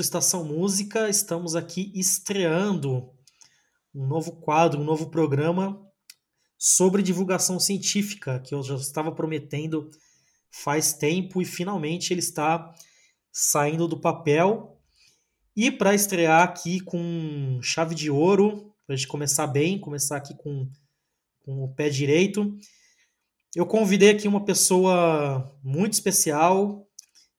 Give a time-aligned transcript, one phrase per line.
[0.00, 3.10] do Estação Música, estamos aqui estreando
[3.94, 5.78] um novo quadro, um novo programa
[6.56, 9.90] sobre divulgação científica, que eu já estava prometendo
[10.50, 12.74] faz tempo e finalmente ele está
[13.30, 14.80] saindo do papel.
[15.54, 20.34] E para estrear aqui com chave de ouro, para a gente começar bem, começar aqui
[20.34, 20.66] com,
[21.44, 22.56] com o pé direito,
[23.54, 26.88] eu convidei aqui uma pessoa muito especial,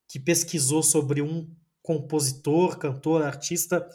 [0.08, 1.49] que pesquisou sobre um
[1.81, 3.87] compositor, cantor, artista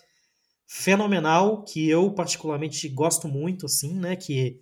[0.67, 4.17] fenomenal que eu particularmente gosto muito, assim, né?
[4.17, 4.61] Que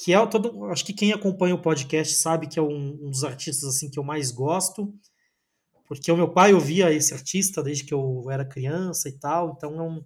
[0.00, 3.24] que é todo, acho que quem acompanha o podcast sabe que é um, um dos
[3.24, 4.94] artistas assim que eu mais gosto,
[5.86, 9.74] porque o meu pai ouvia esse artista desde que eu era criança e tal, então
[9.74, 10.04] é, um,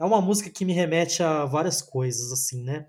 [0.00, 2.88] é uma música que me remete a várias coisas, assim, né?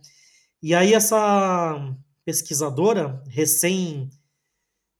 [0.61, 4.09] E aí essa pesquisadora recém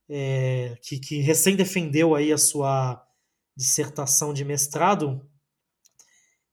[0.09, 3.02] é, que, que recém defendeu aí a sua
[3.55, 5.27] dissertação de mestrado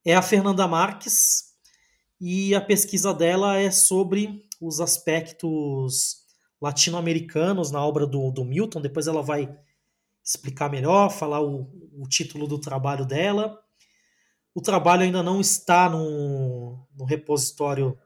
[0.05, 1.55] é a Fernanda Marques
[2.21, 6.21] e a pesquisa dela é sobre os aspectos
[6.61, 8.81] latino-americanos na obra do, do Milton.
[8.81, 9.55] Depois ela vai
[10.23, 11.63] explicar melhor, falar o,
[11.93, 13.59] o título do trabalho dela.
[14.55, 17.99] O trabalho ainda não está no, no repositório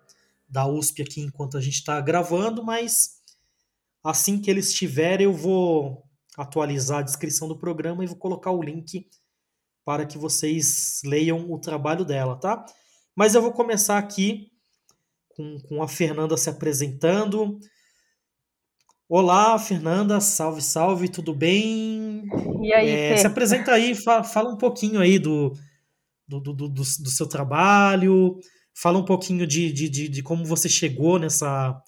[0.49, 3.21] da USP aqui enquanto a gente está gravando, mas
[4.03, 6.05] assim que ele estiver, eu vou
[6.37, 9.09] atualizar a descrição do programa e vou colocar o link
[9.85, 12.65] para que vocês leiam o trabalho dela, tá?
[13.15, 14.51] Mas eu vou começar aqui
[15.29, 17.59] com, com a Fernanda se apresentando.
[19.09, 22.25] Olá, Fernanda, salve, salve, tudo bem?
[22.63, 25.53] E aí, É, se apresenta aí, fa- fala, um pouquinho aí do,
[26.27, 28.39] do, do, do, do- do seu trabalho,
[28.75, 31.81] fala um pouquinho de, de, de, de como você chegou nessa,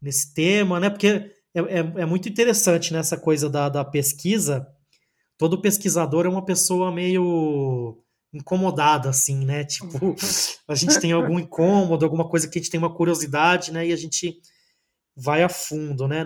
[0.00, 0.90] nesse tema, né?
[0.90, 4.66] Porque é, é, é muito interessante nessa coisa da, da pesquisa.
[5.38, 9.64] Todo pesquisador é uma pessoa meio incomodada, assim, né?
[9.64, 10.16] Tipo,
[10.66, 13.86] a gente tem algum incômodo, alguma coisa que a gente tem uma curiosidade, né?
[13.86, 14.40] E a gente
[15.16, 16.24] vai a fundo, né?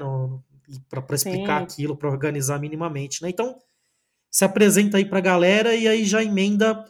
[0.89, 1.65] Para explicar Sim.
[1.65, 3.29] aquilo, para organizar minimamente, né?
[3.29, 3.59] Então,
[4.31, 6.85] se apresenta aí para a galera e aí já emenda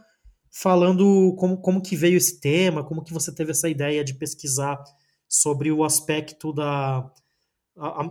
[0.50, 4.82] falando como, como que veio esse tema, como que você teve essa ideia de pesquisar
[5.28, 7.08] sobre o aspecto da,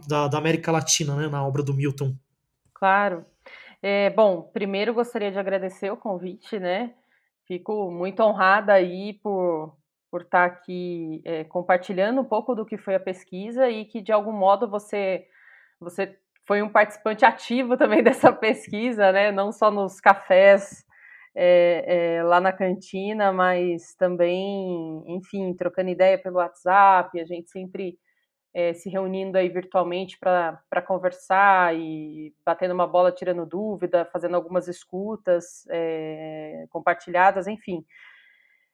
[0.07, 2.15] da, da América Latina, né, na obra do Milton.
[2.73, 3.25] Claro.
[3.81, 6.93] É, bom, primeiro gostaria de agradecer o convite, né?
[7.45, 9.77] Fico muito honrada aí por,
[10.11, 14.11] por estar aqui é, compartilhando um pouco do que foi a pesquisa e que de
[14.11, 15.25] algum modo você,
[15.79, 19.31] você foi um participante ativo também dessa pesquisa, né?
[19.31, 20.85] Não só nos cafés
[21.35, 27.97] é, é, lá na cantina, mas também, enfim, trocando ideia pelo WhatsApp, a gente sempre
[28.57, 34.67] é, se reunindo aí virtualmente para conversar e batendo uma bola, tirando dúvida, fazendo algumas
[34.67, 37.85] escutas é, compartilhadas, enfim.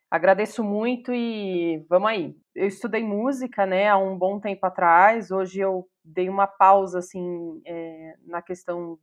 [0.10, 2.34] Agradeço muito e vamos aí.
[2.56, 5.32] Eu estudei música, né, há um bom tempo atrás.
[5.32, 8.98] Hoje eu dei uma pausa, assim, é, na questão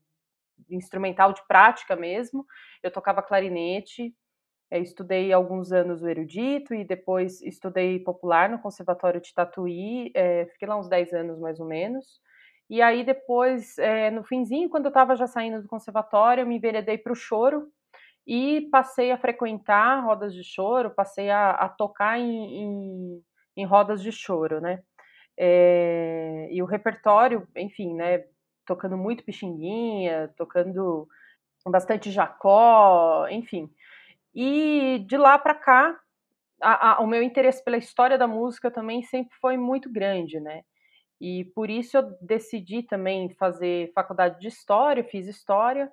[0.70, 2.47] instrumental de prática mesmo.
[2.82, 4.14] Eu tocava clarinete,
[4.70, 10.47] é, estudei alguns anos o erudito e depois estudei popular no Conservatório de Tatuí, é,
[10.53, 12.21] fiquei lá uns 10 anos mais ou menos.
[12.68, 16.56] E aí depois, é, no finzinho, quando eu estava já saindo do conservatório, eu me
[16.56, 17.68] enveredei para o choro
[18.24, 23.22] e passei a frequentar rodas de choro, passei a, a tocar em, em,
[23.56, 24.80] em rodas de choro, né?
[25.36, 28.24] É, e o repertório, enfim, né?
[28.66, 31.09] Tocando muito Pixinguinha, tocando
[31.66, 33.68] bastante Jacó, enfim.
[34.34, 35.98] E de lá para cá,
[36.62, 40.62] a, a, o meu interesse pela história da música também sempre foi muito grande, né?
[41.21, 45.91] E por isso eu decidi também fazer faculdade de história, fiz história,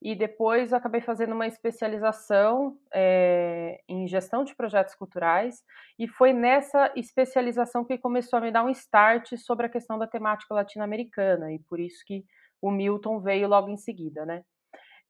[0.00, 5.62] e depois acabei fazendo uma especialização é, em gestão de projetos culturais,
[5.98, 10.06] e foi nessa especialização que começou a me dar um start sobre a questão da
[10.06, 12.24] temática latino-americana, e por isso que
[12.60, 14.42] o Milton veio logo em seguida, né?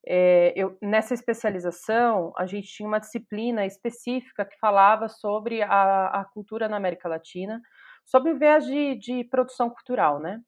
[0.07, 6.25] É, eu, nessa especialização, a gente tinha uma disciplina específica que falava sobre a, a
[6.25, 7.61] cultura na América Latina,
[8.05, 10.41] sobre o viés de, de produção cultural, né?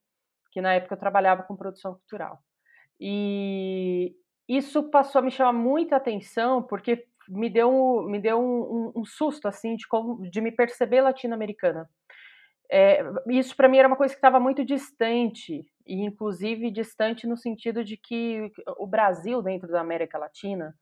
[0.50, 2.40] Que na época eu trabalhava com produção cultural.
[3.00, 4.14] E
[4.48, 9.04] isso passou a me chamar muita atenção, porque me deu, me deu um, um, um
[9.04, 11.88] susto, assim, de, como, de me perceber latino-americana.
[12.70, 17.36] É, isso para mim era uma coisa que estava muito distante, e inclusive distante no
[17.36, 20.74] sentido de que o Brasil dentro da América Latina,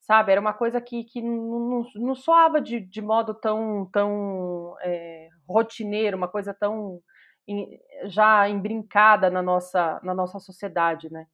[0.00, 5.28] sabe, era uma coisa que, que não, não soava de, de modo tão, tão é,
[5.48, 7.00] rotineiro, uma coisa tão
[7.46, 11.26] em, já embrincada na nossa, na nossa sociedade, né?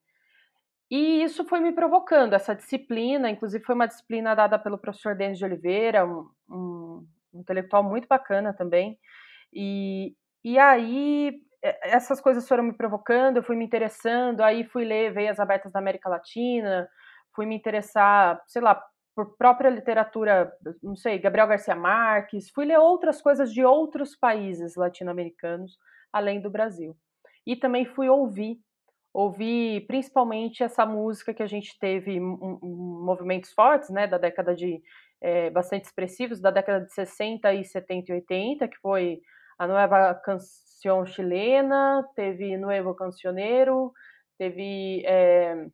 [0.91, 5.39] E isso foi me provocando, essa disciplina, inclusive foi uma disciplina dada pelo professor Denis
[5.39, 8.97] de Oliveira, um, um, um intelectual muito bacana também,
[9.57, 10.15] e,
[10.45, 11.41] e aí
[11.83, 15.81] essas coisas foram me provocando, eu fui me interessando, aí fui ler Veias Abertas da
[15.81, 16.89] América Latina,
[17.35, 18.81] fui me interessar, sei lá,
[19.15, 24.77] por própria literatura, não sei, Gabriel Garcia Marques, fui ler outras coisas de outros países
[24.77, 25.79] latino-americanos,
[26.13, 26.95] além do Brasil.
[27.47, 28.61] E também fui ouvir
[29.17, 34.55] ouvi principalmente essa música que a gente teve um, um, movimentos fortes, né, da década
[34.55, 34.83] de
[35.23, 39.23] é, bastante expressivos, da década de 60 e 70 e 80, que foi
[39.59, 43.93] a Nueva Canção Chilena, teve Nuevo Cancioneiro,
[44.39, 45.67] teve é,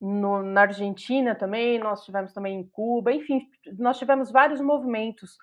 [0.00, 3.40] no, na Argentina também, nós tivemos também em Cuba, enfim,
[3.78, 5.36] nós tivemos vários movimentos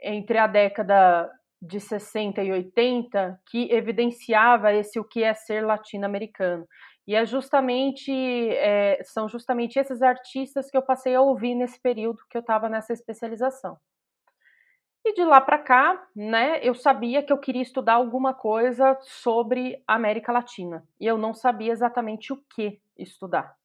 [0.00, 1.30] entre a década
[1.60, 6.66] de 60 e 80 que evidenciava esse o que é ser latino-americano.
[7.06, 12.22] E é justamente é, são justamente esses artistas que eu passei a ouvir nesse período
[12.30, 13.76] que eu estava nessa especialização.
[15.08, 19.82] E de lá para cá, né, eu sabia que eu queria estudar alguma coisa sobre
[19.86, 20.84] América Latina.
[21.00, 23.56] E eu não sabia exatamente o que estudar.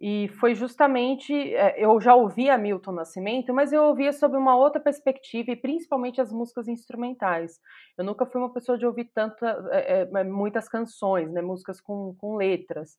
[0.00, 4.80] E foi justamente, é, eu já ouvia Milton Nascimento, mas eu ouvia sob uma outra
[4.80, 7.60] perspectiva, e principalmente as músicas instrumentais.
[7.96, 12.14] Eu nunca fui uma pessoa de ouvir tanto, é, é, muitas canções, né, músicas com,
[12.20, 12.96] com letras.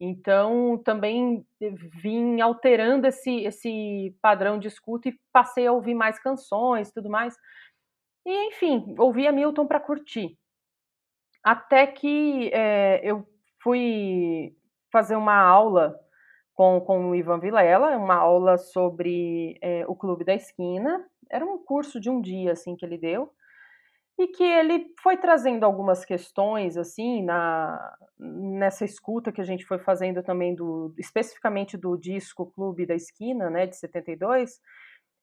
[0.00, 6.90] Então, também vim alterando esse, esse padrão de escuta e passei a ouvir mais canções
[6.92, 7.36] tudo mais.
[8.26, 10.36] E, enfim, ouvia Milton para curtir.
[11.42, 13.26] Até que é, eu
[13.62, 14.56] fui
[14.90, 15.98] fazer uma aula
[16.54, 21.04] com, com o Ivan Vilela, uma aula sobre é, o Clube da Esquina.
[21.30, 23.32] Era um curso de um dia assim que ele deu
[24.18, 29.78] e que ele foi trazendo algumas questões assim na nessa escuta que a gente foi
[29.78, 34.60] fazendo também do especificamente do disco Clube da Esquina, né, de 72.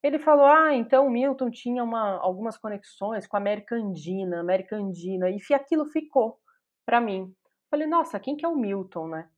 [0.03, 4.75] Ele falou: "Ah, então o Milton tinha uma, algumas conexões com a América Andina, América
[4.77, 6.39] Andina", e aquilo ficou
[6.85, 7.33] para mim.
[7.71, 9.29] Falei: "Nossa, quem que é o Milton, né?"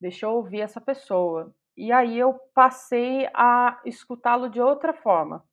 [0.00, 1.54] deixa eu ouvir essa pessoa.
[1.76, 5.44] E aí eu passei a escutá-lo de outra forma,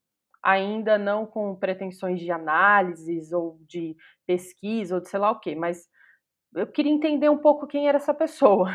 [0.44, 3.96] ainda não com pretensões de análises ou de
[4.28, 5.88] pesquisa ou de sei lá o quê, mas
[6.56, 8.70] eu queria entender um pouco quem era essa pessoa.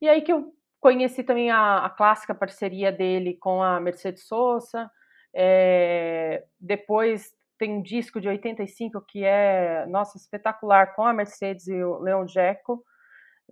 [0.00, 4.90] E aí que eu conheci também a, a clássica parceria dele com a Mercedes Sosa.
[5.34, 11.82] É, depois tem um disco de 85 que é, nossa, espetacular, com a Mercedes e
[11.84, 12.82] o Leon Jeco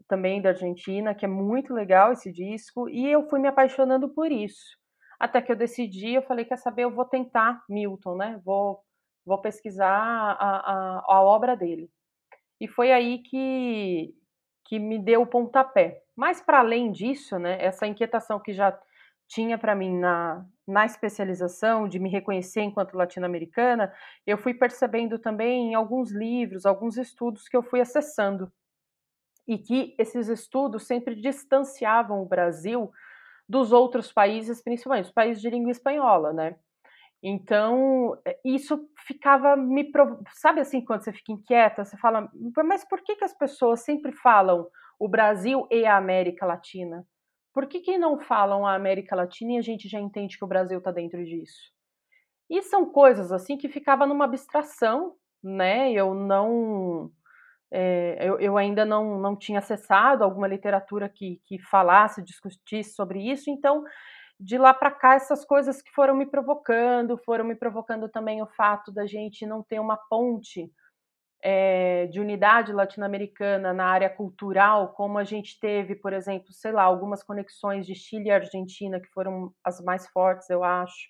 [0.08, 4.30] também da Argentina, que é muito legal esse disco, e eu fui me apaixonando por
[4.30, 4.77] isso.
[5.18, 8.40] Até que eu decidi, eu falei, quer saber, eu vou tentar Milton, né?
[8.44, 8.80] Vou,
[9.26, 11.90] vou pesquisar a, a, a obra dele.
[12.60, 14.14] E foi aí que,
[14.64, 16.02] que me deu o pontapé.
[16.16, 18.78] Mas para além disso, né, essa inquietação que já
[19.28, 23.92] tinha para mim na, na especialização de me reconhecer enquanto latino-americana,
[24.26, 28.50] eu fui percebendo também em alguns livros, alguns estudos que eu fui acessando
[29.46, 32.90] e que esses estudos sempre distanciavam o Brasil
[33.48, 36.56] dos outros países, principalmente os países de língua espanhola, né?
[37.22, 39.90] Então, eh, isso ficava me.
[40.34, 42.30] Sabe assim, quando você fica inquieta, você fala,
[42.64, 47.06] mas por que, que as pessoas sempre falam o Brasil e a América Latina?
[47.52, 50.48] Por que, que não falam a América Latina e a gente já entende que o
[50.48, 51.72] Brasil está dentro disso?
[52.48, 55.90] E são coisas assim que ficava numa abstração, né?
[55.92, 57.10] Eu não
[57.70, 63.20] é, eu, eu, ainda não, não tinha acessado alguma literatura que, que falasse, discutisse sobre
[63.20, 63.84] isso, então
[64.40, 68.46] de lá para cá essas coisas que foram me provocando, foram me provocando também o
[68.46, 70.70] fato da gente não ter uma ponte
[71.42, 76.82] é, de unidade latino-americana na área cultural, como a gente teve, por exemplo, sei lá,
[76.82, 81.08] algumas conexões de Chile e Argentina que foram as mais fortes, eu acho,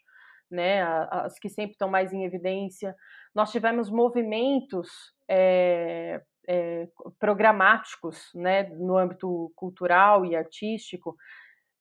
[0.50, 2.94] né, as que sempre estão mais em evidência.
[3.34, 4.88] Nós tivemos movimentos
[5.28, 6.88] é, é,
[7.18, 11.14] programáticos né, no âmbito cultural e artístico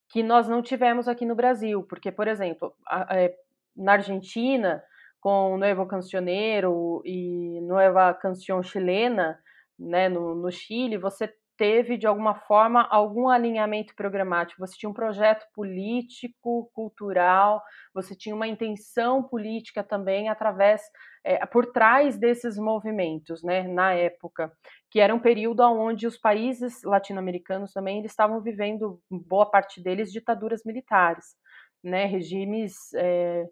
[0.09, 3.33] que nós não tivemos aqui no Brasil, porque, por exemplo, a, é,
[3.75, 4.83] na Argentina,
[5.21, 9.39] com Nuevo Cancioneiro e Nueva Canción Chilena,
[9.79, 14.59] né, no, no Chile, você teve, de alguma forma, algum alinhamento programático.
[14.59, 17.61] Você tinha um projeto político, cultural,
[17.93, 20.81] você tinha uma intenção política também através,
[21.23, 24.51] é, por trás desses movimentos, né, na época,
[24.91, 30.11] que era um período onde os países latino-americanos também eles estavam vivendo, boa parte deles,
[30.11, 31.35] ditaduras militares,
[31.83, 33.45] né, regimes é,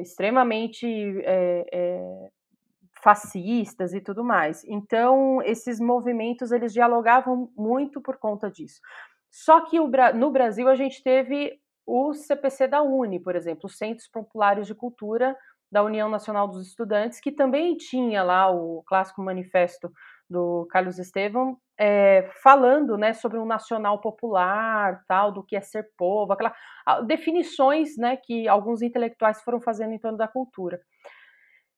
[0.00, 0.86] extremamente
[1.24, 2.30] é,
[3.02, 4.64] fascistas e tudo mais.
[4.64, 8.80] Então, esses movimentos eles dialogavam muito por conta disso.
[9.30, 9.78] Só que
[10.14, 14.74] no Brasil a gente teve o CPC da Uni, por exemplo, os Centros Populares de
[14.74, 15.36] Cultura
[15.70, 19.90] da União Nacional dos Estudantes, que também tinha lá o clássico manifesto
[20.28, 25.88] do Carlos Estevam, é, falando né, sobre um nacional popular, tal, do que é ser
[25.96, 26.54] povo, aquela
[27.06, 30.78] definições né, que alguns intelectuais foram fazendo em torno da cultura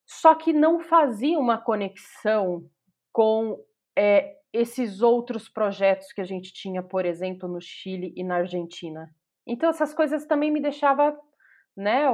[0.06, 2.68] só que não fazia uma conexão
[3.12, 3.58] com
[3.96, 9.08] é, esses outros projetos que a gente tinha, por exemplo, no Chile e na Argentina.
[9.46, 11.16] Então essas coisas também me deixavam
[11.76, 12.06] né,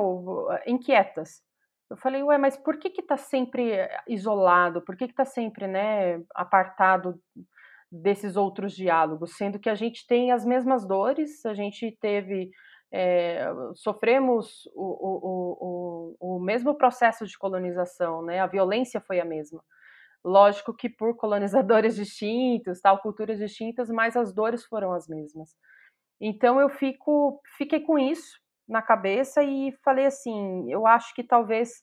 [0.67, 1.43] inquietas.
[1.91, 4.81] Eu falei, ué, mas por que que está sempre isolado?
[4.83, 7.21] Por que que está sempre né, apartado
[7.91, 9.37] desses outros diálogos?
[9.37, 12.51] Sendo que a gente tem as mesmas dores, a gente teve
[12.93, 18.41] é, sofremos o, o, o, o, mesmo processo de colonização, né?
[18.41, 19.63] A violência foi a mesma.
[20.25, 25.55] Lógico que por colonizadores distintos, tal, culturas distintas, mas as dores foram as mesmas.
[26.21, 31.83] Então eu fico, fiquei com isso na cabeça e falei assim, eu acho que talvez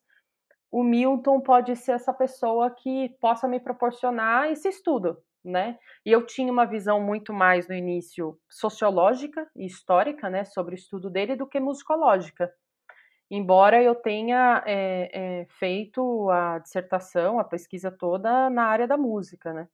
[0.72, 5.78] o Milton pode ser essa pessoa que possa me proporcionar esse estudo, né?
[6.06, 10.78] E eu tinha uma visão muito mais no início sociológica e histórica, né, sobre o
[10.78, 12.52] estudo dele, do que musicológica.
[13.30, 19.54] Embora eu tenha é, é, feito a dissertação, a pesquisa toda na área da música,
[19.54, 19.68] né?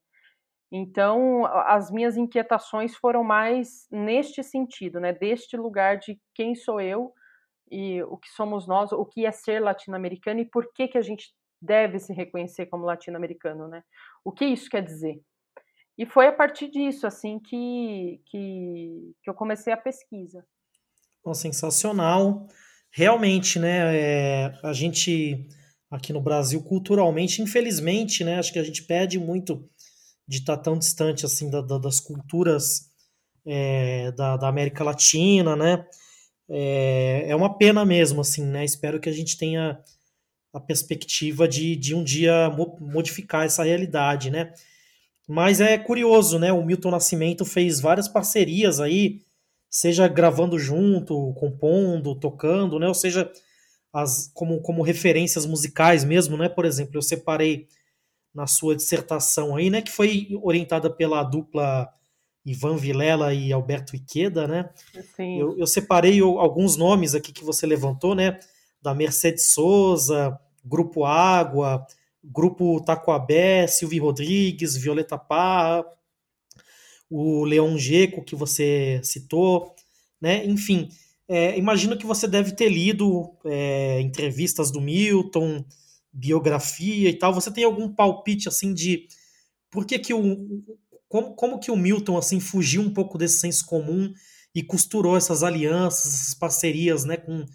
[0.71, 5.13] Então, as minhas inquietações foram mais neste sentido, né?
[5.13, 7.13] Deste lugar de quem sou eu
[7.71, 11.01] e o que somos nós, o que é ser latino-americano e por que que a
[11.01, 13.83] gente deve se reconhecer como latino-americano, né?
[14.25, 15.21] O que isso quer dizer?
[15.97, 20.43] E foi a partir disso, assim, que, que, que eu comecei a pesquisa.
[21.23, 22.47] Bom, sensacional.
[22.91, 25.47] Realmente, né, é, a gente
[25.89, 29.69] aqui no Brasil, culturalmente, infelizmente, né, acho que a gente pede muito
[30.27, 32.89] de estar tão distante, assim, da, da, das culturas
[33.45, 35.85] é, da, da, América Latina, né,
[36.49, 39.79] é, é uma pena mesmo, assim, né, espero que a gente tenha
[40.51, 44.51] a perspectiva de, de um dia modificar essa realidade, né,
[45.33, 46.53] mas é curioso, né?
[46.53, 49.21] O Milton Nascimento fez várias parcerias aí,
[49.67, 52.87] seja gravando junto, compondo, tocando, né?
[52.87, 53.31] Ou seja,
[53.91, 56.47] as, como, como referências musicais mesmo, né?
[56.47, 57.67] Por exemplo, eu separei
[58.31, 59.81] na sua dissertação aí, né?
[59.81, 61.89] Que foi orientada pela dupla
[62.45, 64.69] Ivan Vilela e Alberto Iqueda, né?
[65.15, 65.39] Sim.
[65.39, 68.39] Eu, eu separei alguns nomes aqui que você levantou, né?
[68.79, 71.87] Da Mercedes Souza, Grupo Água,
[72.23, 75.85] Grupo Tacoabé, Silvio Rodrigues, Violeta Parra,
[77.09, 79.75] o Leon Geco, que você citou,
[80.21, 80.45] né?
[80.45, 80.89] Enfim,
[81.27, 85.65] é, imagino que você deve ter lido é, entrevistas do Milton,
[86.11, 87.33] biografia e tal.
[87.33, 89.07] Você tem algum palpite assim de
[89.69, 90.63] por que, que o
[91.07, 94.11] como, como que o Milton assim fugiu um pouco desse senso comum
[94.55, 97.45] e costurou essas alianças, essas parcerias, né, com,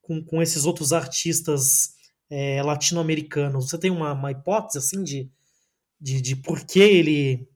[0.00, 1.94] com, com esses outros artistas
[2.30, 3.68] é, latino-americanos.
[3.68, 5.30] Você tem uma, uma hipótese assim de,
[6.00, 7.48] de, de por que ele.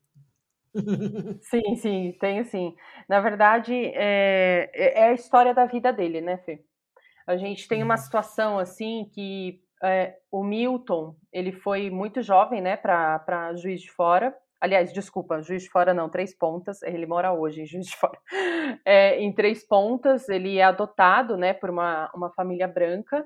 [1.42, 2.74] sim, sim, tenho sim.
[3.08, 6.64] Na verdade, é, é, é a história da vida dele, né, Fê?
[7.26, 8.00] A gente tem uma uhum.
[8.00, 14.34] situação assim que é, o Milton ele foi muito jovem, né, para Juiz de Fora.
[14.60, 16.82] Aliás, desculpa, Juiz de Fora não, Três Pontas.
[16.82, 18.18] Ele mora hoje em Juiz de Fora.
[18.84, 23.24] É, em Três Pontas, ele é adotado, né, por uma, uma família branca.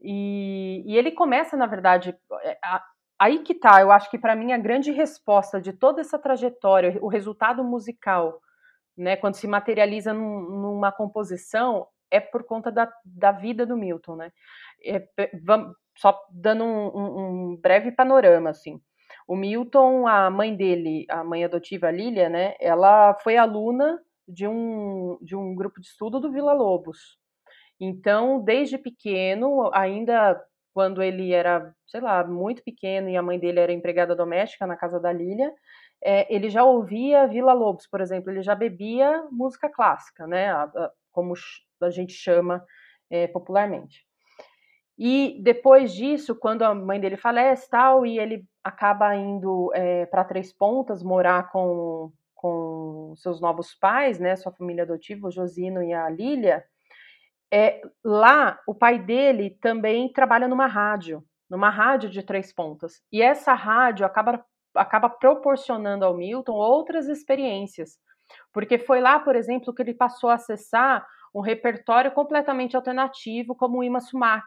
[0.00, 2.84] E, e ele começa, na verdade, é, a,
[3.18, 6.98] aí que tá, eu acho que para mim a grande resposta de toda essa trajetória,
[7.00, 8.40] o resultado musical,
[8.96, 14.16] né, quando se materializa num, numa composição, é por conta da, da vida do Milton,
[14.16, 14.32] né?
[14.84, 15.06] É,
[15.44, 18.80] vamos, só dando um, um, um, breve panorama, assim.
[19.26, 25.18] O Milton, a mãe dele, a mãe adotiva Lilia, né, ela foi aluna de um,
[25.20, 27.18] de um grupo de estudo do Vila Lobos,
[27.80, 30.40] então, desde pequeno, ainda
[30.74, 34.76] quando ele era, sei lá, muito pequeno e a mãe dele era empregada doméstica na
[34.76, 35.52] casa da Lilia,
[36.02, 40.62] é, ele já ouvia Vila Lobos, por exemplo, ele já bebia música clássica, né, a,
[40.62, 41.34] a, como
[41.82, 42.64] a gente chama
[43.10, 44.06] é, popularmente.
[44.96, 50.24] E depois disso, quando a mãe dele falece tal, e ele acaba indo é, para
[50.24, 55.92] Três Pontas morar com, com seus novos pais, né, sua família adotiva, o Josino e
[55.92, 56.64] a Lília,
[57.52, 63.02] é, lá o pai dele também trabalha numa rádio, numa rádio de Três Pontas.
[63.12, 67.98] E essa rádio acaba, acaba proporcionando ao Milton outras experiências.
[68.52, 73.78] Porque foi lá, por exemplo, que ele passou a acessar um repertório completamente alternativo, como
[73.78, 74.46] o Ima Sumac,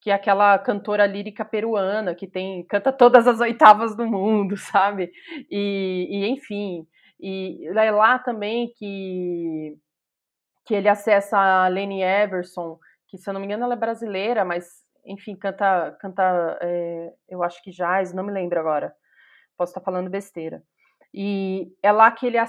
[0.00, 5.10] que é aquela cantora lírica peruana que tem canta todas as oitavas do mundo, sabe?
[5.50, 6.86] E, e enfim,
[7.18, 9.76] e é lá também que
[10.70, 14.44] que ele acessa a Lene Everson, que se eu não me engano ela é brasileira,
[14.44, 18.94] mas enfim canta canta, é, eu acho que jazz, não me lembro agora,
[19.58, 20.62] posso estar falando besteira.
[21.12, 22.46] E é lá que ele a,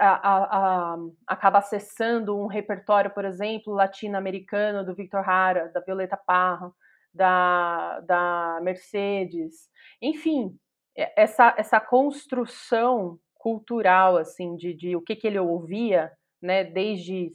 [0.00, 0.96] a, a,
[1.28, 6.72] acaba acessando um repertório, por exemplo, latino-americano do Victor Hara, da Violeta Parra
[7.14, 9.68] da, da Mercedes,
[10.02, 10.58] enfim,
[10.96, 16.10] essa, essa construção cultural, assim, de, de o que, que ele ouvia,
[16.42, 17.30] né, desde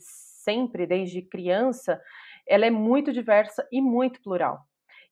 [0.46, 2.00] sempre, desde criança,
[2.46, 4.60] ela é muito diversa e muito plural.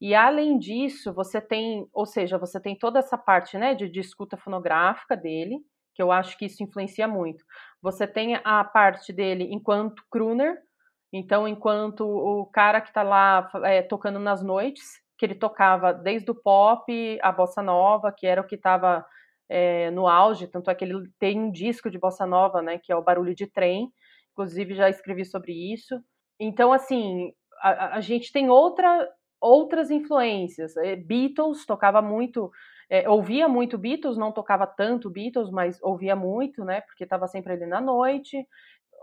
[0.01, 4.01] E além disso, você tem, ou seja, você tem toda essa parte, né, de, de
[4.01, 5.59] escuta fonográfica dele,
[5.95, 7.45] que eu acho que isso influencia muito.
[7.81, 10.59] Você tem a parte dele enquanto crooner,
[11.13, 14.83] então, enquanto o cara que está lá é, tocando nas noites,
[15.17, 19.07] que ele tocava desde o pop, a bossa nova, que era o que estava
[19.49, 22.93] é, no auge, tanto é que ele tem um disco de bossa nova, né, que
[22.93, 23.93] é o Barulho de Trem,
[24.35, 25.99] inclusive já escrevi sobre isso.
[26.39, 29.09] Então, assim, a, a gente tem outra,
[29.41, 30.77] outras influências.
[30.77, 32.51] É, Beatles tocava muito,
[32.91, 37.53] é, ouvia muito Beatles, não tocava tanto Beatles, mas ouvia muito, né, porque estava sempre
[37.53, 38.47] ali na noite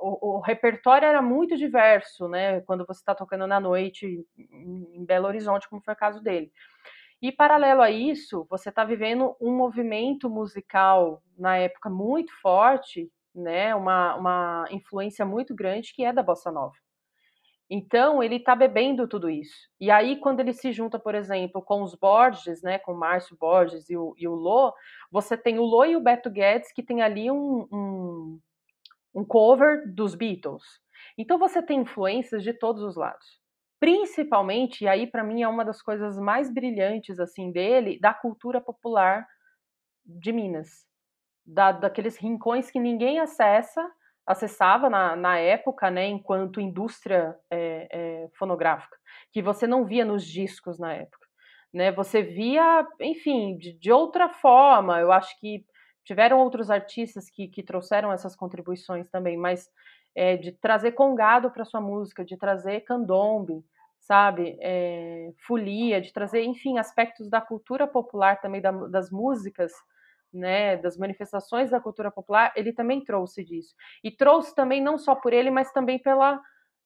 [0.02, 2.62] o, o, repertório era muito diverso, né?
[2.62, 6.52] Quando você está tocando na noite em Belo Horizonte, como foi o caso dele.
[7.22, 13.76] E paralelo a isso, você está vivendo um movimento musical na época muito forte, né?
[13.76, 16.76] Uma, uma influência muito grande que é da bossa nova.
[17.70, 19.70] Então ele está bebendo tudo isso.
[19.80, 22.78] E aí quando ele se junta, por exemplo, com os Borges, né?
[22.80, 24.74] Com o Márcio Borges e o, e o Lô,
[25.12, 28.40] você tem o Lô e o Beto Guedes que tem ali um, um
[29.14, 30.64] um cover dos Beatles.
[31.18, 33.40] Então você tem influências de todos os lados.
[33.80, 38.62] Principalmente, e aí para mim é uma das coisas mais brilhantes assim dele, da cultura
[38.62, 39.28] popular
[40.06, 40.86] de Minas.
[41.54, 43.90] Da, daqueles rincões que ninguém acessa,
[44.26, 48.96] acessava na, na época, né, enquanto indústria é, é, fonográfica,
[49.32, 51.28] que você não via nos discos na época.
[51.74, 55.00] Né, você via, enfim, de, de outra forma.
[55.00, 55.66] Eu acho que
[56.04, 59.70] Tiveram outros artistas que, que trouxeram essas contribuições também, mas
[60.16, 63.64] é, de trazer congado para sua música, de trazer candombe,
[64.00, 69.72] sabe, é, folia, de trazer, enfim, aspectos da cultura popular também, da, das músicas,
[70.34, 73.76] né, das manifestações da cultura popular, ele também trouxe disso.
[74.04, 76.42] E trouxe também não só por ele, mas também pela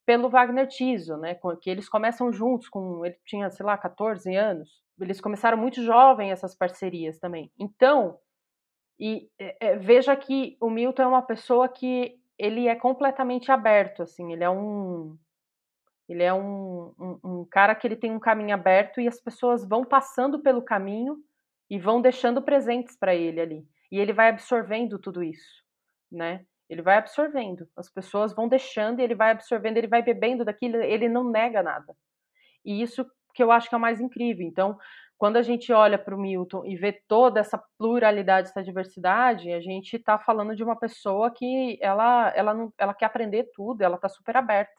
[0.05, 4.84] pelo Wagner Tiso, né, que eles começam juntos, com ele tinha, sei lá, 14 anos.
[5.01, 7.51] Eles começaram muito jovem essas parcerias também.
[7.60, 8.19] Então,
[8.99, 14.31] e é, veja que o Milton é uma pessoa que ele é completamente aberto, assim,
[14.31, 15.17] ele é um
[16.08, 19.67] ele é um, um, um, cara que ele tem um caminho aberto e as pessoas
[19.67, 21.17] vão passando pelo caminho
[21.69, 23.67] e vão deixando presentes para ele ali.
[23.91, 25.63] E ele vai absorvendo tudo isso,
[26.12, 26.45] né?
[26.69, 27.67] Ele vai absorvendo.
[27.75, 31.62] As pessoas vão deixando e ele vai absorvendo, ele vai bebendo daquilo, ele não nega
[31.62, 31.95] nada.
[32.63, 34.45] E isso que eu acho que é o mais incrível.
[34.45, 34.78] Então,
[35.17, 39.60] quando a gente olha para o Milton e vê toda essa pluralidade, essa diversidade, a
[39.60, 43.95] gente está falando de uma pessoa que ela, ela, não, ela quer aprender tudo, ela
[43.95, 44.73] está super aberta,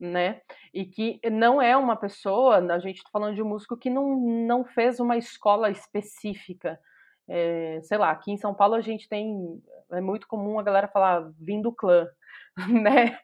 [0.00, 0.40] né?
[0.72, 4.16] E que não é uma pessoa, a gente está falando de um músico que não,
[4.18, 6.80] não fez uma escola específica.
[7.28, 10.88] É, sei lá, aqui em São Paulo a gente tem, é muito comum a galera
[10.88, 12.08] falar vim do clã,
[12.82, 13.18] né?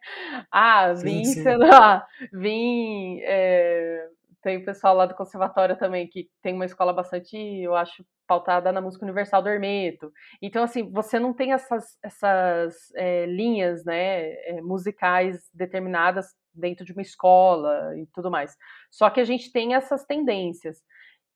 [0.51, 1.43] Ah, vim, sim, sim.
[1.43, 3.21] sei lá, vim.
[3.23, 4.09] É,
[4.43, 8.71] tem o pessoal lá do conservatório também que tem uma escola bastante, eu acho, pautada
[8.71, 10.13] na música universal do Hermeto.
[10.41, 16.27] Então, assim, você não tem essas, essas é, linhas né, musicais determinadas
[16.59, 18.57] dentro de uma escola e tudo mais.
[18.91, 20.83] Só que a gente tem essas tendências.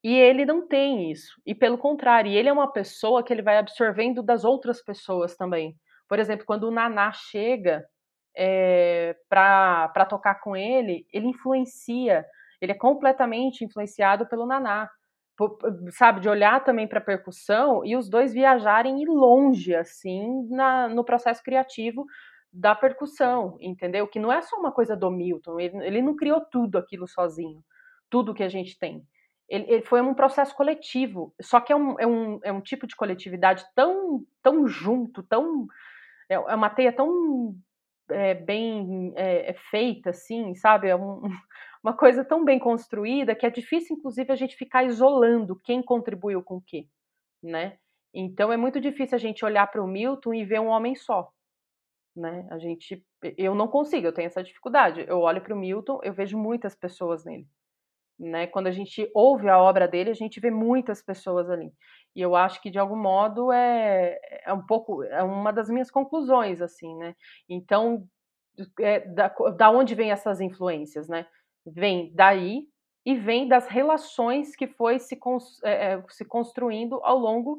[0.03, 1.41] E ele não tem isso.
[1.45, 5.77] E pelo contrário, ele é uma pessoa que ele vai absorvendo das outras pessoas também.
[6.09, 7.85] Por exemplo, quando o Naná chega
[8.37, 12.25] é, para tocar com ele, ele influencia
[12.61, 14.89] ele é completamente influenciado pelo Naná,
[15.93, 21.03] sabe, de olhar também para a percussão e os dois viajarem longe, assim, na, no
[21.03, 22.05] processo criativo
[22.53, 24.07] da percussão, entendeu?
[24.09, 27.63] Que não é só uma coisa do Milton, ele, ele não criou tudo aquilo sozinho,
[28.09, 29.07] tudo que a gente tem.
[29.49, 32.87] Ele, ele, foi um processo coletivo, só que é um, é um, é um tipo
[32.87, 35.67] de coletividade tão, tão junto, tão
[36.29, 37.57] é, é uma teia tão
[38.09, 40.89] é, bem é, é, feita, assim, sabe?
[40.89, 41.23] É um,
[41.83, 46.43] uma coisa tão bem construída que é difícil, inclusive, a gente ficar isolando quem contribuiu
[46.43, 46.87] com o quê,
[47.43, 47.77] né?
[48.15, 51.33] Então é muito difícil a gente olhar para o Milton e ver um homem só,
[52.15, 52.47] né?
[52.51, 53.05] A gente,
[53.37, 55.05] eu não consigo, eu tenho essa dificuldade.
[55.07, 57.47] Eu olho para o Milton, eu vejo muitas pessoas nele,
[58.19, 58.47] né?
[58.47, 61.73] Quando a gente ouve a obra dele, a gente vê muitas pessoas ali.
[62.15, 65.91] E eu acho que de algum modo é, é um pouco é uma das minhas
[65.91, 67.15] conclusões assim, né?
[67.49, 68.07] Então,
[68.81, 71.27] é, da, da onde vem essas influências, né?
[71.65, 72.67] Vem daí
[73.05, 75.19] e vem das relações que foi se,
[75.65, 77.59] é, é, se construindo ao longo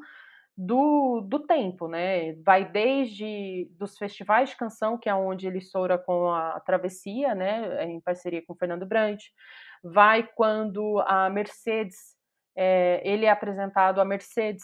[0.63, 2.34] do, do tempo, né?
[2.45, 7.84] Vai desde dos festivais de canção, que é onde ele estoura com a Travessia, né?
[7.86, 9.24] Em parceria com o Fernando Brant.
[9.84, 12.15] Vai quando a Mercedes
[12.56, 14.63] é, ele é apresentado a Mercedes,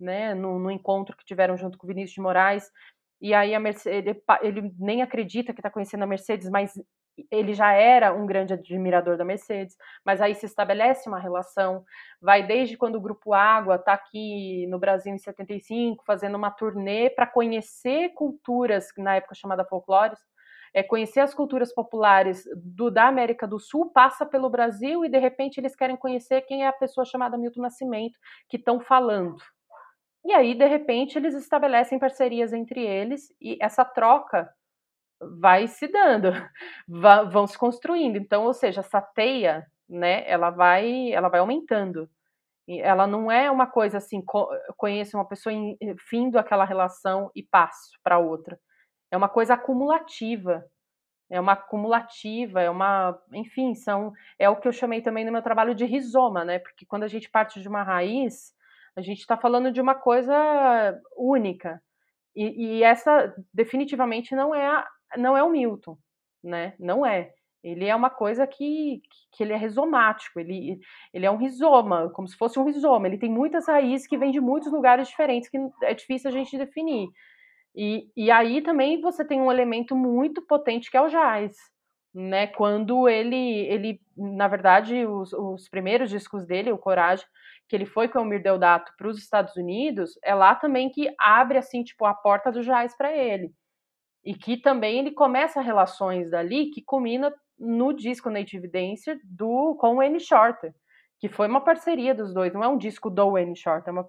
[0.00, 2.70] né, no, no, encontro que tiveram junto com o Vinícius de Moraes,
[3.20, 6.72] e aí a Mercedes, ele, ele nem acredita que está conhecendo a Mercedes, mas
[7.30, 11.84] ele já era um grande admirador da Mercedes, mas aí se estabelece uma relação,
[12.20, 17.10] vai desde quando o Grupo Água está aqui no Brasil em 75, fazendo uma turnê
[17.10, 20.18] para conhecer culturas, na época chamada folclores,
[20.74, 25.18] é, conhecer as culturas populares do, da América do Sul, passa pelo Brasil e de
[25.18, 29.36] repente eles querem conhecer quem é a pessoa chamada Milton Nascimento que estão falando.
[30.26, 34.52] E aí, de repente, eles estabelecem parcerias entre eles e essa troca
[35.20, 36.30] vai se dando,
[37.30, 38.16] vão se construindo.
[38.16, 42.08] Então, ou seja, essa teia, né, ela vai, ela vai aumentando.
[42.68, 44.22] Ela não é uma coisa assim,
[44.76, 45.54] conheço uma pessoa,
[46.08, 48.58] findo aquela relação e passo para outra.
[49.10, 50.64] É uma coisa acumulativa.
[51.28, 55.42] É uma acumulativa, é uma, enfim, são é o que eu chamei também no meu
[55.42, 56.60] trabalho de rizoma, né?
[56.60, 58.54] Porque quando a gente parte de uma raiz,
[58.96, 60.32] a gente está falando de uma coisa
[61.16, 61.82] única.
[62.34, 65.98] E, e, essa definitivamente não é a, não é o Milton,
[66.42, 66.74] né?
[66.78, 67.32] Não é.
[67.62, 70.78] Ele é uma coisa que, que ele é rizomático, ele,
[71.12, 73.08] ele é um rizoma, como se fosse um rizoma.
[73.08, 76.56] Ele tem muitas raízes que vêm de muitos lugares diferentes que é difícil a gente
[76.56, 77.08] definir.
[77.74, 81.56] E, e aí também você tem um elemento muito potente que é o jazz,
[82.14, 82.46] né?
[82.46, 87.26] Quando ele, ele na verdade, os, os primeiros discos dele, o Coragem,
[87.68, 91.12] que ele foi com o Mir Deodato para os Estados Unidos, é lá também que
[91.18, 93.52] abre assim, tipo, a porta do jazz para ele.
[94.26, 99.96] E que também ele começa relações dali que culmina no disco Native Dancer do com
[99.96, 100.20] o N.
[100.20, 100.74] Shorter
[101.18, 104.06] que foi uma parceria dos dois, não é um disco do Wayne Shorter, é uma,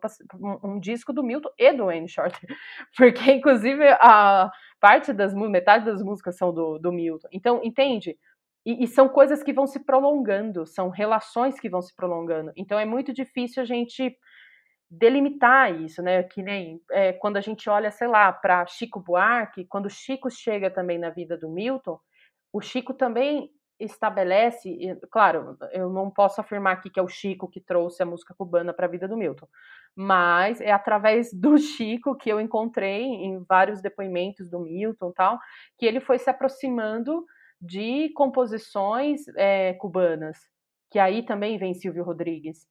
[0.64, 2.40] um, disco do Milton e do Wayne Shorter,
[2.98, 7.28] porque inclusive a parte das metade das músicas são do, do Milton.
[7.32, 8.18] Então, entende?
[8.66, 12.52] E, e, são coisas que vão se prolongando, são relações que vão se prolongando.
[12.58, 14.14] Então é muito difícil a gente
[14.90, 16.24] delimitar isso, né?
[16.24, 20.70] Que nem é, quando a gente olha, sei lá, para Chico Buarque, quando Chico chega
[20.70, 22.00] também na vida do Milton,
[22.54, 24.76] o Chico também estabelece,
[25.12, 28.74] claro, eu não posso afirmar aqui que é o Chico que trouxe a música cubana
[28.74, 29.48] para a vida do Milton,
[29.96, 35.38] mas é através do Chico que eu encontrei em vários depoimentos do Milton tal,
[35.78, 37.24] que ele foi se aproximando
[37.62, 40.38] de composições é, cubanas,
[40.92, 42.66] que aí também vem Silvio Rodrigues,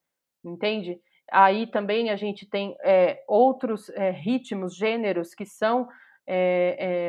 [0.44, 1.00] entende?
[1.30, 5.88] Aí também a gente tem é, outros é, ritmos, gêneros que são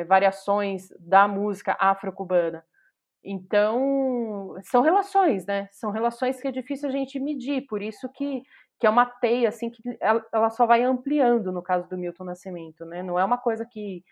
[0.07, 2.63] variações da música afro-cubana.
[3.23, 5.67] Então, são relações, né?
[5.71, 8.43] São relações que é difícil a gente medir, por isso que,
[8.79, 12.85] que é uma teia, assim, que ela só vai ampliando no caso do Milton Nascimento,
[12.85, 13.01] né?
[13.01, 14.03] Não é uma coisa que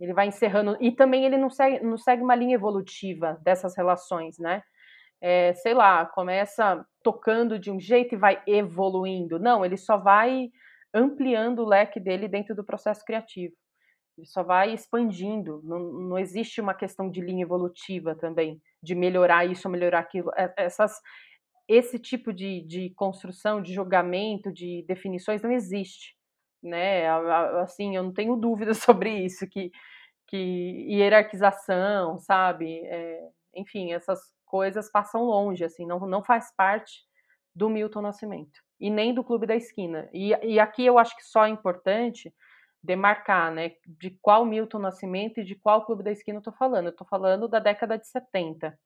[0.00, 0.76] ele vai encerrando.
[0.80, 4.62] E também ele não segue, não segue uma linha evolutiva dessas relações, né?
[5.20, 9.38] É, sei lá, começa tocando de um jeito e vai evoluindo.
[9.38, 10.50] Não, ele só vai
[10.94, 13.54] ampliando o leque dele dentro do processo criativo.
[14.16, 15.60] Ele só vai expandindo.
[15.64, 20.30] Não, não existe uma questão de linha evolutiva também, de melhorar isso melhorar aquilo.
[20.56, 21.00] Essas,
[21.68, 26.16] esse tipo de, de construção, de julgamento, de definições não existe.
[26.62, 27.08] Né?
[27.62, 29.70] Assim, eu não tenho dúvida sobre isso, que,
[30.26, 32.80] que hierarquização, sabe?
[32.86, 33.20] É,
[33.54, 37.04] enfim, essas coisas passam longe, assim, não, não faz parte
[37.54, 40.08] do Milton Nascimento e nem do Clube da Esquina.
[40.12, 42.34] E, e aqui eu acho que só é importante
[42.82, 46.86] demarcar, né, de qual Milton Nascimento e de qual Clube da Esquina eu tô falando.
[46.86, 48.78] Eu tô falando da década de 70,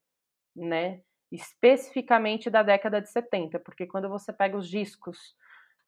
[0.57, 1.03] né?
[1.33, 5.35] especificamente da década de 70, porque quando você pega os discos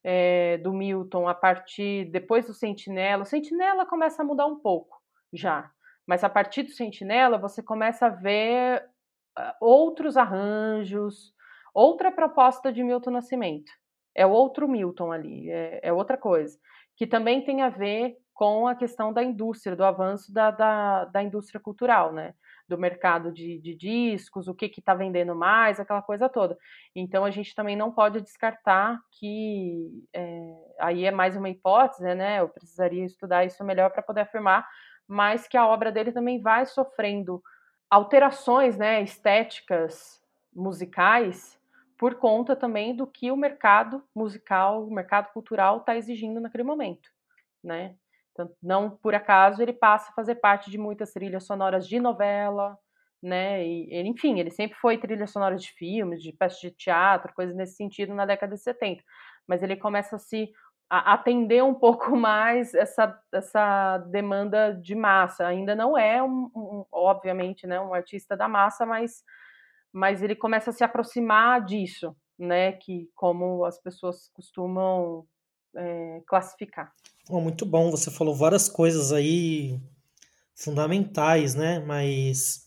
[0.03, 4.99] é, do Milton a partir depois do Sentinela, o Sentinela começa a mudar um pouco
[5.31, 5.69] já,
[6.05, 8.83] mas a partir do Sentinela você começa a ver
[9.59, 11.33] outros arranjos,
[11.73, 13.71] outra proposta de Milton Nascimento.
[14.15, 16.57] É outro Milton ali, é, é outra coisa,
[16.95, 21.23] que também tem a ver com a questão da indústria, do avanço da, da, da
[21.23, 22.33] indústria cultural, né?
[22.67, 26.57] Do mercado de, de discos, o que está vendendo mais, aquela coisa toda.
[26.93, 32.41] Então a gente também não pode descartar que é, aí é mais uma hipótese, né?
[32.41, 34.67] Eu precisaria estudar isso melhor para poder afirmar,
[35.07, 37.41] mas que a obra dele também vai sofrendo
[37.89, 41.59] alterações, né, estéticas, musicais,
[41.97, 47.09] por conta também do que o mercado musical, o mercado cultural está exigindo naquele momento,
[47.63, 47.95] né?
[48.31, 52.77] Então, não por acaso ele passa a fazer parte de muitas trilhas sonoras de novela,
[53.23, 53.65] né?
[53.65, 57.55] E ele, enfim, ele sempre foi trilha sonora de filmes, de peças de teatro, coisas
[57.55, 59.03] nesse sentido na década de 70.
[59.47, 60.51] Mas ele começa a se
[60.89, 65.47] atender um pouco mais essa, essa demanda de massa.
[65.47, 69.23] Ainda não é, um, um, obviamente, né, um artista da massa, mas,
[69.91, 72.73] mas ele começa a se aproximar disso, né?
[72.73, 75.25] Que como as pessoas costumam
[75.75, 76.93] é, classificar.
[77.29, 79.79] Oh, muito bom, você falou várias coisas aí
[80.53, 81.79] fundamentais, né?
[81.79, 82.64] Mas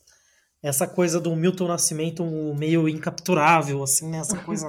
[0.62, 2.24] essa coisa do Milton Nascimento
[2.56, 4.18] meio incapturável, assim, né?
[4.18, 4.68] Essa coisa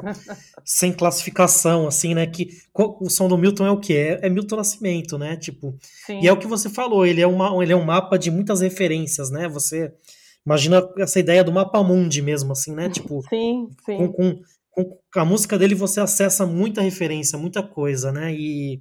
[0.63, 2.27] sem classificação, assim, né?
[2.27, 5.35] Que o som do Milton é o que é, é Milton Nascimento, né?
[5.35, 5.75] Tipo,
[6.05, 6.19] Sim.
[6.21, 7.05] e é o que você falou.
[7.05, 9.47] Ele é uma, ele é um mapa de muitas referências, né?
[9.47, 9.91] Você
[10.45, 12.87] imagina essa ideia do mapa mundi mesmo, assim, né?
[12.89, 13.97] Tipo, sim, sim.
[13.97, 18.31] Com, com, com a música dele você acessa muita referência, muita coisa, né?
[18.31, 18.79] E,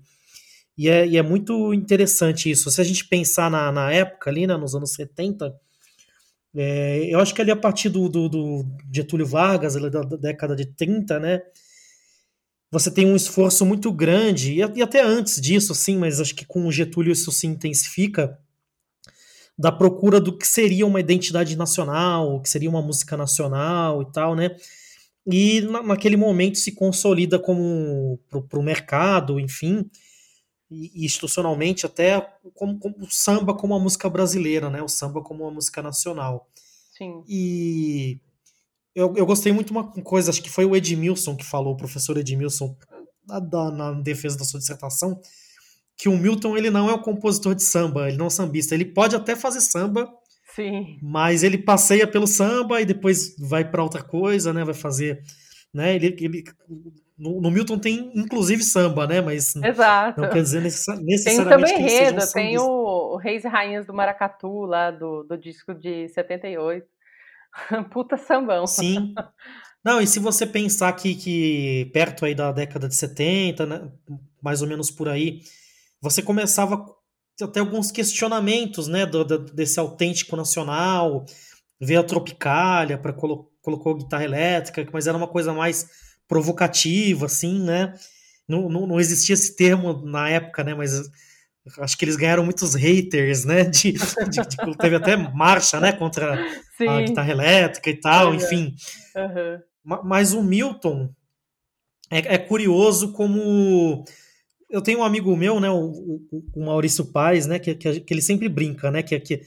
[0.76, 2.70] e, é, e é muito interessante isso.
[2.70, 5.54] Se a gente pensar na, na época ali, né, nos anos 70,
[6.56, 10.56] é, eu acho que ali a partir do, do, do Getúlio Vargas, da, da, década
[10.56, 11.40] de 30, né?
[12.70, 16.44] Você tem um esforço muito grande, e, e até antes disso, assim, mas acho que
[16.44, 18.38] com o Getúlio isso se intensifica,
[19.58, 24.12] da procura do que seria uma identidade nacional, o que seria uma música nacional e
[24.12, 24.54] tal, né?
[25.30, 29.88] e na, naquele momento se consolida como para o mercado, enfim,
[30.70, 32.20] e, institucionalmente até
[32.54, 34.82] como, como, o samba como uma música brasileira, né?
[34.82, 36.48] O samba como uma música nacional.
[36.96, 37.22] Sim.
[37.28, 38.20] E
[38.94, 42.16] eu, eu gostei muito uma coisa, acho que foi o Edmilson que falou, o professor
[42.16, 42.76] Edmilson,
[43.26, 45.20] na, na defesa da sua dissertação,
[45.96, 48.74] que o Milton ele não é um compositor de samba, ele não é um sambista.
[48.74, 50.12] Ele pode até fazer samba,
[50.58, 50.98] Sim.
[51.00, 54.64] Mas ele passeia pelo samba e depois vai para outra coisa, né?
[54.64, 55.22] Vai fazer,
[55.72, 55.94] né?
[55.94, 56.44] Ele, ele
[57.18, 59.20] no, no, Milton tem inclusive samba, né?
[59.20, 60.20] Mas Exato.
[60.20, 63.92] não quer dizer necessariamente tem também enredo, um tem o, o, Reis e Rainhas do
[63.92, 66.86] Maracatu lá do, do disco de 78.
[67.90, 68.66] Puta sambão.
[68.66, 69.14] Sim.
[69.84, 73.90] Não, e se você pensar que, que perto aí da década de 70, né,
[74.42, 75.40] mais ou menos por aí,
[76.00, 76.84] você começava
[77.40, 81.24] até alguns questionamentos né, do, do, desse autêntico nacional,
[81.80, 85.88] veio a Tropicália, para colo, colocou guitarra elétrica, mas era uma coisa mais
[86.28, 87.94] provocativa, assim, né?
[88.46, 90.74] Não, não, não, existia esse termo na época, né?
[90.74, 91.10] Mas
[91.80, 93.64] acho que eles ganharam muitos haters, né?
[93.64, 95.92] De, de, de teve até marcha, né?
[95.92, 96.38] Contra
[96.76, 96.88] Sim.
[96.88, 98.74] a guitarra elétrica e tal, enfim.
[99.16, 100.00] Uhum.
[100.04, 101.10] Mas o Milton
[102.10, 104.04] é, é curioso como
[104.70, 106.20] eu tenho um amigo meu, né, o,
[106.54, 109.40] o Maurício Paz, né, que, que, que, ele sempre brinca, né, que, que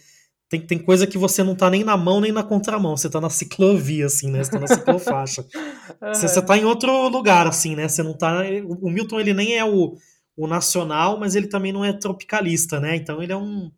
[0.51, 3.21] tem, tem coisa que você não tá nem na mão nem na contramão, você tá
[3.21, 5.45] na ciclovia, assim, né, você tá na ciclofaixa.
[5.55, 6.13] uhum.
[6.13, 8.43] você, você tá em outro lugar, assim, né, você não tá...
[8.65, 9.95] O, o Milton, ele nem é o,
[10.35, 13.71] o nacional, mas ele também não é tropicalista, né, então ele é um,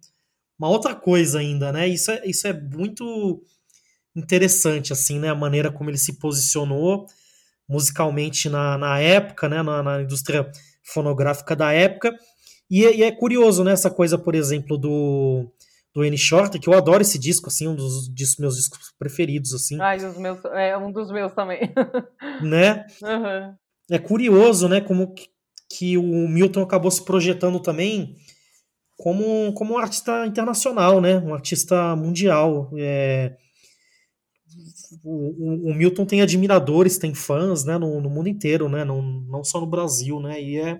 [0.57, 3.43] uma outra coisa ainda, né, isso é, isso é muito
[4.15, 7.05] interessante, assim, né, a maneira como ele se posicionou
[7.69, 10.49] musicalmente na, na época, né, na, na indústria
[10.83, 12.11] fonográfica da época.
[12.69, 15.51] E, é, e é curioso, né, essa coisa, por exemplo, do,
[15.93, 19.53] do N Short, que eu adoro esse disco, assim, um dos, dos meus discos preferidos,
[19.53, 19.79] assim.
[19.79, 21.71] Ai, os meus, é um dos meus também.
[22.41, 22.85] né?
[23.01, 23.55] Uhum.
[23.91, 25.27] É curioso, né, como que,
[25.69, 28.15] que, o Milton acabou se projetando também
[28.97, 32.71] como, como um artista internacional, né, um artista mundial.
[32.77, 33.35] É,
[35.03, 39.43] o, o, Milton tem admiradores, tem fãs, né, no, no, mundo inteiro, né, não, não
[39.43, 40.77] só no Brasil, né, e é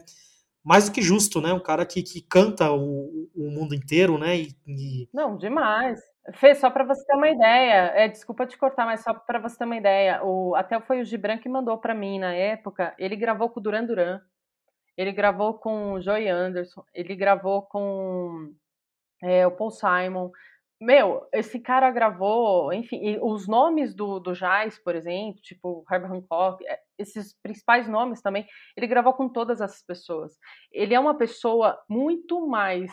[0.64, 4.38] mais do que justo, né, um cara que, que canta o, o mundo inteiro, né,
[4.38, 5.10] e, e...
[5.14, 6.00] Não, demais.
[6.36, 9.58] Fê, só para você ter uma ideia, é, desculpa te cortar, mas só para você
[9.58, 13.18] ter uma ideia, o, até foi o Gibran que mandou para mim na época, ele
[13.18, 14.22] gravou com o Duran Duran,
[14.96, 18.54] ele gravou com o Joey Anderson, ele gravou com
[19.22, 20.32] é, o Paul Simon,
[20.82, 26.66] meu, esse cara gravou, enfim, os nomes do, do jazz, por exemplo, tipo Herbert Hancock,
[26.68, 30.34] é, esses principais nomes também, ele gravou com todas essas pessoas.
[30.72, 32.92] Ele é uma pessoa muito mais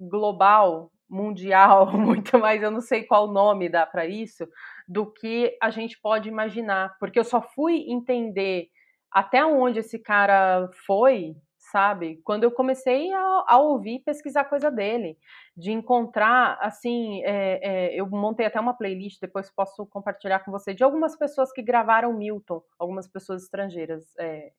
[0.00, 4.46] global, mundial, muito mais, eu não sei qual nome dá para isso,
[4.88, 8.68] do que a gente pode imaginar, porque eu só fui entender
[9.12, 11.34] até onde esse cara foi
[11.70, 12.20] sabe?
[12.24, 15.16] Quando eu comecei a, a ouvir, pesquisar coisa dele,
[15.56, 20.74] de encontrar, assim, é, é, eu montei até uma playlist, depois posso compartilhar com você,
[20.74, 24.52] de algumas pessoas que gravaram Milton, algumas pessoas estrangeiras, é,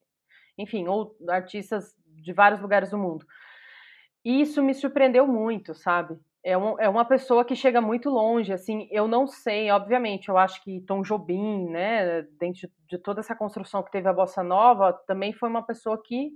[0.57, 3.25] enfim, ou artistas de vários lugares do mundo.
[4.23, 6.19] E isso me surpreendeu muito, sabe?
[6.43, 10.37] É, um, é, uma pessoa que chega muito longe, assim, eu não sei, obviamente, eu
[10.37, 14.41] acho que Tom Jobim, né, dentro de, de toda essa construção que teve a Bossa
[14.43, 16.31] Nova, também foi uma pessoa que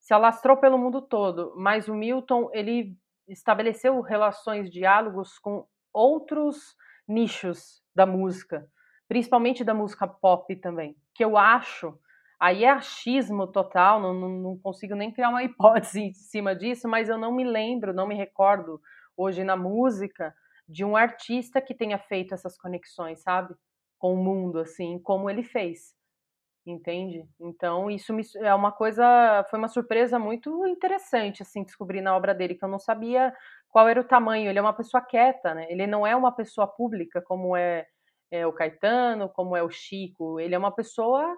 [0.00, 2.96] se alastrou pelo mundo todo, mas o Milton ele
[3.28, 6.74] estabeleceu relações, diálogos com outros
[7.06, 8.66] nichos da música,
[9.06, 11.98] principalmente da música pop também, que eu acho,
[12.40, 16.88] aí é achismo total, não, não, não consigo nem criar uma hipótese em cima disso,
[16.88, 18.80] mas eu não me lembro, não me recordo
[19.16, 20.34] hoje na música
[20.66, 23.54] de um artista que tenha feito essas conexões, sabe?
[23.98, 25.99] Com o mundo, assim, como ele fez
[26.70, 27.24] entende?
[27.40, 32.34] Então, isso me, é uma coisa, foi uma surpresa muito interessante, assim, descobrir na obra
[32.34, 33.32] dele, que eu não sabia
[33.68, 34.48] qual era o tamanho.
[34.48, 35.66] Ele é uma pessoa quieta, né?
[35.70, 37.86] Ele não é uma pessoa pública, como é,
[38.30, 40.38] é o Caetano, como é o Chico.
[40.40, 41.36] Ele é uma pessoa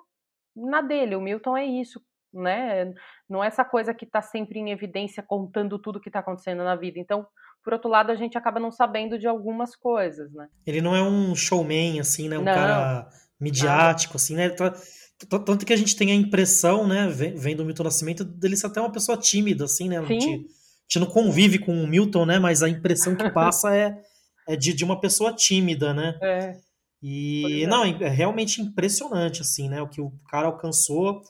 [0.55, 1.17] na dele.
[1.17, 2.01] O Milton é isso,
[2.33, 2.93] né?
[3.29, 6.77] Não é essa coisa que está sempre em evidência, contando tudo que está acontecendo na
[6.77, 6.99] vida.
[6.99, 7.27] Então,
[7.63, 10.49] por outro lado, a gente acaba não sabendo de algumas coisas, né?
[10.67, 12.39] Ele não é um showman, assim, né?
[12.39, 13.09] Um não, cara
[13.41, 14.49] midiático, assim, né?
[15.29, 18.81] Tanto que a gente tem a impressão, né, vendo o Milton Nascimento, dele ser até
[18.81, 19.99] uma pessoa tímida, assim, né?
[19.99, 22.39] A gente, a gente, não convive com o Milton, né?
[22.39, 23.97] Mas a impressão que passa é,
[24.49, 26.19] é de, de uma pessoa tímida, né?
[26.23, 26.57] É.
[27.03, 27.67] E, é.
[27.67, 29.83] não, é realmente impressionante, assim, né?
[29.83, 31.23] O que o cara alcançou,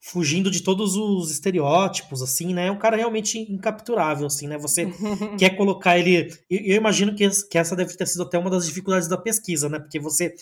[0.00, 2.66] fugindo de todos os estereótipos, assim, né?
[2.66, 4.58] É um cara realmente incapturável, assim, né?
[4.58, 4.86] Você
[5.38, 6.32] quer colocar ele...
[6.48, 9.78] Eu imagino que, que essa deve ter sido até uma das dificuldades da pesquisa, né?
[9.78, 10.34] Porque você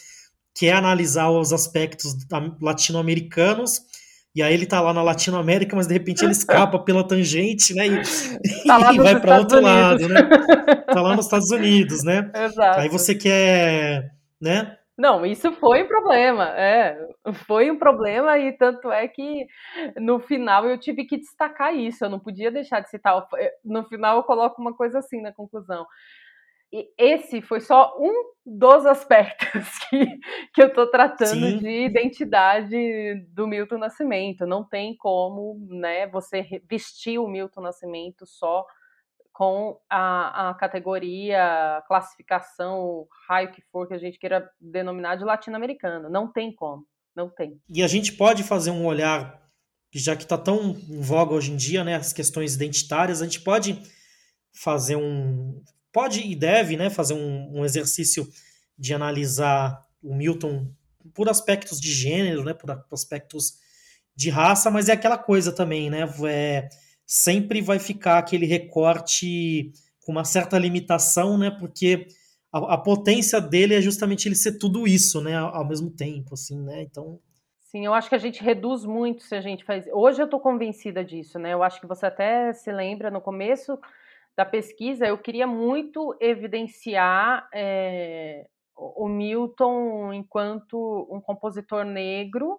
[0.59, 2.17] quer analisar os aspectos
[2.61, 3.81] latino-americanos,
[4.35, 7.87] e aí ele tá lá na Latinoamérica, mas de repente ele escapa pela tangente, né?
[7.87, 9.73] E, tá e vai para outro Unidos.
[9.73, 10.23] lado, né?
[10.87, 12.31] Tá lá nos Estados Unidos, né?
[12.35, 12.81] Exato.
[12.81, 14.77] Aí você quer, né?
[14.99, 16.99] Não, isso foi um problema, é,
[17.47, 19.47] foi um problema e tanto é que
[19.97, 23.25] no final eu tive que destacar isso, eu não podia deixar de citar,
[23.65, 25.87] no final eu coloco uma coisa assim na conclusão,
[26.73, 28.13] e esse foi só um
[28.45, 30.07] dos aspectos que,
[30.55, 31.59] que eu estou tratando Sim.
[31.59, 34.47] de identidade do Milton Nascimento.
[34.47, 38.67] Não tem como né, você vestir o Milton Nascimento só
[39.33, 46.11] com a, a categoria, classificação, raio que for que a gente queira denominar de latino-americano.
[46.11, 47.59] Não tem como, não tem.
[47.69, 49.41] E a gente pode fazer um olhar,
[49.95, 53.41] já que está tão em voga hoje em dia, né, as questões identitárias, a gente
[53.41, 53.81] pode
[54.53, 58.29] fazer um pode e deve né, fazer um, um exercício
[58.79, 60.71] de analisar o Milton
[61.15, 63.59] por aspectos de gênero, né, por aspectos
[64.15, 66.01] de raça, mas é aquela coisa também, né?
[66.29, 66.69] É,
[67.07, 69.73] sempre vai ficar aquele recorte
[70.05, 71.51] com uma certa limitação, né?
[71.53, 72.09] Porque
[72.53, 75.37] a, a, potência dele é justamente ele ser tudo isso, né?
[75.37, 76.83] Ao, ao, mesmo tempo, assim, né?
[76.83, 77.21] Então.
[77.61, 79.85] Sim, eu acho que a gente reduz muito se a gente faz.
[79.93, 81.53] Hoje eu estou convencida disso, né?
[81.53, 83.79] Eu acho que você até se lembra no começo
[84.39, 88.47] da pesquisa, eu queria muito evidenciar é,
[88.77, 92.57] o Milton enquanto um compositor negro,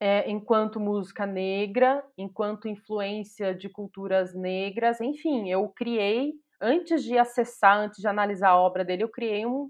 [0.00, 7.78] é, enquanto música negra, enquanto influência de culturas negras, enfim, eu criei, antes de acessar,
[7.78, 9.68] antes de analisar a obra dele, eu criei um,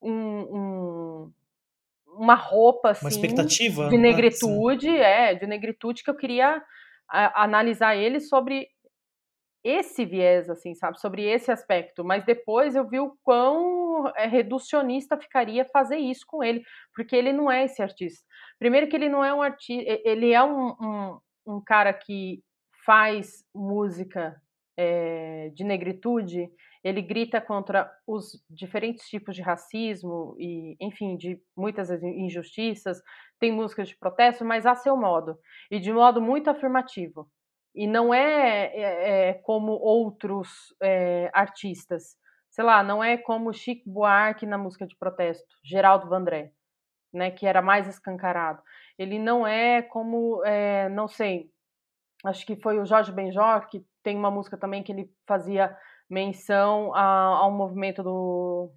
[0.00, 1.32] um, um
[2.06, 4.02] uma roupa assim, uma expectativa de né?
[4.04, 6.62] negritude, é, de negritude que eu queria
[7.10, 8.68] a, analisar ele sobre
[9.64, 15.16] esse viés, assim, sabe, sobre esse aspecto, mas depois eu vi o quão é, reducionista
[15.16, 16.62] ficaria fazer isso com ele,
[16.94, 18.22] porque ele não é esse artista.
[18.58, 22.42] Primeiro que ele não é um artista, ele é um, um, um cara que
[22.84, 24.36] faz música
[24.76, 26.50] é, de negritude,
[26.82, 33.00] ele grita contra os diferentes tipos de racismo e, enfim, de muitas injustiças,
[33.40, 35.38] tem músicas de protesto, mas a seu modo,
[35.70, 37.26] e de modo muito afirmativo
[37.74, 42.16] e não é, é, é como outros é, artistas.
[42.50, 46.52] Sei lá, não é como Chico Buarque na música de protesto, Geraldo Vandré,
[47.12, 48.62] né, que era mais escancarado.
[48.96, 51.50] Ele não é como, é, não sei,
[52.24, 55.76] acho que foi o Jorge Benjor, que tem uma música também que ele fazia
[56.08, 58.70] menção ao movimento do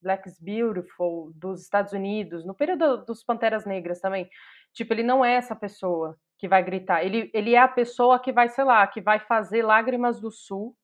[0.00, 4.28] Black is Beautiful dos Estados Unidos, no período dos Panteras Negras também.
[4.72, 7.04] Tipo, ele não é essa pessoa que vai gritar.
[7.04, 10.76] Ele, ele é a pessoa que vai, sei lá, que vai fazer Lágrimas do Sul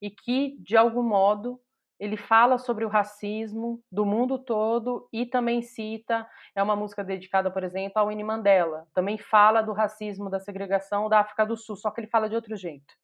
[0.00, 1.60] e que, de algum modo,
[1.98, 7.50] ele fala sobre o racismo do mundo todo e também cita, é uma música dedicada,
[7.50, 8.86] por exemplo, ao Winnie Mandela.
[8.92, 12.36] Também fala do racismo, da segregação da África do Sul, só que ele fala de
[12.36, 12.94] outro jeito.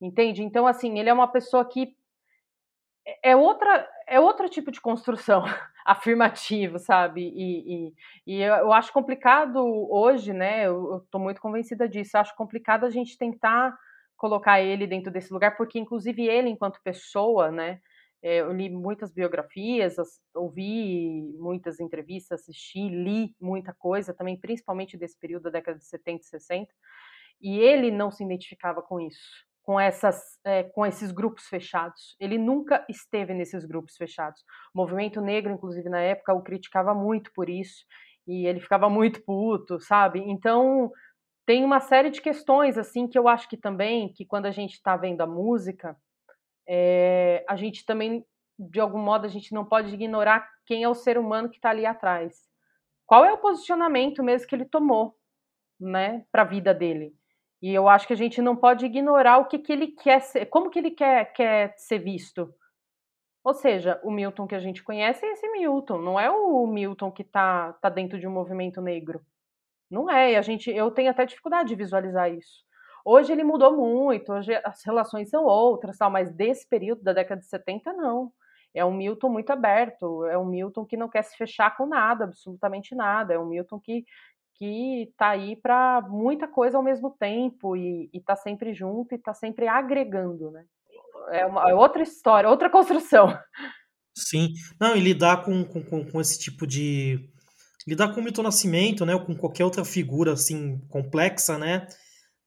[0.00, 0.42] Entende?
[0.42, 1.94] Então, assim, ele é uma pessoa que
[3.06, 5.42] é, é outra é outro tipo de construção
[5.86, 7.22] afirmativa, sabe?
[7.34, 7.94] E, e,
[8.26, 9.58] e, eu acho complicado
[9.90, 10.66] hoje, né?
[10.66, 12.16] Eu estou muito convencida disso.
[12.16, 13.76] Eu acho complicado a gente tentar
[14.16, 17.80] colocar ele dentro desse lugar, porque inclusive ele, enquanto pessoa, né?
[18.22, 19.96] É, eu li muitas biografias,
[20.34, 26.20] ouvi muitas entrevistas, assisti, li muita coisa também, principalmente desse período da década de 70
[26.20, 26.72] e 60,
[27.40, 32.16] e ele não se identificava com isso com, essas, é, com esses grupos fechados.
[32.18, 34.42] Ele nunca esteve nesses grupos fechados.
[34.74, 37.84] O movimento negro, inclusive na época, o criticava muito por isso
[38.26, 40.20] e ele ficava muito puto, sabe?
[40.20, 40.90] Então
[41.46, 44.74] tem uma série de questões assim que eu acho que também que quando a gente
[44.74, 45.96] está vendo a música,
[46.68, 48.24] é, a gente também
[48.58, 51.70] de algum modo a gente não pode ignorar quem é o ser humano que está
[51.70, 52.48] ali atrás.
[53.06, 55.16] Qual é o posicionamento mesmo que ele tomou,
[55.80, 57.14] né, para a vida dele?
[57.62, 60.46] E eu acho que a gente não pode ignorar o que, que ele quer ser,
[60.46, 62.52] como que ele quer, quer ser visto.
[63.44, 67.10] Ou seja, o Milton que a gente conhece é esse Milton, não é o Milton
[67.10, 69.24] que está tá dentro de um movimento negro.
[69.90, 72.64] Não é, e a gente, eu tenho até dificuldade de visualizar isso.
[73.04, 77.40] Hoje ele mudou muito, hoje as relações são outras, tal, mas desse período da década
[77.40, 78.32] de 70, não.
[78.74, 82.24] É um Milton muito aberto, é um Milton que não quer se fechar com nada,
[82.24, 83.34] absolutamente nada.
[83.34, 84.04] É um Milton que,
[84.54, 89.34] que está aí para muita coisa ao mesmo tempo e está sempre junto e está
[89.34, 90.64] sempre agregando, né?
[91.30, 93.36] É, uma, é outra história, outra construção.
[94.16, 97.28] Sim, não, e lidar com, com, com esse tipo de.
[97.86, 101.88] Lidar com o Milton Nascimento, né, ou com qualquer outra figura assim complexa, né,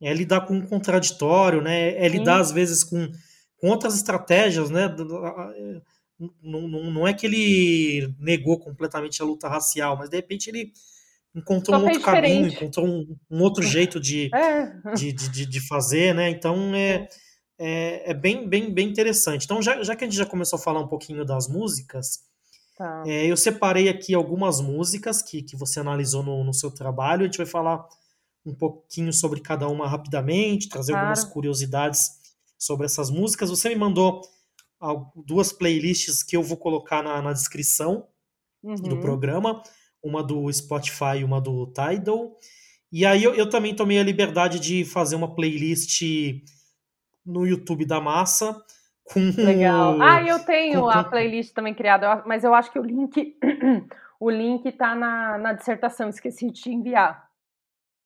[0.02, 2.42] é lidar com um contraditório, né, é lidar Sim.
[2.42, 3.12] às vezes com,
[3.58, 4.88] com outras estratégias, né,
[6.42, 10.72] não, não, não é que ele negou completamente a luta racial, mas de repente ele
[11.36, 14.94] encontrou um outro caminho, encontrou um, um, outro jeito de, é.
[14.96, 16.30] de, de, de, fazer, né?
[16.30, 17.08] Então é,
[17.60, 19.44] é, é, bem, bem, bem interessante.
[19.44, 22.20] Então, já, já que a gente já começou a falar um pouquinho das músicas,
[22.78, 23.04] tá.
[23.06, 27.24] é, eu separei aqui algumas músicas que, que você analisou no, no seu trabalho.
[27.24, 27.86] A gente vai falar
[28.46, 31.08] um pouquinho sobre cada uma rapidamente, trazer claro.
[31.08, 32.12] algumas curiosidades
[32.58, 33.50] sobre essas músicas.
[33.50, 34.22] Você me mandou
[35.26, 38.08] duas playlists que eu vou colocar na, na descrição
[38.64, 38.76] uhum.
[38.76, 39.62] do programa
[40.06, 42.38] uma do Spotify e uma do Tidal.
[42.92, 46.02] E aí eu, eu, também tomei a liberdade de fazer uma playlist
[47.26, 48.56] no YouTube da Massa.
[49.04, 50.02] Com Legal.
[50.02, 53.38] Ah, eu tenho com, a playlist também criada, mas eu acho que o link
[54.20, 57.26] o link tá na, na dissertação, esqueci de te enviar.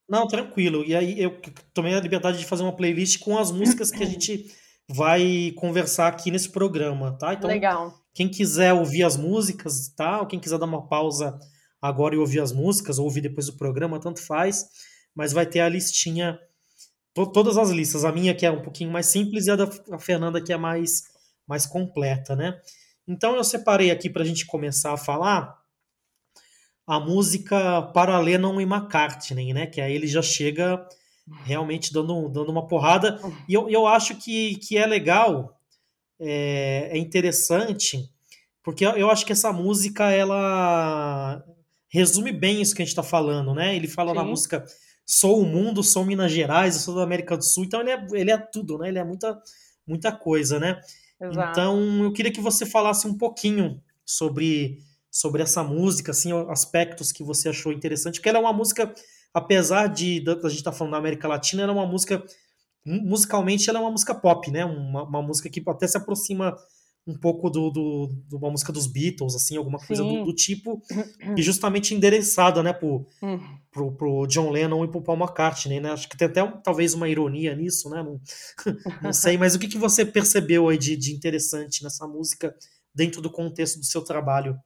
[0.10, 0.84] Não, tranquilo.
[0.86, 1.39] E aí eu
[1.74, 4.47] tomei a liberdade de fazer uma playlist com as músicas que a gente
[4.89, 7.34] vai conversar aqui nesse programa, tá?
[7.34, 7.93] Então, Legal.
[8.14, 10.20] quem quiser ouvir as músicas, tá?
[10.20, 11.38] Ou quem quiser dar uma pausa
[11.82, 14.66] agora e ouvir as músicas, ou ouvir depois o programa, tanto faz,
[15.16, 16.40] mas vai ter a listinha,
[17.14, 19.70] to todas as listas, a minha que é um pouquinho mais simples e a da
[19.92, 21.04] a Fernanda que é mais,
[21.48, 22.60] mais completa, né?
[23.08, 25.58] Então eu separei aqui para a gente começar a falar
[26.86, 29.68] a música para Lennon e McCartney, né?
[29.68, 30.88] Que aí ele já chega
[31.44, 33.20] realmente dando, dando uma porrada.
[33.48, 35.60] E eu, eu acho que, que é legal,
[36.20, 38.10] é, é interessante,
[38.64, 41.44] porque eu acho que essa música ela
[41.90, 43.76] resume bem isso que a gente está falando, né?
[43.76, 44.18] Ele fala Sim.
[44.18, 44.66] na música
[45.12, 48.08] Sou o mundo, sou Minas Gerais, eu sou da América do Sul, então ele é,
[48.14, 48.90] ele é tudo, né?
[48.90, 49.42] Ele é muita,
[49.88, 50.80] muita coisa, né?
[51.20, 51.50] Exato.
[51.50, 54.78] Então eu queria que você falasse um pouquinho sobre,
[55.10, 58.94] sobre essa música, assim, aspectos que você achou interessante, porque ela é uma música,
[59.34, 62.24] apesar de, de a gente estar tá falando da América Latina, ela é uma música
[62.86, 64.64] musicalmente ela é uma música pop, né?
[64.64, 66.56] Uma, uma música que até se aproxima
[67.08, 70.82] um pouco do, do, de uma música dos Beatles, assim, alguma coisa do, do, tipo,
[71.36, 73.39] e justamente endereçada, né, pro, hum.
[73.72, 75.91] pro, pro, John Lennon e pro Paul McCartney, né?
[75.91, 78.04] Acho que tem até talvez uma ironia nisso, né?
[78.04, 78.20] Não,
[79.02, 82.56] não sei, mas o que, que você percebeu aí de, de interessante nessa música
[82.93, 84.58] dentro do contexto do seu trabalho?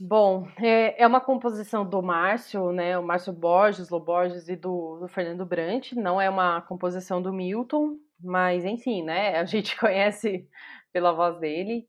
[0.00, 2.98] Bom, é, é uma composição do Márcio, né?
[2.98, 5.92] O Márcio Borges, Loborges e do, do Fernando Brant.
[5.92, 9.36] Não é uma composição do Milton, mas enfim, né?
[9.36, 10.48] A gente conhece
[10.94, 11.86] pela voz dele.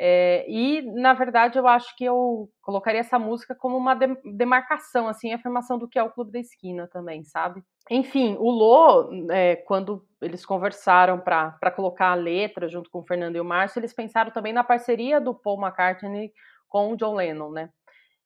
[0.00, 3.94] É, e, na verdade, eu acho que eu colocaria essa música como uma
[4.24, 7.62] demarcação, assim, afirmação do que é o Clube da Esquina também, sabe?
[7.90, 13.36] Enfim, o Lô, é, quando eles conversaram para colocar a letra junto com o Fernando
[13.36, 16.32] e o Márcio, eles pensaram também na parceria do Paul McCartney
[16.68, 17.70] com o John Lennon, né?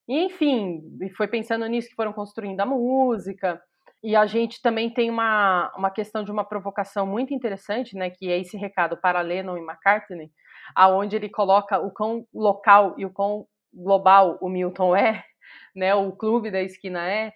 [0.07, 0.83] E, enfim,
[1.16, 3.62] foi pensando nisso que foram construindo a música.
[4.03, 8.11] E a gente também tem uma, uma questão de uma provocação muito interessante, né?
[8.11, 10.31] Que é esse recado para Lennon e McCartney,
[10.75, 15.25] aonde ele coloca o quão local e o quão global o Milton é,
[15.75, 17.33] né, o clube da esquina é,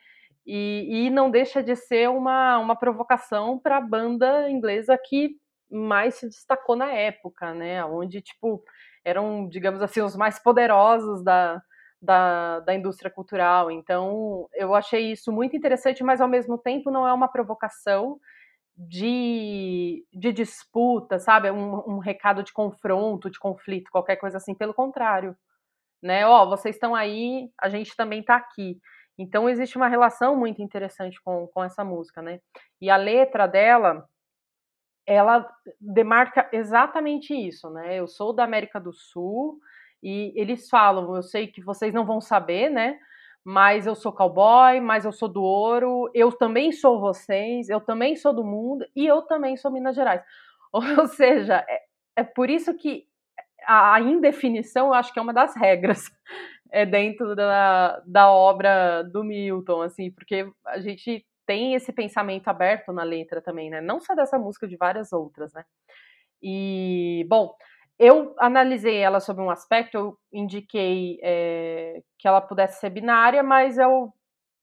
[0.47, 5.37] e, e não deixa de ser uma, uma provocação para a banda inglesa que
[5.71, 8.62] mais se destacou na época, né, onde, tipo,
[9.05, 11.61] eram, digamos assim, os mais poderosos da,
[12.07, 13.70] da, da indústria cultural.
[13.70, 18.18] Então, eu achei isso muito interessante, mas ao mesmo tempo não é uma provocação,
[18.76, 21.50] de, de disputa, sabe?
[21.50, 24.54] Um, um, recado de confronto, de conflito, qualquer coisa assim.
[24.54, 25.36] Pelo contrário,
[26.02, 26.26] né?
[26.26, 28.78] Ó, oh, vocês estão aí, a gente também está aqui.
[29.18, 32.40] Então existe uma relação muito interessante com, com essa música, né?
[32.80, 34.07] E a letra dela,
[35.07, 35.48] ela
[35.80, 37.96] demarca exatamente isso, né?
[37.96, 39.59] Eu sou da América do Sul
[40.07, 42.98] e eles falam, eu sei que vocês não vão saber, né?
[43.48, 48.16] mas eu sou cowboy, mas eu sou do ouro, eu também sou vocês, eu também
[48.16, 50.20] sou do mundo e eu também sou Minas Gerais.
[50.72, 51.80] Ou seja, é,
[52.16, 53.07] é por isso que
[53.64, 56.11] a indefinição eu acho que é uma das regras
[56.72, 62.92] é dentro da, da obra do Milton, assim, porque a gente tem esse pensamento aberto
[62.92, 63.80] na letra também, né?
[63.80, 65.64] Não só dessa música, de várias outras, né?
[66.42, 67.54] E, bom,
[67.99, 73.78] eu analisei ela sob um aspecto, eu indiquei é, que ela pudesse ser binária, mas
[73.78, 74.12] eu,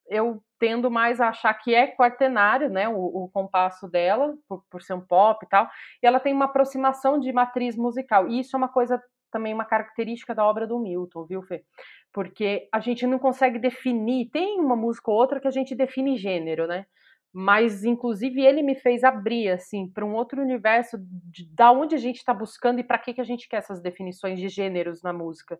[0.08, 4.82] eu tendo mais a achar que é quaternário, né, o, o compasso dela, por, por,
[4.82, 5.68] ser um pop e tal,
[6.02, 9.64] e ela tem uma aproximação de matriz musical, e isso é uma coisa também uma
[9.64, 11.64] característica da obra do Milton, viu, Fê?
[12.12, 16.16] Porque a gente não consegue definir, tem uma música ou outra que a gente define
[16.16, 16.86] gênero, né?
[17.34, 21.98] Mas inclusive ele me fez abrir assim para um outro universo de, da onde a
[21.98, 25.12] gente está buscando e para que que a gente quer essas definições de gêneros na
[25.12, 25.58] música,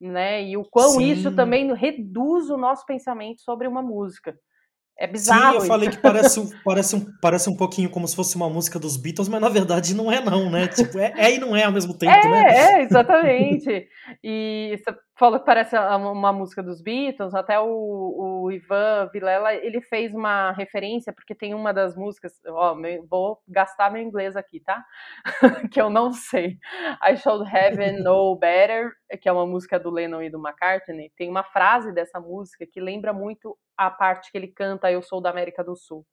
[0.00, 0.42] né?
[0.42, 1.04] E o quão Sim.
[1.04, 4.36] isso também reduz o nosso pensamento sobre uma música.
[4.98, 5.52] É bizarro.
[5.52, 8.78] Sim, eu falei que parece, parece, um, parece um pouquinho como se fosse uma música
[8.78, 10.66] dos Beatles, mas na verdade não é não, né?
[10.68, 12.54] Tipo, é, é e não é ao mesmo tempo, é, né?
[12.54, 13.88] É, exatamente.
[14.22, 14.72] E
[15.22, 20.50] falou que parece uma música dos Beatles, até o, o Ivan Vilela, ele fez uma
[20.50, 22.76] referência, porque tem uma das músicas, ó,
[23.08, 24.84] vou gastar meu inglês aqui, tá?
[25.72, 26.58] que eu não sei.
[27.08, 31.30] I Should Have Know Better, que é uma música do Lennon e do McCartney, tem
[31.30, 35.30] uma frase dessa música que lembra muito a parte que ele canta Eu Sou da
[35.30, 36.04] América do Sul.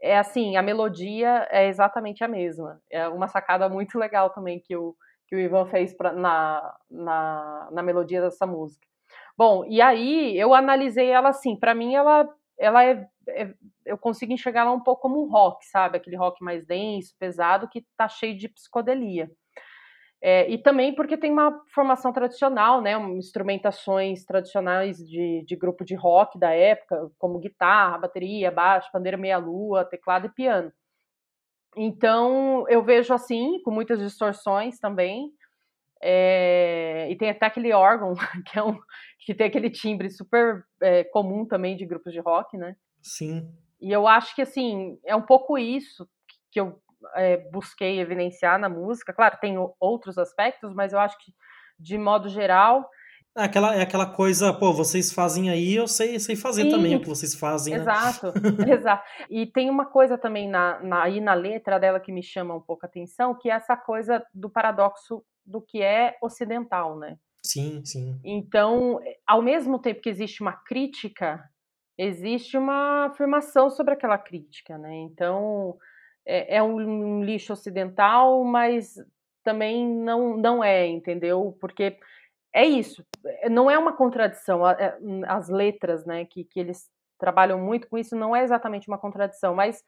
[0.00, 2.80] É assim, a melodia é exatamente a mesma.
[2.90, 4.96] É uma sacada muito legal também que o
[5.26, 8.86] que o Ivan fez pra, na, na, na melodia dessa música.
[9.36, 13.54] Bom, e aí eu analisei ela assim, para mim ela, ela é, é,
[13.84, 15.98] eu consigo enxergar ela um pouco como um rock, sabe?
[15.98, 19.30] Aquele rock mais denso, pesado, que tá cheio de psicodelia.
[20.22, 22.94] É, e também porque tem uma formação tradicional, né?
[23.10, 29.84] Instrumentações tradicionais de, de grupo de rock da época, como guitarra, bateria, baixo, pandeira meia-lua,
[29.84, 30.72] teclado e piano.
[31.76, 35.30] Então, eu vejo assim, com muitas distorções também.
[36.00, 38.14] É, e tem até aquele órgão,
[38.50, 38.78] que, é um,
[39.20, 42.76] que tem aquele timbre super é, comum também de grupos de rock, né?
[43.02, 43.52] Sim.
[43.80, 46.08] E eu acho que, assim, é um pouco isso
[46.50, 46.80] que eu
[47.14, 49.12] é, busquei evidenciar na música.
[49.12, 51.32] Claro, tem outros aspectos, mas eu acho que,
[51.78, 52.88] de modo geral,
[53.36, 56.96] é aquela, é aquela coisa, pô, vocês fazem aí, eu sei, sei fazer Sim, também
[56.96, 57.74] o que vocês fazem.
[57.74, 57.80] Né?
[57.80, 58.32] Exato,
[58.66, 59.04] exato.
[59.28, 62.60] E tem uma coisa também na, na, aí na letra dela que me chama um
[62.60, 67.18] pouco a atenção, que é essa coisa do paradoxo do que é ocidental, né?
[67.44, 68.18] Sim, sim.
[68.24, 71.44] Então, ao mesmo tempo que existe uma crítica,
[71.98, 74.94] existe uma afirmação sobre aquela crítica, né?
[74.94, 75.76] Então,
[76.26, 78.94] é, é um, um lixo ocidental, mas
[79.44, 81.56] também não, não é, entendeu?
[81.60, 81.96] Porque
[82.56, 84.66] é isso, eh, não é uma contradição.
[84.68, 84.98] Eh,
[85.28, 86.88] as letras, né, que, que eles
[87.18, 89.82] trabalham muito com isso, não é exatamente uma contradição, mas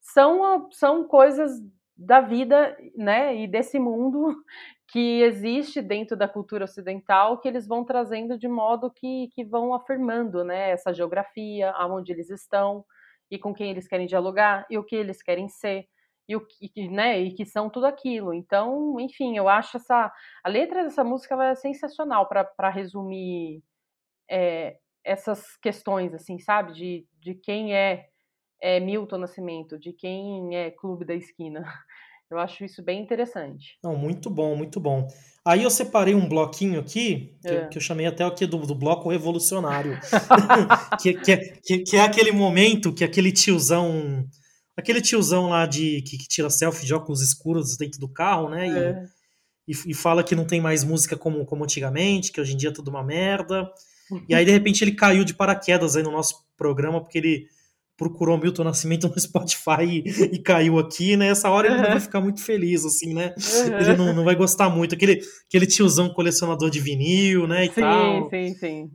[0.00, 1.52] são, são coisas
[1.96, 4.34] da vida, né, e desse mundo
[4.88, 9.74] que existe dentro da cultura ocidental que eles vão trazendo de modo que, que vão
[9.74, 12.84] afirmando, né, essa geografia, aonde eles estão
[13.30, 15.86] e com quem eles querem dialogar e o que eles querem ser
[16.32, 18.32] e, o, e, né, e que são tudo aquilo.
[18.32, 20.10] Então, enfim, eu acho essa.
[20.42, 23.62] A letra dessa música é sensacional para resumir
[24.30, 26.72] é, essas questões, assim, sabe?
[26.72, 28.06] De, de quem é,
[28.60, 31.62] é Milton Nascimento, de quem é Clube da Esquina.
[32.30, 33.76] Eu acho isso bem interessante.
[33.84, 35.06] Não, muito bom, muito bom.
[35.44, 37.64] Aí eu separei um bloquinho aqui, que, É.
[37.64, 39.98] eu, que eu chamei até aqui do, do bloco revolucionário.
[40.98, 44.24] que, que, é- que, que é aquele momento que aquele tiozão.
[44.76, 48.68] Aquele tiozão lá de que, que tira selfie de óculos escuros dentro do carro, né?
[48.68, 49.04] E, É.
[49.68, 52.70] e, e fala que não tem mais música como, como antigamente, que hoje em dia
[52.70, 53.70] é tudo uma merda.
[54.28, 57.46] E aí, de repente, ele caiu de paraquedas aí no nosso programa, porque ele
[57.96, 61.28] procurou Milton Nascimento no Spotify e, e caiu aqui, né?
[61.28, 63.34] Essa hora ele não vai ficar muito feliz, assim, né?
[63.80, 64.94] Ele não, não vai gostar muito.
[64.94, 67.66] Aquele, aquele tiozão colecionador de vinil, né?
[67.66, 68.30] E Sim, tal.
[68.30, 68.90] sim, sim.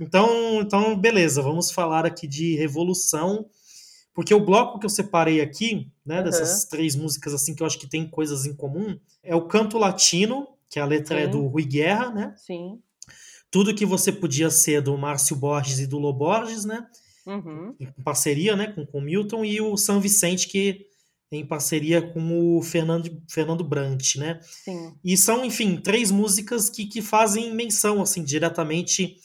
[0.00, 3.46] Então, então, beleza, vamos falar aqui de Revolução,
[4.14, 6.24] porque o bloco que eu separei aqui, né, Uhum.
[6.24, 9.76] dessas três músicas assim que eu acho que tem coisas em comum, é o Canto
[9.76, 11.30] Latino, que a letra é Sim.
[11.32, 12.34] do Rui Guerra, né?
[12.36, 12.80] Sim.
[13.50, 16.86] Tudo que você podia ser do Márcio Borges e do Lô Borges, né?
[17.26, 17.74] Uhum.
[17.80, 20.86] Em parceria, né, com com o Milton e o São Vicente que
[21.32, 24.38] é em parceria com o Fernando Fernando Brant, né?
[24.42, 24.94] Sim.
[25.02, 29.16] E são, enfim, três músicas que, que fazem menção, assim, diretamente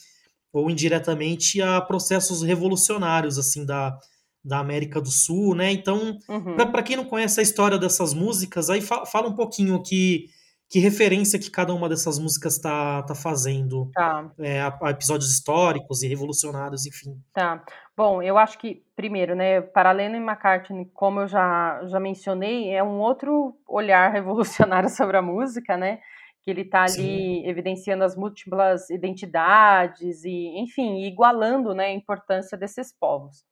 [0.51, 3.99] ou indiretamente a processos revolucionários, assim, da,
[4.43, 5.71] da América do Sul, né?
[5.71, 6.55] Então, Uhum.
[6.71, 10.25] para quem não conhece a história dessas músicas, aí fa- fala um pouquinho que,
[10.69, 14.31] que referência que cada uma dessas músicas tá, tá fazendo Tá.
[14.39, 17.19] é, a, a episódios históricos e revolucionários, enfim.
[17.33, 17.63] Tá.
[17.97, 22.69] Bom, eu acho que, primeiro, né, para Lennon e McCartney, como eu já, já mencionei,
[22.69, 25.99] é um outro olhar revolucionário sobre a música, né?
[26.45, 32.93] Que ele está ali evidenciando as múltiplas identidades e, enfim, igualando né, a importância desses
[32.97, 33.43] povos.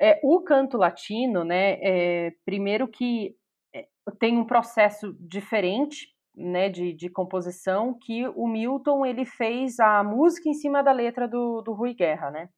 [0.00, 3.36] É, o canto latino, né, é, primeiro que
[3.74, 3.86] é,
[4.18, 10.48] tem um processo diferente né, de, de composição que o Milton ele fez a música
[10.48, 12.48] em cima da letra do, do Rui Guerra, né?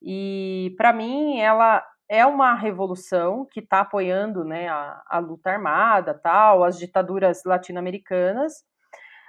[0.00, 6.12] E para mim ela é uma revolução que está apoiando né, a, a, luta armada,
[6.14, 8.64] tal, as ditaduras latino-americanas,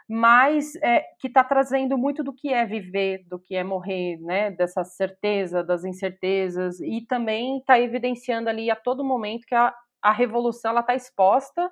[0.09, 4.51] mas é, que está trazendo muito do que é viver, do que é morrer, né,
[4.51, 10.11] dessa certeza, das incertezas, e também está evidenciando ali a todo momento que a, a
[10.11, 11.71] revolução está exposta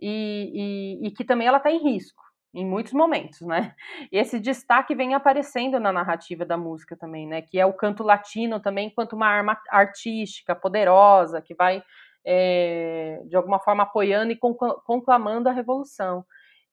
[0.00, 2.24] e, e, e que também ela está em risco
[2.54, 3.74] em muitos momentos, né?
[4.12, 7.42] E esse destaque vem aparecendo na narrativa da música também, né?
[7.42, 11.82] Que é o canto latino também, quanto uma arma artística poderosa que vai
[12.24, 14.38] é, de alguma forma apoiando e
[14.86, 16.24] conclamando a revolução.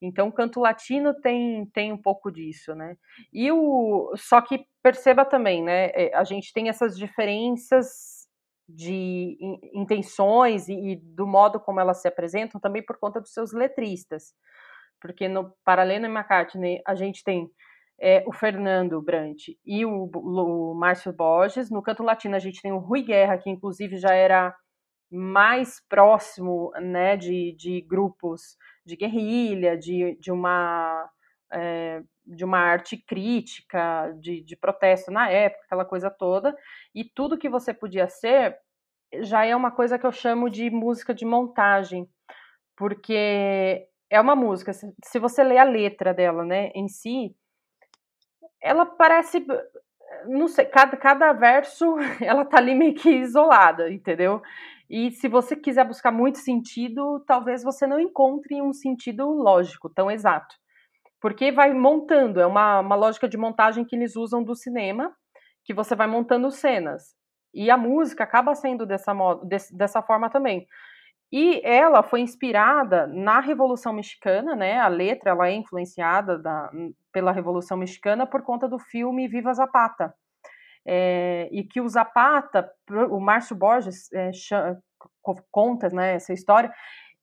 [0.01, 2.97] Então, o canto latino tem, tem um pouco disso, né?
[3.31, 5.91] E o só que perceba também, né?
[6.13, 8.27] A gente tem essas diferenças
[8.67, 9.37] de
[9.73, 14.33] intenções e, e do modo como elas se apresentam também por conta dos seus letristas
[15.01, 17.49] porque no Paralelo e McCartney a gente tem
[17.99, 21.69] é, o Fernando Brant e o, o Márcio Borges.
[21.69, 24.55] No canto latino a gente tem o Rui Guerra, que inclusive já era
[25.11, 31.09] mais próximo né, de, de grupos de guerrilha, de, de, uma,
[31.51, 36.55] é, de uma arte crítica, de, de protesto na época, aquela coisa toda.
[36.95, 38.57] E tudo que você podia ser
[39.21, 42.09] já é uma coisa que eu chamo de música de montagem,
[42.77, 47.35] porque é uma música, se você lê a letra dela, né, em si,
[48.61, 49.45] ela parece,
[50.27, 54.41] não sei, cada, cada verso, ela tá ali meio que isolada, entendeu?
[54.91, 60.11] E se você quiser buscar muito sentido, talvez você não encontre um sentido lógico tão
[60.11, 60.53] exato.
[61.21, 65.15] Porque vai montando, é uma, uma lógica de montagem que eles usam do cinema,
[65.63, 67.15] que você vai montando cenas.
[67.53, 69.13] E a música acaba sendo dessa,
[69.71, 70.67] dessa forma também.
[71.31, 74.77] E ela foi inspirada na Revolução Mexicana, né?
[74.77, 76.69] A letra ela é influenciada da,
[77.13, 80.13] pela Revolução Mexicana por conta do filme Viva Zapata.
[80.85, 82.69] É, e que o Zapata,
[83.09, 84.31] o Márcio Borges é,
[85.51, 86.71] conta né, essa história,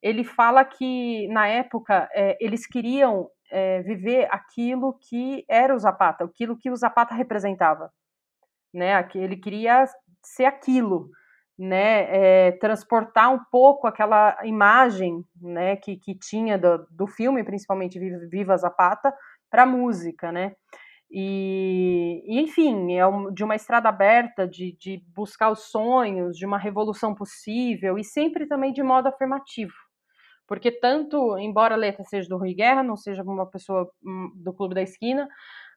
[0.01, 3.29] ele fala que na época é, eles queriam
[3.87, 7.91] viver aquilo que era o Zapata, aquilo que o Zapata representava.
[8.75, 9.09] Né?
[9.15, 9.87] Ele queria
[10.23, 11.09] ser aquilo
[11.59, 17.99] né, transportar um pouco aquela imagem né, que, que tinha do, do filme, principalmente
[18.29, 19.15] Viva Zapata,
[19.51, 20.55] para música, né?
[21.11, 26.45] E, e enfim, é um, de uma estrada aberta, de, de buscar os sonhos, de
[26.45, 29.73] uma revolução possível, e sempre também de modo afirmativo.
[30.47, 33.91] Porque tanto, embora a letra seja do Rui Guerra, não seja uma pessoa
[34.35, 35.29] do Clube da Esquina,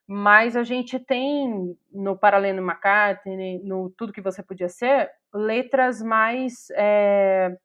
[0.06, 6.68] mas a gente tem no Paralelo McCartney, no Tudo Que Você Podia Ser, letras mais
[6.74, 7.56] é,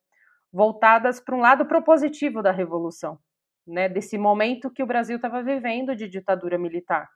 [0.52, 3.18] voltadas para um lado propositivo da revolução,
[3.66, 3.90] né?
[3.90, 7.10] Desse momento que o Brasil estava vivendo de ditadura militar.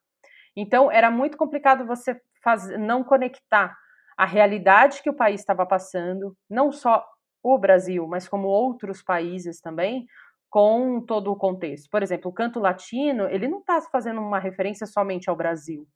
[0.55, 3.75] Então era muito complicado você fazer, não conectar
[4.17, 7.05] a realidade que o país estava passando, não só
[7.43, 10.05] o Brasil, mas como outros países também,
[10.49, 11.89] com todo o contexto.
[11.89, 15.87] Por exemplo, o canto latino, ele não está fazendo uma referência somente ao Brasil,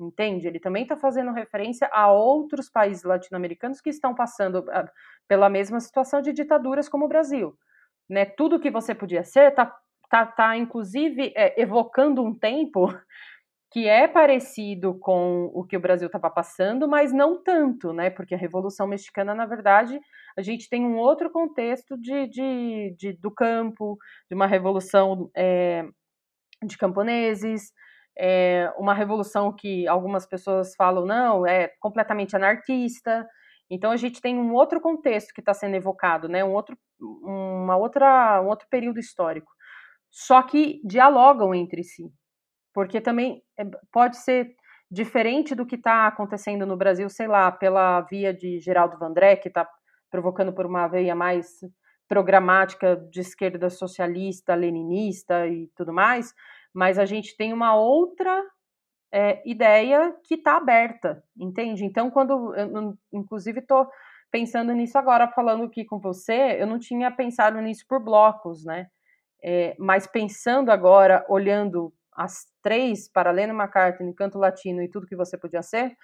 [0.00, 0.48] entende?
[0.48, 4.90] Ele também está fazendo referência a outros países latino-americanos que estão passando ah,
[5.28, 7.56] pela mesma situação de ditaduras como o Brasil.
[8.08, 8.24] Né?
[8.24, 9.72] Tudo que você podia ser está
[10.08, 12.88] tá, tá, inclusive, é, evocando um tempo
[13.70, 18.10] que é parecido com o que o Brasil estava passando, mas não tanto, né?
[18.10, 20.00] Porque a Revolução Mexicana, na verdade,
[20.36, 23.98] a gente tem um outro contexto de, de, de do campo,
[24.30, 25.84] de uma revolução é,
[26.64, 27.72] de camponeses,
[28.18, 33.26] é, uma revolução que algumas pessoas falam, não, é completamente anarquista.
[33.70, 36.44] Então a gente tem um outro contexto que está sendo evocado, né?
[36.44, 39.50] Um outro, uma outra, um outro período histórico.
[40.10, 42.04] Só que dialogam entre si
[42.76, 44.54] porque também eh, pode ser
[44.90, 49.48] diferente do que está acontecendo no Brasil, sei lá, pela via de Geraldo Vandré, que
[49.48, 49.66] está
[50.10, 51.60] provocando por uma veia mais
[52.06, 56.34] programática de esquerda socialista, leninista e tudo mais,
[56.74, 58.44] mas a gente tem uma outra
[59.10, 61.82] é, ideia que está aberta, entende?
[61.82, 63.88] Então, quando eu, inclusive, estou
[64.30, 68.88] pensando nisso agora, falando aqui com você, eu não tinha pensado nisso por blocos, né?
[69.42, 75.16] É, mas pensando agora, olhando as três, para Lennon McCartney, Canto Latino e tudo que
[75.16, 75.96] você podia ser,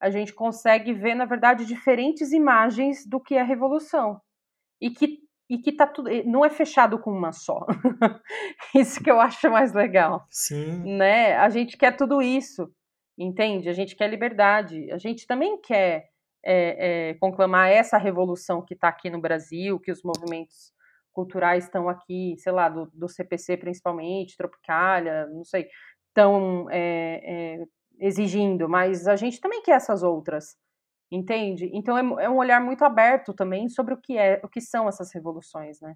[0.00, 4.20] a gente consegue ver, na verdade, diferentes imagens do que é revolução.
[4.80, 7.66] E que, e que tá tudo, não é fechado com uma só.
[8.74, 10.26] isso que eu acho mais legal.
[10.30, 10.96] Sim.
[10.96, 11.36] Né?
[11.36, 12.72] A gente quer tudo isso,
[13.18, 13.68] entende?
[13.68, 14.90] A gente quer liberdade.
[14.90, 16.08] A gente também quer
[16.42, 20.72] é, é, conclamar essa revolução que está aqui no Brasil, que os movimentos
[21.12, 25.66] culturais estão aqui, sei lá, do, do CPC principalmente, Tropicália, não sei,
[26.08, 27.64] estão é, é,
[27.98, 30.56] exigindo, mas a gente também quer essas outras,
[31.10, 31.70] entende?
[31.72, 34.88] Então é, é, um olhar muito aberto também sobre o que é, o que são
[34.88, 35.94] essas revoluções, né?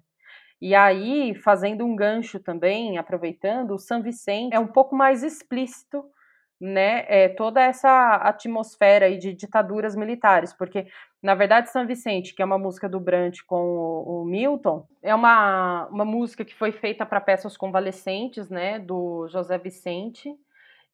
[0.61, 6.03] E aí, fazendo um gancho também, aproveitando, o São Vicente é um pouco mais explícito
[6.59, 10.87] né, é, toda essa atmosfera aí de ditaduras militares, porque
[11.21, 15.13] na verdade São Vicente, que é uma música do Brant com o, o Milton, é
[15.13, 20.33] uma, uma música que foi feita para peças convalescentes, né, do José Vicente,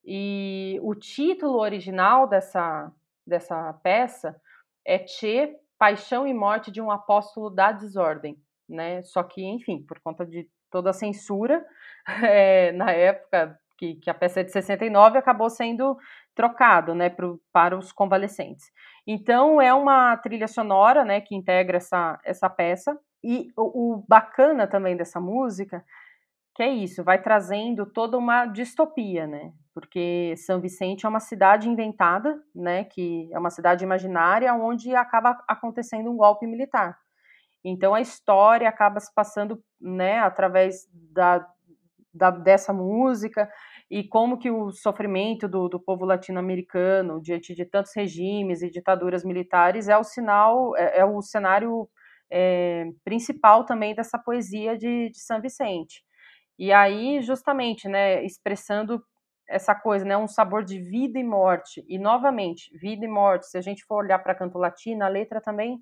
[0.04, 2.92] e o título original dessa,
[3.26, 4.36] dessa peça
[4.84, 8.36] é Che, Paixão e Morte de um Apóstolo da Desordem,
[8.68, 11.64] né, só que, enfim, por conta de toda a censura,
[12.24, 15.98] é, na época que, que a peça é de 69 acabou sendo
[16.36, 18.72] trocado, né, pro, para os convalescentes.
[19.08, 24.68] Então é uma trilha sonora, né, que integra essa, essa peça e o, o bacana
[24.68, 25.84] também dessa música
[26.54, 29.54] que é isso, vai trazendo toda uma distopia, né?
[29.74, 32.84] Porque São Vicente é uma cidade inventada, né?
[32.84, 37.00] Que é uma cidade imaginária onde acaba acontecendo um golpe militar.
[37.64, 40.20] Então a história acaba se passando, né?
[40.20, 41.48] Através da,
[42.14, 43.50] da dessa música
[43.92, 49.26] e como que o sofrimento do, do povo latino-americano diante de tantos regimes e ditaduras
[49.26, 51.90] militares é o sinal, é, é o cenário
[52.32, 56.06] é, principal também dessa poesia de, de São Vicente.
[56.58, 59.04] E aí, justamente, né, expressando
[59.50, 61.84] essa coisa, né, um sabor de vida e morte.
[61.86, 63.48] E novamente, vida e morte.
[63.48, 65.78] Se a gente for olhar para canto latino, a letra também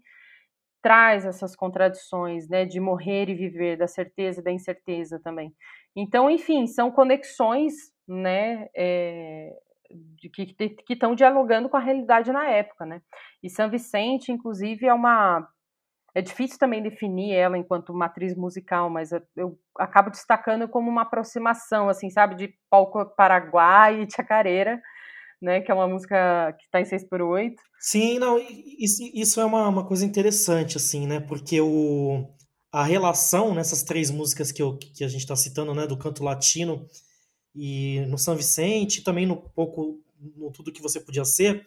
[0.82, 5.54] traz essas contradições, né, de morrer e viver, da certeza e da incerteza também.
[5.96, 7.74] Então, enfim, são conexões
[8.10, 9.56] né, é,
[9.90, 13.02] de, que estão dialogando com a realidade na época, né?
[13.44, 15.48] E São Vicente, inclusive, é uma
[16.16, 21.88] é difícil também definir ela enquanto matriz musical, mas eu acabo destacando como uma aproximação,
[21.88, 24.82] assim, sabe, de palco Paraguai e Chacareira,
[25.42, 28.38] né, que é uma música que está em 6 por 8 Sim, não,
[28.78, 32.28] isso, isso é uma, uma coisa interessante, assim, né, porque o,
[32.74, 36.24] a relação nessas três músicas que, eu, que a gente está citando, né, do canto
[36.24, 36.86] latino,
[37.56, 40.00] e no São Vicente, também no pouco
[40.36, 41.66] no tudo que você podia ser,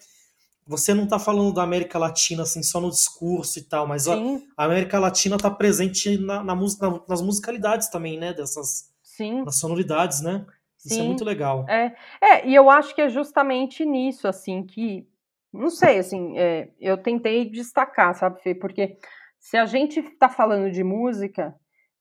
[0.66, 4.14] você não está falando da América Latina assim só no discurso e tal, mas a,
[4.56, 8.32] a, América Latina está presente na, na, na, nas musicalidades também, né?
[8.32, 9.42] Dessas Sim.
[9.42, 10.46] nas sonoridades, né?
[10.78, 11.02] Isso é Sim.
[11.02, 11.66] é muito legal.
[11.68, 15.06] É, é, e eu acho que é justamente nisso, assim, que
[15.52, 18.54] não sei, assim, é, eu tentei destacar, sabe, Fê?
[18.54, 18.96] Porque
[19.38, 21.54] se a gente está falando de música,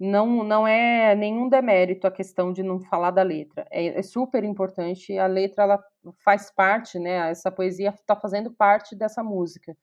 [0.04, 3.68] não, não é nenhum demérito a questão de não falar da letra.
[3.70, 5.16] É, é super importante.
[5.16, 5.84] A letra ela
[6.24, 7.30] faz parte, né?
[7.30, 9.78] Essa poesia está fazendo parte dessa música.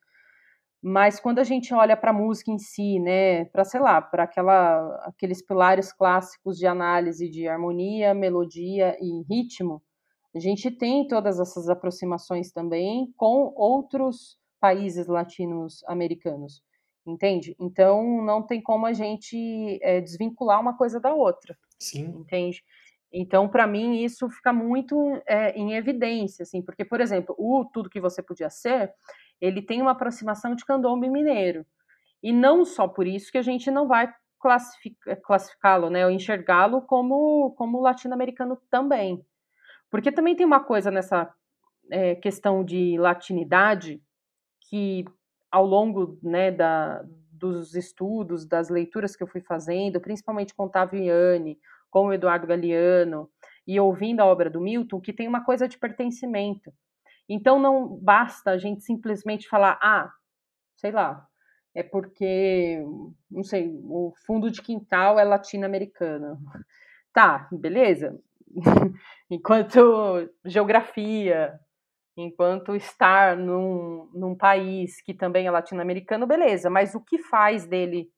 [0.83, 4.25] Mas quando a gente olha para a música em si, né, para sei lá, para
[4.25, 9.83] aquela aqueles pilares clássicos de análise de harmonia, melodia e ritmo,
[10.35, 16.63] a gente tem todas essas aproximações também com outros países latinos-americanos.
[17.11, 17.57] Entende?
[17.59, 21.57] Então não tem como a gente é, desvincular uma coisa da outra.
[21.79, 22.07] Sim.
[22.19, 22.65] Entende?
[23.13, 27.89] Então, para mim, isso fica muito é, em evidência, assim, porque, por exemplo, o Tudo
[27.89, 28.93] Que Você Podia Ser,
[29.41, 31.65] ele tem uma aproximação de candombe mineiro.
[32.23, 34.13] E não só por isso que a gente não vai
[35.23, 39.25] classificá-lo, né, ou enxergá-lo como, como latino-americano também.
[39.91, 41.33] Porque também tem uma coisa nessa
[41.91, 44.03] é, questão de latinidade
[44.69, 45.05] que,
[45.51, 51.03] ao longo né, da, dos estudos, das leituras que eu fui fazendo, principalmente com Otávio
[51.91, 53.31] com o Eduardo Galeano,
[53.67, 56.73] e ouvindo a obra do Milton, que tem uma coisa de pertencimento.
[57.29, 60.13] Então não basta a gente simplesmente falar, ah,
[60.77, 61.27] sei lá,
[61.75, 62.83] é porque,
[63.31, 66.39] não sei, o fundo de quintal é latino-americano.
[67.13, 68.19] Tá, beleza.
[69.31, 71.59] enquanto geografia,
[72.19, 78.11] enquanto estar num, num país que também é latino-americano, beleza, mas o que faz dele,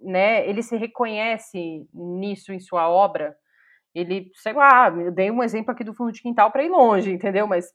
[0.00, 0.48] né?
[0.48, 3.36] Ele se reconhece nisso em sua obra.
[3.94, 7.12] Ele, sei lá, eu dei um exemplo aqui do fundo de quintal para ir longe,
[7.12, 7.46] entendeu?
[7.46, 7.66] Mas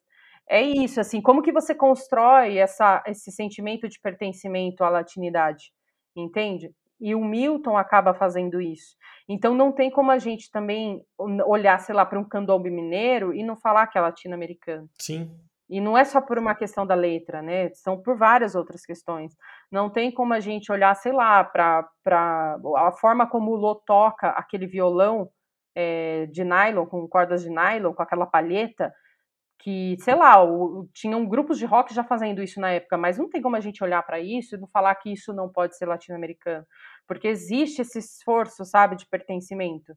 [0.49, 5.71] é isso, assim, como que você constrói essa, esse sentimento de pertencimento à latinidade,
[6.15, 6.71] entende?
[6.99, 8.95] E o Milton acaba fazendo isso.
[9.29, 11.01] Então não tem como a gente também
[11.45, 14.89] olhar, sei lá, para um candombe mineiro e não falar que é latino-americano.
[14.99, 15.29] Sim.
[15.69, 17.69] E não é só por uma questão da letra, né?
[17.73, 19.33] São por várias outras questões.
[19.69, 21.85] Não tem como a gente olhar, sei lá, para
[22.77, 25.29] a forma como o Lô toca aquele violão
[25.75, 28.93] é, de nylon, com cordas de nylon, com aquela palheta,
[29.59, 33.29] que, sei lá, o, tinham grupos de rock já fazendo isso na época, mas não
[33.29, 35.85] tem como a gente olhar para isso e não falar que isso não pode ser
[35.85, 36.65] latino-americano,
[37.07, 39.93] porque existe esse esforço, sabe, de pertencimento,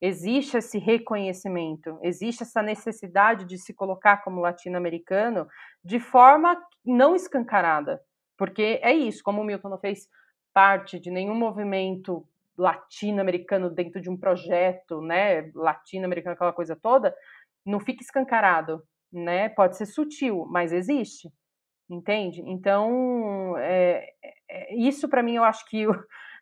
[0.00, 5.46] existe esse reconhecimento, existe essa necessidade de se colocar como latino-americano
[5.82, 8.00] de forma não escancarada,
[8.36, 10.08] porque é isso, como o Milton não fez
[10.52, 17.14] parte de nenhum movimento latino-americano dentro de um projeto, né, latino-americano, aquela coisa toda,
[17.64, 18.82] não fica escancarado,
[19.14, 19.48] né?
[19.48, 21.32] Pode ser sutil, mas existe,
[21.88, 22.42] entende?
[22.44, 24.10] Então, é,
[24.50, 25.94] é, isso para mim eu acho que o,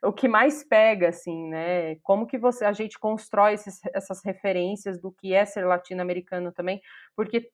[0.05, 1.97] o que mais pega, assim, né?
[2.03, 6.81] Como que você, a gente constrói esses, essas referências do que é ser latino-americano também,
[7.17, 7.51] porque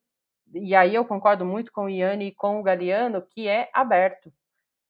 [0.53, 4.33] e aí eu concordo muito com o Iane e com o Galeano, que é aberto.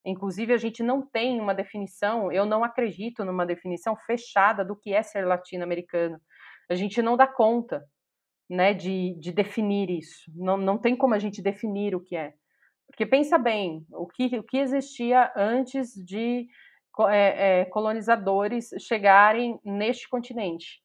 [0.06, 4.94] Inclusive, a gente não tem uma definição, eu não acredito numa definição fechada do que
[4.94, 6.20] é ser latino-americano.
[6.70, 7.86] A gente não dá conta
[8.50, 10.32] né, de, de definir isso.
[10.36, 12.34] Não, não tem como a gente definir o que é.
[12.88, 16.48] Porque pensa bem, o que, o que existia antes de
[17.10, 20.82] é, é, colonizadores chegarem neste continente?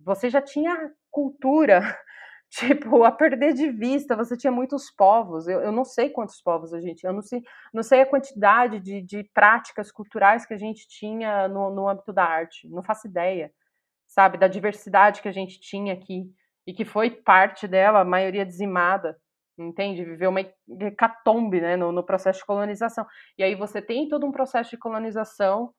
[0.00, 1.80] Você já tinha cultura,
[2.50, 6.74] tipo, a perder de vista, você tinha muitos povos, eu, eu não sei quantos povos
[6.74, 10.58] a gente, eu não sei, não sei a quantidade de, de práticas culturais que a
[10.58, 13.52] gente tinha no, no âmbito da arte, não faço ideia,
[14.08, 16.24] sabe, da diversidade que a gente tinha aqui
[16.66, 19.16] e que foi parte dela, a maioria dizimada,
[19.58, 20.04] entende?
[20.04, 23.06] Viveu uma hecatombe né, no, no, processo de colonização.
[23.36, 25.72] E aí você tem todo um processo de colonização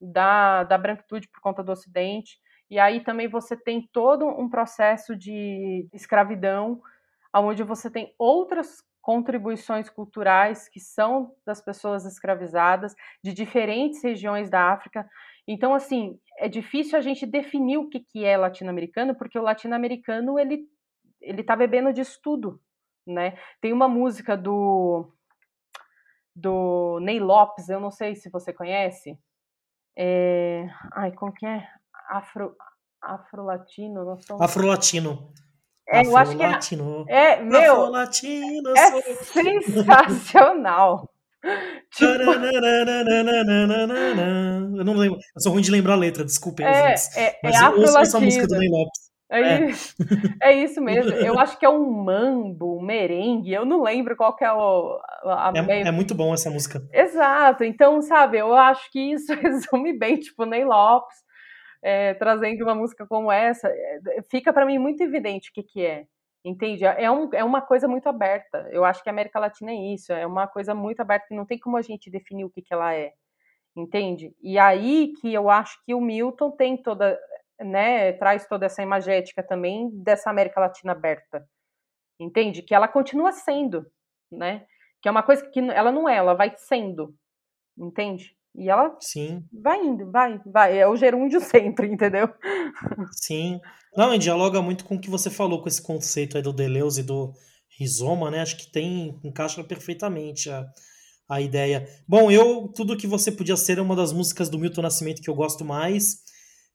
[0.00, 2.38] da, da branquitude por conta do Ocidente,
[2.70, 6.80] e aí também você tem todo um processo de escravidão,
[7.34, 14.70] onde você tem outras contribuições culturais que são das pessoas escravizadas de diferentes regiões da
[14.70, 15.08] África.
[15.46, 20.38] Então, assim, é difícil a gente definir o que, que é latino-americano, porque o latino-americano,
[20.38, 20.66] ele,
[21.20, 22.60] ele tá bebendo de estudo,
[23.06, 23.36] né?
[23.60, 25.12] Tem uma música do,
[26.34, 29.18] do Ney Lopes, eu não sei se você conhece,
[29.96, 30.68] é...
[30.92, 31.66] Ai, como que é?
[32.08, 32.54] Afro...
[33.02, 34.16] Afro-latino?
[34.40, 35.32] Afro-latino.
[35.88, 36.42] É, eu acho que
[37.08, 41.08] é, é meu, Afro-latino, é sensacional.
[41.90, 42.04] Tipo...
[44.78, 45.18] Eu não lembro.
[45.34, 46.66] Eu sou ruim de lembrar a letra, desculpem.
[46.66, 49.08] É, é, Mas é eu ouço essa música do Ney Lopes.
[49.30, 49.64] É, é.
[49.66, 49.94] Isso,
[50.42, 51.12] é isso mesmo.
[51.12, 53.52] Eu acho que é um mambo, um merengue.
[53.52, 54.98] Eu não lembro qual que é o.
[55.24, 56.82] A, é, é, muito bom essa música.
[56.92, 57.62] Exato.
[57.62, 61.16] Então, sabe, eu acho que isso resume bem, tipo, Ney Lopes
[61.82, 63.70] é, trazendo uma música como essa.
[64.30, 66.04] Fica para mim muito evidente o que, que é.
[66.44, 66.84] Entende?
[66.84, 68.68] É, um, é uma coisa muito aberta.
[68.70, 71.44] Eu acho que a América Latina é isso, é uma coisa muito aberta e não
[71.44, 73.12] tem como a gente definir o que, que ela é.
[73.76, 74.34] Entende?
[74.42, 77.18] E aí que eu acho que o Milton tem toda,
[77.60, 81.46] né, traz toda essa imagética também dessa América Latina aberta.
[82.20, 82.62] Entende?
[82.62, 83.86] Que ela continua sendo,
[84.30, 84.66] né?
[85.02, 87.14] Que é uma coisa que ela não é, ela vai sendo.
[87.76, 88.37] Entende?
[88.58, 89.44] E ela Sim.
[89.52, 90.76] vai indo, vai, vai.
[90.76, 92.28] É o gerúndio sempre, entendeu?
[93.12, 93.60] Sim.
[93.96, 97.00] Não, e dialoga muito com o que você falou, com esse conceito aí do Deleuze
[97.00, 97.32] e do
[97.78, 98.40] rizoma, né?
[98.40, 100.66] Acho que tem, encaixa perfeitamente a,
[101.28, 101.86] a ideia.
[102.06, 105.30] Bom, eu, Tudo Que Você Podia Ser é uma das músicas do Milton Nascimento que
[105.30, 106.24] eu gosto mais,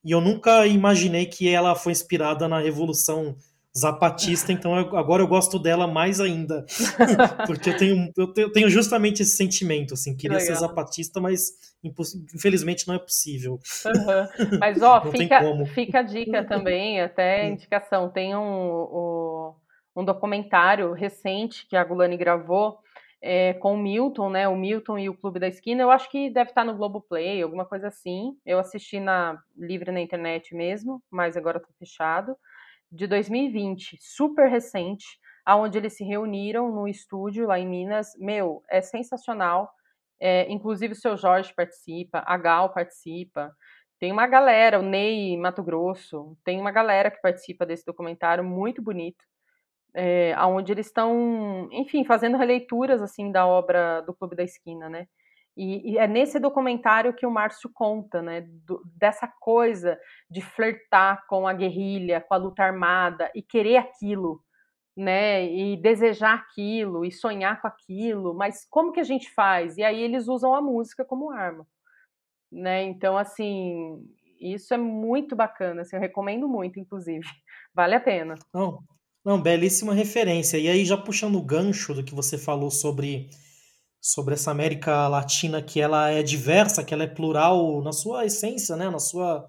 [0.02, 3.36] e eu nunca imaginei que ela foi inspirada na Revolução
[3.76, 6.64] Zapatista, então eu, agora eu gosto dela mais ainda,
[7.44, 12.94] porque eu tenho, eu tenho justamente esse sentimento, assim, queria ser zapatista, mas infelizmente não
[12.94, 13.58] é possível.
[13.84, 14.58] Uhum.
[14.60, 15.40] Mas, ó, fica,
[15.74, 19.54] fica a dica também, até indicação, tem um, um,
[19.96, 22.78] um documentário recente que a Gulani gravou,
[23.20, 24.46] é, com o Milton, né?
[24.46, 25.82] O Milton e o Clube da Esquina.
[25.82, 28.36] Eu acho que deve estar no Globoplay, alguma coisa assim.
[28.44, 32.36] Eu assisti na livre na internet mesmo, mas agora está fechado.
[32.94, 35.04] De 2020, super recente,
[35.44, 38.16] aonde eles se reuniram no estúdio lá em Minas.
[38.18, 39.70] Meu, é sensacional.
[40.20, 43.52] É, inclusive o seu Jorge participa, a Gal participa.
[43.98, 48.80] Tem uma galera, o Ney Mato Grosso, tem uma galera que participa desse documentário muito
[48.82, 49.24] bonito
[49.94, 55.06] é, onde eles estão, enfim, fazendo releituras assim da obra do Clube da Esquina, né?
[55.56, 59.98] E, e é nesse documentário que o Márcio conta, né, do, dessa coisa
[60.28, 64.42] de flertar com a guerrilha, com a luta armada e querer aquilo,
[64.96, 69.76] né, e desejar aquilo e sonhar com aquilo, mas como que a gente faz?
[69.76, 71.66] E aí eles usam a música como arma,
[72.50, 72.82] né?
[72.84, 74.04] Então assim,
[74.40, 77.20] isso é muito bacana, assim, eu recomendo muito, inclusive,
[77.74, 78.34] vale a pena.
[78.52, 78.80] Não,
[79.24, 80.58] não, belíssima referência.
[80.58, 83.30] E aí, já puxando o gancho do que você falou sobre,
[84.04, 88.76] sobre essa América Latina, que ela é diversa, que ela é plural na sua essência,
[88.76, 88.90] né?
[88.90, 89.48] na sua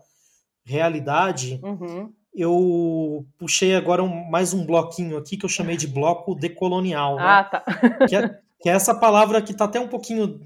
[0.64, 2.10] realidade, uhum.
[2.34, 7.18] eu puxei agora um, mais um bloquinho aqui que eu chamei de bloco decolonial.
[7.18, 7.24] Né?
[7.26, 7.64] Ah, tá.
[8.08, 10.40] que, é, que é essa palavra que está até um pouquinho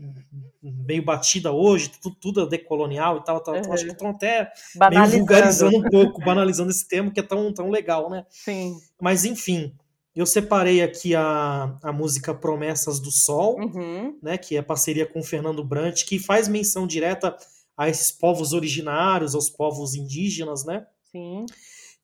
[0.59, 3.73] meio batida hoje, tudo, tudo é decolonial e tal, tal uhum.
[3.73, 4.51] acho que estão até
[4.89, 8.25] meio vulgarizando um pouco, banalizando esse termo que é tão, tão legal, né?
[8.31, 8.75] Sim.
[8.99, 9.71] Mas enfim,
[10.15, 14.17] eu separei aqui a, a música Promessas do Sol, uhum.
[14.21, 17.35] né, que é parceria com o Fernando Brant, que faz menção direta
[17.77, 20.85] a esses povos originários, aos povos indígenas, né?
[21.11, 21.45] Sim.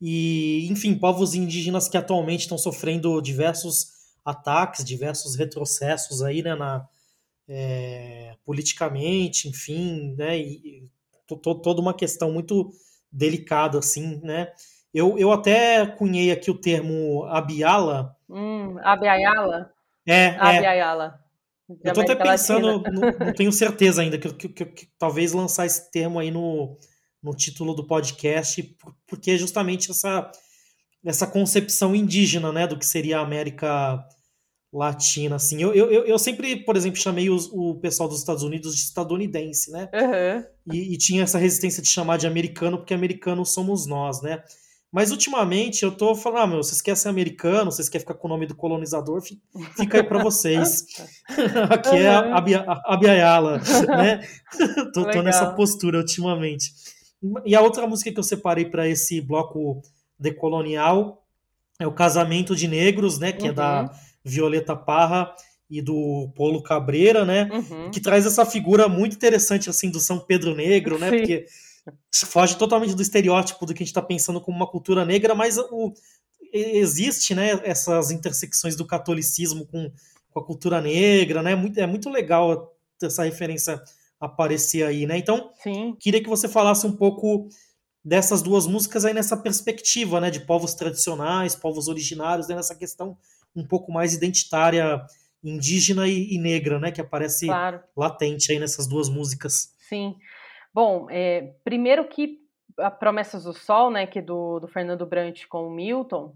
[0.02, 3.88] E, enfim, povos indígenas que atualmente estão sofrendo diversos
[4.24, 6.88] ataques, diversos retrocessos aí, né, na,
[7.48, 10.90] é, politicamente, enfim, né, e, e
[11.42, 12.72] toda uma questão muito
[13.12, 14.52] delicada, assim, né,
[14.96, 18.16] eu, eu até cunhei aqui o termo abiala.
[18.30, 19.70] Hum, abiala?
[20.08, 21.20] É, abiala.
[21.84, 21.90] É.
[21.90, 25.66] Eu tô até pensando, não, não, tenho certeza ainda, que, que, que, que, talvez lançar
[25.66, 26.78] esse termo aí no,
[27.22, 28.64] no título do podcast,
[29.06, 30.32] porque é justamente essa,
[31.06, 34.02] essa concepção indígena, né, do que seria a América
[34.72, 35.62] Latina, assim.
[35.62, 39.72] Eu, eu, eu sempre, por exemplo, chamei os, o pessoal dos Estados Unidos de estadunidense,
[39.72, 39.90] né?
[39.94, 40.74] Uhum.
[40.74, 44.42] E, e, tinha essa resistência de chamar de americano, porque americanos somos nós, né?
[44.96, 48.28] Mas ultimamente eu tô falando, ah, meu, vocês querem ser americano, vocês querem ficar com
[48.28, 49.22] o nome do colonizador,
[49.76, 50.86] fica aí para vocês.
[51.70, 54.22] Aqui é a, a, a Biayala, né?
[54.96, 56.72] tô, tô, nessa postura ultimamente.
[57.46, 59.82] E a outra música que eu separei para esse bloco
[60.18, 61.26] decolonial
[61.78, 63.34] é o Casamento de Negros, né?
[63.34, 63.50] Que uhum.
[63.50, 63.90] é da uhum.
[64.24, 65.30] Violeta Parra
[65.70, 67.50] e do Polo Cabreira, né?
[67.52, 67.92] Uhum.
[67.92, 71.10] Que traz essa figura muito interessante assim do São Pedro Negro, né?
[71.10, 71.18] Sim.
[71.18, 71.46] Porque
[72.26, 75.58] foge totalmente do estereótipo do que a gente está pensando como uma cultura negra, mas
[75.58, 75.94] o,
[76.52, 79.92] existe né, essas intersecções do catolicismo com,
[80.32, 81.56] com a cultura negra, né?
[81.56, 83.82] Muito, é muito legal essa referência
[84.20, 85.18] aparecer aí, né?
[85.18, 85.96] Então, Sim.
[86.00, 87.50] queria que você falasse um pouco
[88.04, 90.32] dessas duas músicas aí nessa perspectiva, né?
[90.32, 93.18] De povos tradicionais, povos originários, né, nessa questão
[93.56, 95.02] um pouco mais identitária,
[95.44, 96.92] indígena e, e negra, né?
[96.92, 97.82] Que aparece claro.
[97.96, 99.74] latente aí nessas duas músicas.
[99.90, 100.16] Sim.
[100.76, 102.38] Bom, é, primeiro que
[102.78, 106.36] a Promessas do Sol, né, que é do, do Fernando Brant com o Milton,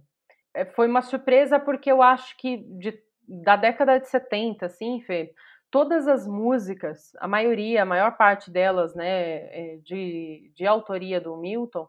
[0.53, 5.33] é, foi uma surpresa porque eu acho que de, da década de 70, assim, Fê,
[5.69, 9.39] todas as músicas, a maioria, a maior parte delas, né,
[9.73, 11.85] é, de, de autoria do Milton,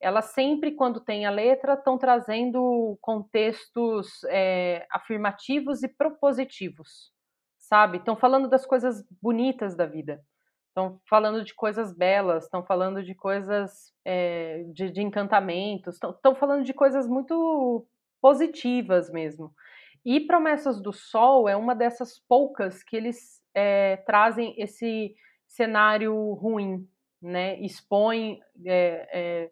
[0.00, 7.12] elas sempre, quando tem a letra, estão trazendo contextos é, afirmativos e propositivos,
[7.58, 7.98] sabe?
[7.98, 10.22] Estão falando das coisas bonitas da vida
[10.68, 16.64] estão falando de coisas belas, estão falando de coisas é, de, de, encantamentos, estão falando
[16.64, 17.86] de coisas muito
[18.20, 19.52] positivas mesmo.
[20.04, 25.14] E Promessas do Sol é uma dessas poucas que eles é, trazem esse
[25.46, 26.88] cenário ruim,
[27.20, 27.58] né?
[27.60, 29.50] Expõe é,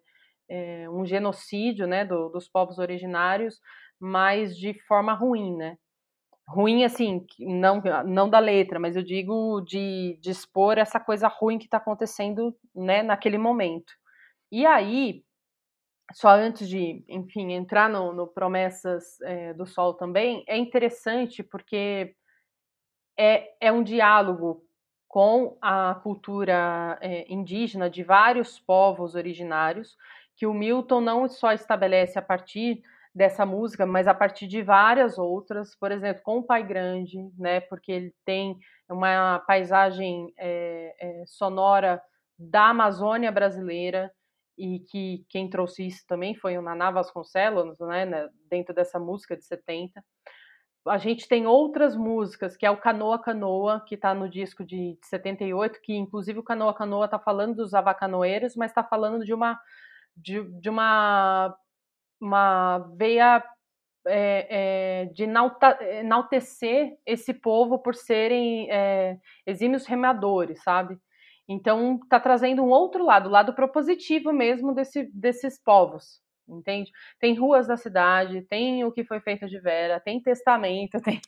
[0.89, 3.59] um genocídio, né, do, dos povos originários,
[3.99, 5.77] mas de forma ruim, né?
[6.47, 11.57] Ruim assim, não, não da letra, mas eu digo de, de expor essa coisa ruim
[11.59, 13.93] que está acontecendo né, naquele momento.
[14.51, 15.23] E aí,
[16.13, 22.15] só antes de, enfim, entrar no, no Promessas é, do Sol também, é interessante porque
[23.19, 24.63] é, é um diálogo
[25.07, 29.97] com a cultura é, indígena de vários povos originários,
[30.35, 32.83] que o Milton não só estabelece a partir
[33.17, 37.59] dessa música, mas a partir de várias outras, por exemplo, com o Pai Grande, né,
[37.61, 38.55] porque ele tem
[38.87, 41.99] uma paisagem é, é, sonora
[42.37, 44.11] da Amazônia brasileira,
[44.55, 49.35] e que quem trouxe isso também foi o Naná Vasconcelos, né, né, dentro dessa música
[49.35, 50.03] de 70.
[50.87, 54.95] A gente tem outras músicas, que é o Canoa Canoa, que está no disco de
[55.01, 59.59] 78, que inclusive o Canoa Canoa está falando dos avacanoeiros, mas está falando de uma
[60.15, 61.55] de, de uma
[62.19, 63.43] uma veia
[64.07, 65.23] é, é, de
[65.99, 70.97] enaltecer esse povo por serem é, exímios remadores, sabe?
[71.47, 76.91] Então, está trazendo um outro lado, o lado propositivo mesmo desse, desses povos, entende?
[77.19, 81.21] Tem ruas da cidade, tem o que foi feito de Vera, tem testamento, tem...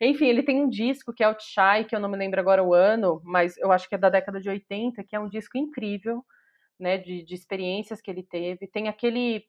[0.00, 2.62] Enfim, ele tem um disco que é o Chai, que eu não me lembro agora
[2.62, 5.58] o ano, mas eu acho que é da década de 80, que é um disco
[5.58, 6.24] incrível,
[6.78, 8.66] né, de, de experiências que ele teve.
[8.68, 9.44] Tem aquele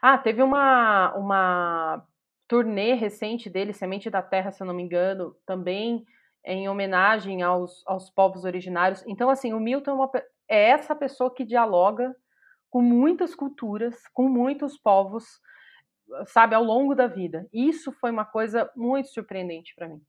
[0.00, 2.06] ah, teve uma, uma
[2.48, 6.04] turnê recente dele, Semente da Terra, se eu não me engano, também
[6.44, 9.04] em homenagem aos, aos povos originários.
[9.06, 10.10] Então, assim, o Milton é, uma,
[10.48, 12.14] é essa pessoa que dialoga
[12.68, 15.24] com muitas culturas, com muitos povos,
[16.26, 17.46] sabe, ao longo da vida.
[17.52, 20.00] Isso foi uma coisa muito surpreendente para mim.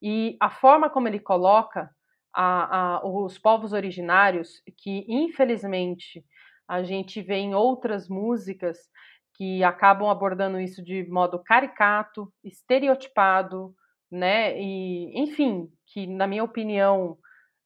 [0.00, 1.90] E a forma como ele coloca
[2.34, 6.24] a, a, os povos originários, que infelizmente
[6.66, 8.78] a gente vê em outras músicas,
[9.42, 13.74] que acabam abordando isso de modo caricato, estereotipado,
[14.08, 14.56] né?
[14.56, 17.18] E, enfim, que na minha opinião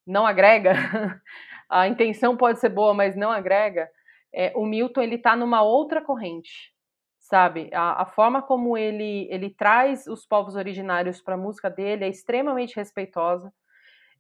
[0.07, 0.73] não agrega.
[1.69, 3.91] a intenção pode ser boa, mas não agrega.
[4.35, 6.73] É, o Milton ele está numa outra corrente,
[7.19, 7.69] sabe?
[7.75, 12.09] A, a, forma como ele ele traz os povos originários para a música dele é
[12.09, 13.53] extremamente respeitosa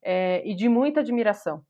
[0.02, 1.62] é, e de muita admiração,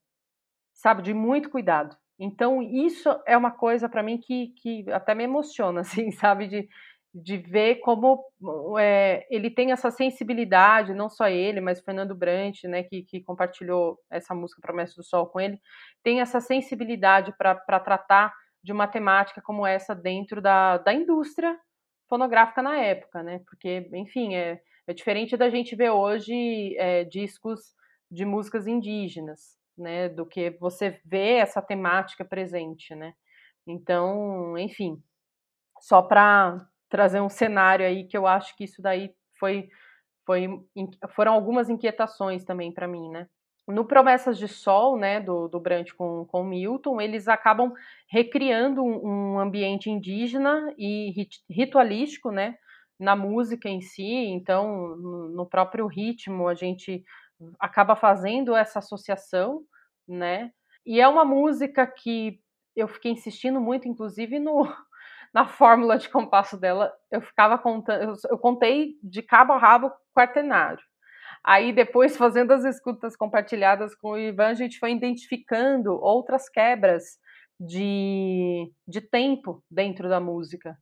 [0.74, 1.02] sabe?
[1.02, 1.96] De muito cuidado.
[2.18, 6.48] Então, isso é uma coisa para mim que, que até me emociona, assim, sabe?
[6.48, 6.68] De,
[7.14, 8.22] de ver como
[8.78, 13.98] é, ele tem essa sensibilidade, não só ele, mas Fernando Brant, né, que, que compartilhou
[14.10, 15.58] essa música Promessa do Sol com ele,
[16.02, 21.58] tem essa sensibilidade para tratar de uma temática como essa dentro da, da indústria
[22.08, 23.40] fonográfica na época, né?
[23.46, 27.74] Porque, enfim, é, é diferente da gente ver hoje é, discos
[28.10, 33.14] de músicas indígenas né, do que você vê essa temática presente, né?
[33.66, 35.02] Então, enfim,
[35.80, 39.68] só para trazer um cenário aí que eu acho que isso daí foi,
[40.24, 40.48] foi
[41.14, 43.28] foram algumas inquietações também para mim, né?
[43.68, 47.72] No Promessas de Sol, né, do, do Brant com, com Milton, eles acabam
[48.08, 51.12] recriando um, um ambiente indígena e
[51.50, 52.56] ritualístico, né,
[52.98, 54.04] na música em si.
[54.04, 57.02] Então, no próprio ritmo, a gente
[57.58, 59.62] acaba fazendo essa associação,
[60.06, 60.50] né?
[60.84, 62.40] E é uma música que
[62.74, 64.62] eu fiquei insistindo muito, inclusive no,
[65.34, 70.82] na fórmula de compasso dela, eu ficava contando, eu, contei de cabo a rabo quaternário.
[71.44, 77.18] Aí depois, fazendo as escutas compartilhadas com o Ivan, a gente foi identificando outras quebras
[77.58, 80.76] de, de tempo dentro da música.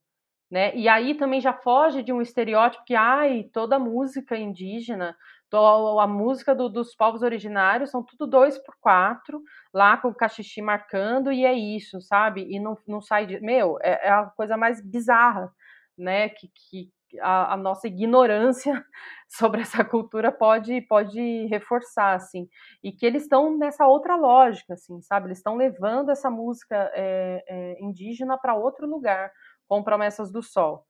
[0.50, 0.74] Né?
[0.76, 6.06] E aí também já foge de um estereótipo que ai, toda música indígena então, a
[6.06, 9.42] música do, dos povos originários são tudo dois por quatro,
[9.72, 12.46] lá com o cachixi marcando, e é isso, sabe?
[12.48, 13.40] E não, não sai de.
[13.40, 15.52] Meu, é, é a coisa mais bizarra,
[15.96, 16.28] né?
[16.28, 18.84] Que, que a, a, nossa ignorância
[19.28, 22.48] sobre essa cultura pode, pode reforçar, assim.
[22.82, 25.28] E que eles estão nessa outra lógica, assim, sabe?
[25.28, 29.30] Eles estão levando essa música é, é, indígena para outro lugar,
[29.68, 30.86] com promessas do sol.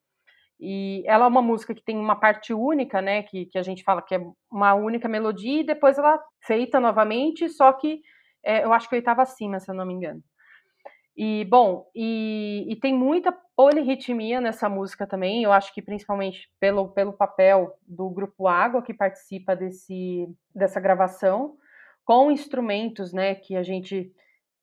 [0.60, 3.22] E ela é uma música que tem uma parte única, né?
[3.22, 4.20] Que, que a gente fala que é
[4.50, 8.00] uma única melodia, e depois ela feita novamente, só que
[8.44, 10.22] é, eu acho que oitava acima, se eu não me engano.
[11.16, 16.88] E, bom, e, e, tem muita polirritmia nessa música também, eu acho que principalmente pelo,
[16.88, 21.56] pelo papel do Grupo Água, que participa desse, dessa gravação,
[22.04, 24.12] com instrumentos, né, que a gente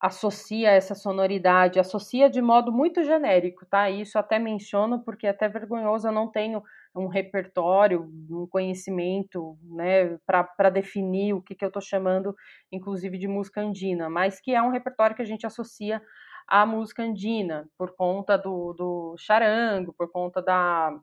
[0.01, 3.87] associa essa sonoridade, associa de modo muito genérico, tá?
[3.89, 6.63] Isso até menciono porque é até vergonhoso, eu não tenho
[6.95, 12.35] um repertório, um conhecimento, né, para definir o que, que eu estou chamando,
[12.71, 16.01] inclusive, de música andina, mas que é um repertório que a gente associa
[16.47, 20.99] à música andina, por conta do, do charango, por conta da,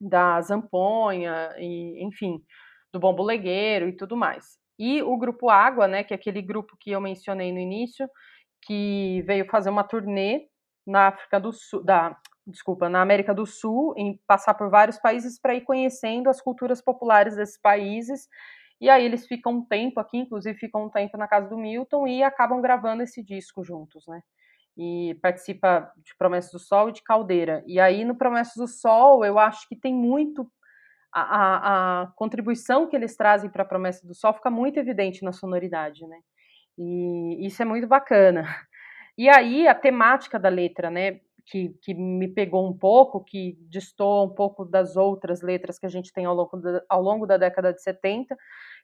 [0.00, 2.42] da zamponha, e, enfim,
[2.92, 4.58] do bombo legueiro e tudo mais.
[4.78, 8.08] E o grupo Água, né, que é aquele grupo que eu mencionei no início,
[8.62, 10.46] que veio fazer uma turnê
[10.86, 15.40] na África do Sul, da, desculpa, na América do Sul, em passar por vários países
[15.40, 18.28] para ir conhecendo as culturas populares desses países
[18.80, 22.06] E aí eles ficam um tempo aqui, inclusive ficam um tempo na casa do Milton
[22.06, 24.22] e acabam gravando esse disco juntos, né?
[24.76, 27.64] E participa de Promessas do Sol e de Caldeira.
[27.66, 30.50] E aí no Promessas do Sol eu acho que tem muito
[31.12, 35.32] a, a, contribuição que eles trazem para a Promessa do Sol fica muito evidente na
[35.32, 36.18] sonoridade, né?
[36.76, 38.44] E isso é muito bacana.
[39.16, 41.20] E aí a temática da letra, né?
[41.50, 45.88] Que, que me pegou um pouco, que distou um pouco das outras letras que a
[45.88, 48.36] gente tem ao longo da, ao longo da década de 70,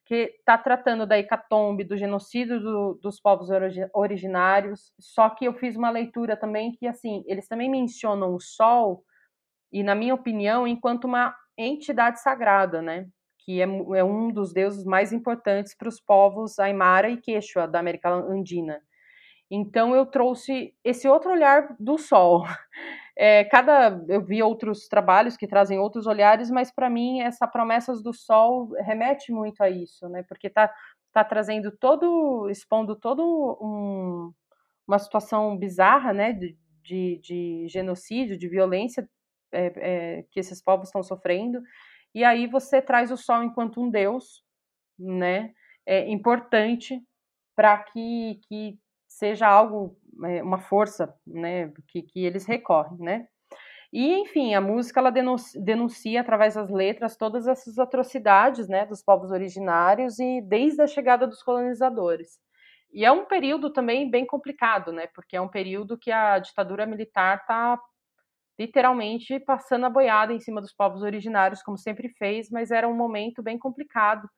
[0.06, 3.48] que está tratando da hecatombe, do genocídio do, dos povos
[3.94, 4.94] originários.
[4.98, 9.04] Só que eu fiz uma leitura também que, assim, eles também mencionam o sol,
[9.74, 13.06] e na minha opinião, enquanto uma entidade sagrada, né?
[13.38, 17.78] Que é, é um dos deuses mais importantes para os povos Aymara e Quechua da
[17.80, 18.80] América Andina.
[19.50, 22.44] Então eu trouxe esse outro olhar do sol.
[23.16, 28.02] É, cada eu vi outros trabalhos que trazem outros olhares, mas para mim essa promessas
[28.02, 30.24] do sol remete muito a isso, né?
[30.24, 30.68] Porque tá
[31.12, 33.22] tá trazendo todo, expondo todo
[33.62, 34.32] um,
[34.86, 36.32] uma situação bizarra, né?
[36.32, 39.08] De, de, de genocídio, de violência
[39.54, 41.62] é, é, que esses povos estão sofrendo.
[42.14, 44.42] E aí você traz o sol enquanto um deus,
[44.98, 45.52] né?
[45.86, 47.00] É importante
[47.56, 51.72] para que, que seja algo, é, uma força, né?
[51.88, 53.28] Que, que eles recorrem, né?
[53.92, 59.00] E, enfim, a música ela denuncia, denuncia, através das letras todas essas atrocidades né, dos
[59.00, 62.40] povos originários e desde a chegada dos colonizadores.
[62.92, 65.06] E é um período também bem complicado, né?
[65.14, 67.80] Porque é um período que a ditadura militar está
[68.58, 72.94] literalmente passando a boiada em cima dos povos originários, como sempre fez, mas era um
[72.94, 74.28] momento bem complicado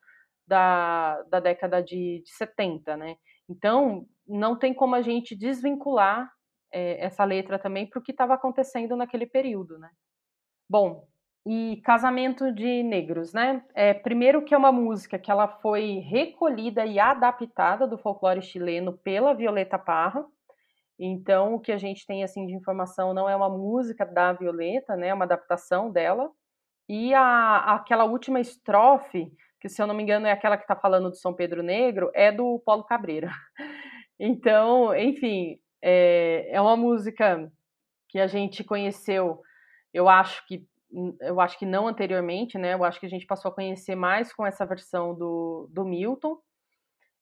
[0.47, 3.17] da, da década de, de 70, né?
[3.49, 6.31] Então, não tem como a gente desvincular
[6.73, 9.91] é, essa letra também para o que estava acontecendo naquele período, né?
[10.69, 11.07] Bom,
[11.47, 13.65] e Casamento de Negros, né?
[13.73, 18.93] É, primeiro que é uma música que ela foi recolhida e adaptada do folclore chileno
[18.99, 20.27] pela Violeta Parra,
[20.99, 24.97] então, o que a gente tem assim de informação não é uma música da Violeta,
[24.97, 26.31] né, é uma adaptação dela.
[26.89, 30.77] E a, aquela última estrofe, que se eu não me engano é aquela que está
[30.77, 33.31] falando do São Pedro Negro, é do Paulo Cabreira.
[34.19, 37.53] Então, enfim, é, é uma música
[38.09, 39.43] que a gente conheceu,
[39.93, 40.67] eu acho que
[41.21, 42.73] eu acho que não anteriormente, né?
[42.73, 46.39] Eu acho que a gente passou a conhecer mais com essa versão do, do Milton.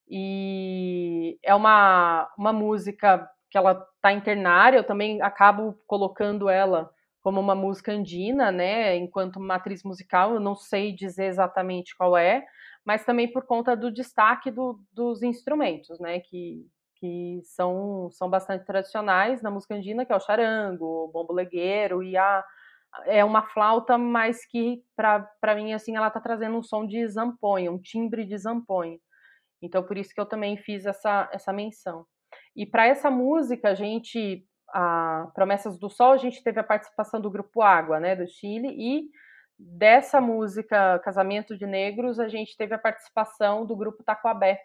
[0.09, 6.91] E é uma, uma música que ela está internária, eu também acabo colocando ela
[7.21, 12.45] como uma música andina, né, enquanto matriz musical, eu não sei dizer exatamente qual é,
[12.85, 16.67] mas também por conta do destaque do, dos instrumentos, né, que,
[16.97, 22.03] que são, são bastante tradicionais na música andina, que é o charango, o bombo legueiro
[22.03, 22.45] e a
[23.07, 27.71] é uma flauta, mas que para mim assim ela está trazendo um som de zamponha,
[27.71, 28.99] um timbre de zamponha.
[29.63, 32.07] Então por isso que eu também fiz essa essa menção.
[32.57, 37.21] E para essa música, a gente, a Promessas do Sol, a gente teve a participação
[37.21, 39.09] do Grupo Água, né, do Chile, e
[39.59, 44.61] dessa música Casamento de Negros, a gente teve a participação do Grupo Taquabé,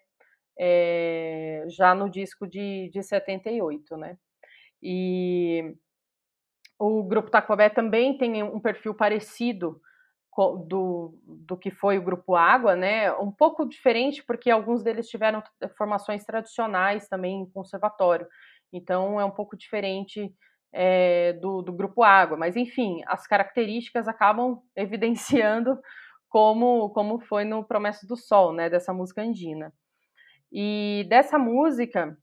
[0.60, 4.18] é, já no disco de, de 78, né.
[4.82, 5.76] E
[6.78, 9.82] o Grupo Taquabé também tem um perfil parecido
[10.48, 13.12] do, do que foi o Grupo Água, né?
[13.14, 15.44] Um pouco diferente, porque alguns deles tiveram
[15.78, 18.28] formações tradicionais também em conservatório.
[18.72, 20.34] Então é um pouco diferente
[20.72, 22.38] é, do, do Grupo Água.
[22.38, 25.78] Mas, enfim, as características acabam evidenciando
[26.30, 28.70] como, como foi no Promessa do Sol, né?
[28.70, 29.74] Dessa música andina.
[30.52, 32.18] E dessa música,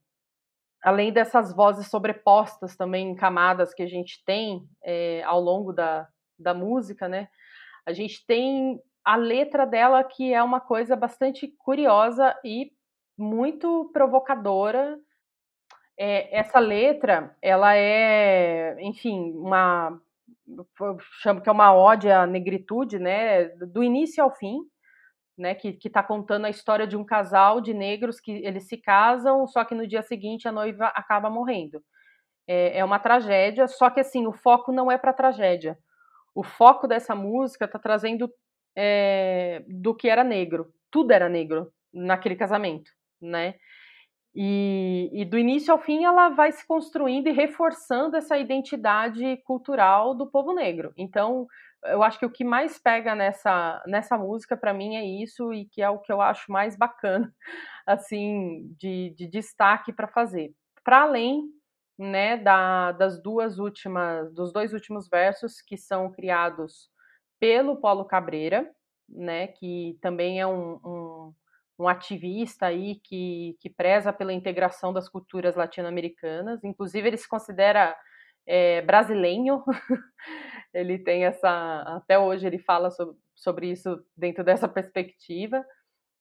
[0.83, 6.09] além dessas vozes sobrepostas também em camadas que a gente tem é, ao longo da,
[6.39, 7.29] da música, né?
[7.87, 12.73] A gente tem a letra dela que é uma coisa bastante curiosa e
[13.17, 14.99] muito provocadora.
[15.97, 19.99] É, essa letra, ela é, enfim, uma
[20.81, 24.61] eu chamo que é uma ode à negritude, né, do início ao fim,
[25.39, 29.47] né, que está contando a história de um casal de negros que eles se casam,
[29.47, 31.83] só que no dia seguinte a noiva acaba morrendo.
[32.47, 35.79] É, é uma tragédia, só que assim o foco não é para tragédia
[36.37, 38.31] o foco dessa música está trazendo
[38.77, 40.71] é, do que era negro.
[40.91, 42.91] Tudo era negro naquele casamento,
[43.21, 43.55] né?
[44.35, 50.15] E, e, do início ao fim ela vai se construindo e reforçando essa identidade cultural
[50.15, 50.93] do povo negro.
[50.95, 51.47] Então,
[51.87, 55.65] eu acho que o que mais pega nessa, nessa música para mim é isso e
[55.65, 57.33] que é o que eu acho mais bacana,
[57.87, 60.53] assim, de, de destaque para fazer.
[60.85, 61.45] Para além
[61.99, 66.91] né, da, das duas últimas, dos dois últimos versos que são criados
[67.41, 68.71] pelo Paulo Cabreira,
[69.09, 71.35] né, que também é um, um,
[71.79, 76.65] um ativista aí que, que preza pela integração das culturas latino-americanas.
[76.65, 77.97] Inclusive, ele se considera
[78.47, 79.65] é, brasileiro.
[80.73, 81.83] ele tem essa.
[81.87, 85.65] Até hoje ele fala sobre, sobre isso dentro dessa perspectiva.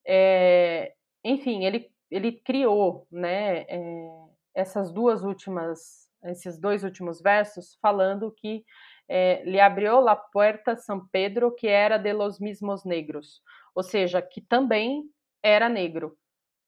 [0.07, 0.93] É,
[1.23, 4.09] enfim, ele, ele criou né, é,
[4.55, 8.63] essas duas últimas, esses dois últimos versos, falando que
[9.07, 13.41] é, lhe abriu la puerta San Pedro, que era de los mismos negros,
[13.75, 15.03] ou seja, que também
[15.43, 16.17] era negro.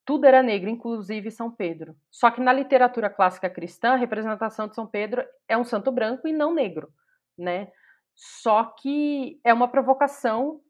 [0.05, 1.95] Tudo era negro, inclusive São Pedro.
[2.11, 6.27] Só que na literatura clássica cristã, a representação de São Pedro é um santo branco
[6.27, 6.89] e não negro,
[7.37, 7.71] né?
[8.15, 10.61] Só que é uma provocação,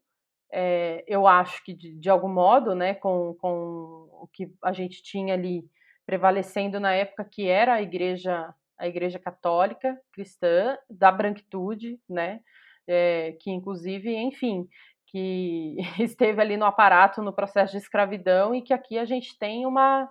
[0.50, 5.02] é, eu acho que de, de, algum modo, né, com, com o que a gente
[5.02, 5.64] tinha ali
[6.08, 12.40] prevalecendo na época, que era a igreja, a igreja católica cristã da branquitude, né,
[12.86, 14.66] é, que inclusive, enfim,
[15.08, 19.66] que esteve ali no aparato no processo de escravidão e que aqui a gente tem
[19.66, 20.08] uma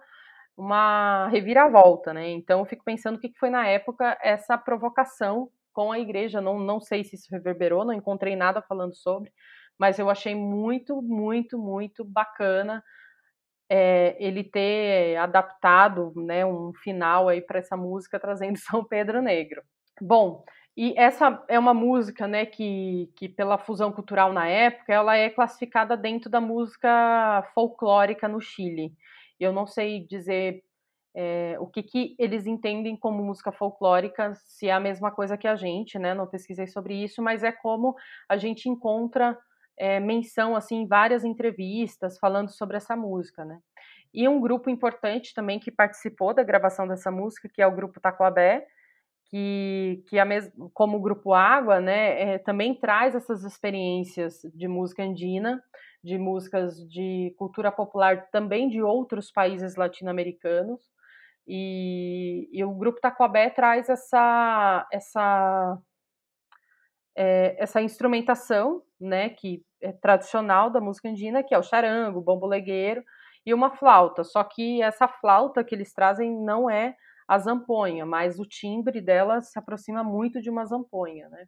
[0.56, 2.30] uma reviravolta, né?
[2.30, 6.41] Então eu fico pensando o que foi na época essa provocação com a igreja.
[6.41, 9.32] Não, não sei se isso reverberou, não encontrei nada falando sobre,
[9.78, 12.84] mas eu achei muito, muito, muito bacana
[13.69, 19.61] é, ele ter adaptado né, um final aí para essa música trazendo São Pedro Negro.
[20.02, 20.44] Bom,
[20.76, 25.30] e essa é uma música né, que, que, pela fusão cultural na época, ela é
[25.30, 28.94] classificada dentro da música folclórica no Chile.
[29.39, 30.64] Eu não sei dizer
[31.15, 35.48] é, o que, que eles entendem como música folclórica, se é a mesma coisa que
[35.48, 36.14] a gente, né?
[36.14, 37.95] Não pesquisei sobre isso, mas é como
[38.30, 39.35] a gente encontra
[39.78, 43.60] é, menção assim em várias entrevistas falando sobre essa música, né?
[44.14, 47.99] E um grupo importante também que participou da gravação dessa música, que é o grupo
[47.99, 48.66] Taquabé,
[49.30, 50.52] que, que a mes...
[50.74, 55.62] como o grupo Água, né, é, também traz essas experiências de música andina,
[56.04, 60.80] de músicas de cultura popular também de outros países latino-americanos,
[61.48, 65.78] e, e o grupo Taquabé traz essa, essa,
[67.16, 69.66] é, essa instrumentação, né, que é
[70.02, 73.04] tradicional da música andina, que é o charango, o bombolegueiro
[73.45, 74.24] e uma flauta.
[74.24, 76.95] Só que essa flauta que eles trazem não é
[77.28, 81.45] a zamponha, mas o timbre dela se aproxima muito de uma zamponha, né?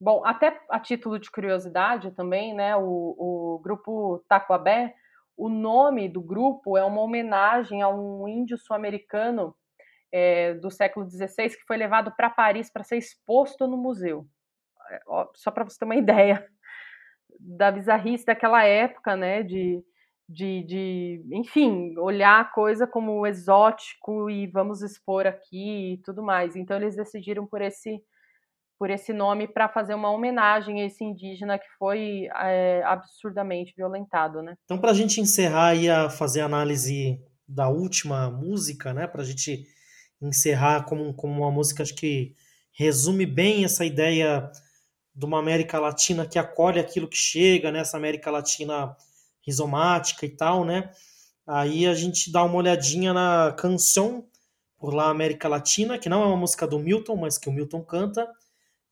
[0.00, 4.94] Bom, até a título de curiosidade também, né, o, o grupo Taquabé
[5.36, 9.54] o nome do grupo é uma homenagem a um índio sul-americano
[10.12, 14.26] é, do século XVI que foi levado para Paris para ser exposto no museu.
[14.90, 15.00] É,
[15.34, 16.46] só para você ter uma ideia
[17.44, 19.42] da bizarrice daquela época, né?
[19.42, 19.82] De,
[20.28, 26.56] de, de, enfim, olhar a coisa como exótico e vamos expor aqui e tudo mais.
[26.56, 28.00] Então eles decidiram por esse
[28.76, 34.42] por esse nome para fazer uma homenagem a esse indígena que foi é, absurdamente violentado,
[34.42, 34.56] né?
[34.64, 39.06] Então, para a gente encerrar e a fazer a análise da última música, né?
[39.06, 39.64] Para a gente
[40.20, 42.34] encerrar como, como uma música acho que
[42.72, 44.50] resume bem essa ideia
[45.14, 47.80] de uma América Latina que acolhe aquilo que chega, né?
[47.80, 48.96] Essa América Latina
[49.46, 50.90] rizomática e tal, né?
[51.46, 54.26] Aí a gente dá uma olhadinha na canção
[54.78, 57.82] por lá América Latina, que não é uma música do Milton, mas que o Milton
[57.82, 58.28] canta,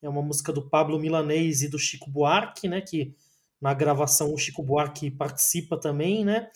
[0.01, 2.81] é uma música do Pablo Milanês e do Chico Buarque, né?
[2.81, 3.15] Que
[3.59, 6.49] na gravação o Chico Buarque participa também, né?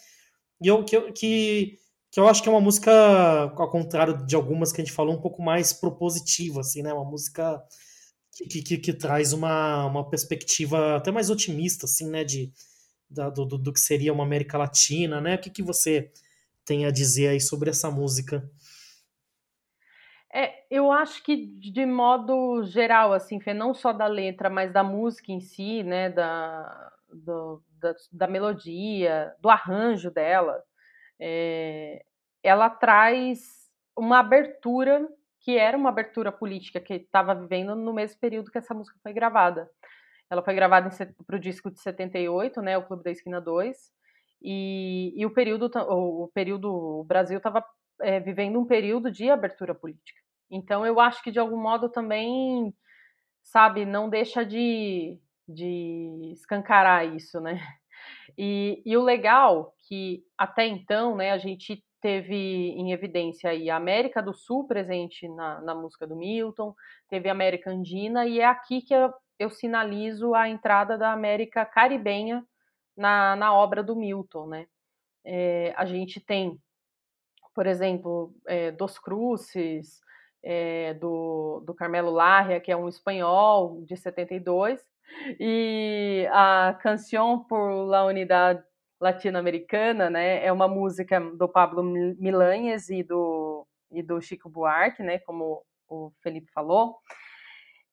[0.62, 1.78] E eu, que, que,
[2.12, 2.92] que eu acho que é uma música,
[3.56, 6.94] ao contrário de algumas que a gente falou, um pouco mais propositiva, assim, né?
[6.94, 7.62] Uma música
[8.46, 12.24] que, que, que traz uma, uma perspectiva até mais otimista, assim, né?
[12.24, 12.52] De,
[13.10, 15.36] da, do, do que seria uma América Latina, né?
[15.36, 16.12] O que, que você
[16.66, 18.50] tem a dizer aí sobre essa música?
[20.34, 25.32] É, eu acho que de modo geral, assim, não só da letra, mas da música
[25.32, 30.62] em si, né, da, do, da, da, melodia, do arranjo dela,
[31.20, 32.04] é,
[32.44, 35.08] ela traz uma abertura
[35.48, 39.14] que era uma abertura política que estava vivendo no mesmo período que essa música foi
[39.14, 39.70] gravada.
[40.30, 40.90] Ela foi gravada
[41.26, 43.78] para o disco de 78, né, o Clube da Esquina 2,
[44.42, 47.64] e, e o período, o período, o Brasil estava
[48.02, 50.20] é, vivendo um período de abertura política.
[50.52, 52.76] Então eu acho que de algum modo também,
[53.42, 55.18] sabe, não deixa de,
[55.48, 57.58] de escancarar isso, né?
[58.38, 63.76] E, e o legal que até então, né, a gente teve em evidência aí a
[63.76, 66.76] América do Sul presente na, na música do Milton,
[67.10, 71.66] teve a América Andina, e é aqui que eu, eu sinalizo a entrada da América
[71.66, 72.44] Caribenha
[72.96, 74.68] na, na obra do Milton, né?
[75.26, 76.60] É, a gente tem
[77.58, 80.00] por exemplo, é, Dos Cruces,
[80.44, 84.80] é, do, do Carmelo Larrea, que é um espanhol de 72,
[85.40, 88.64] e a Canción por la Unidad
[89.00, 90.46] latino-americana, né?
[90.46, 95.20] É uma música do Pablo Milanhes e do, e do Chico Buarque, né?
[95.20, 96.98] Como o Felipe falou.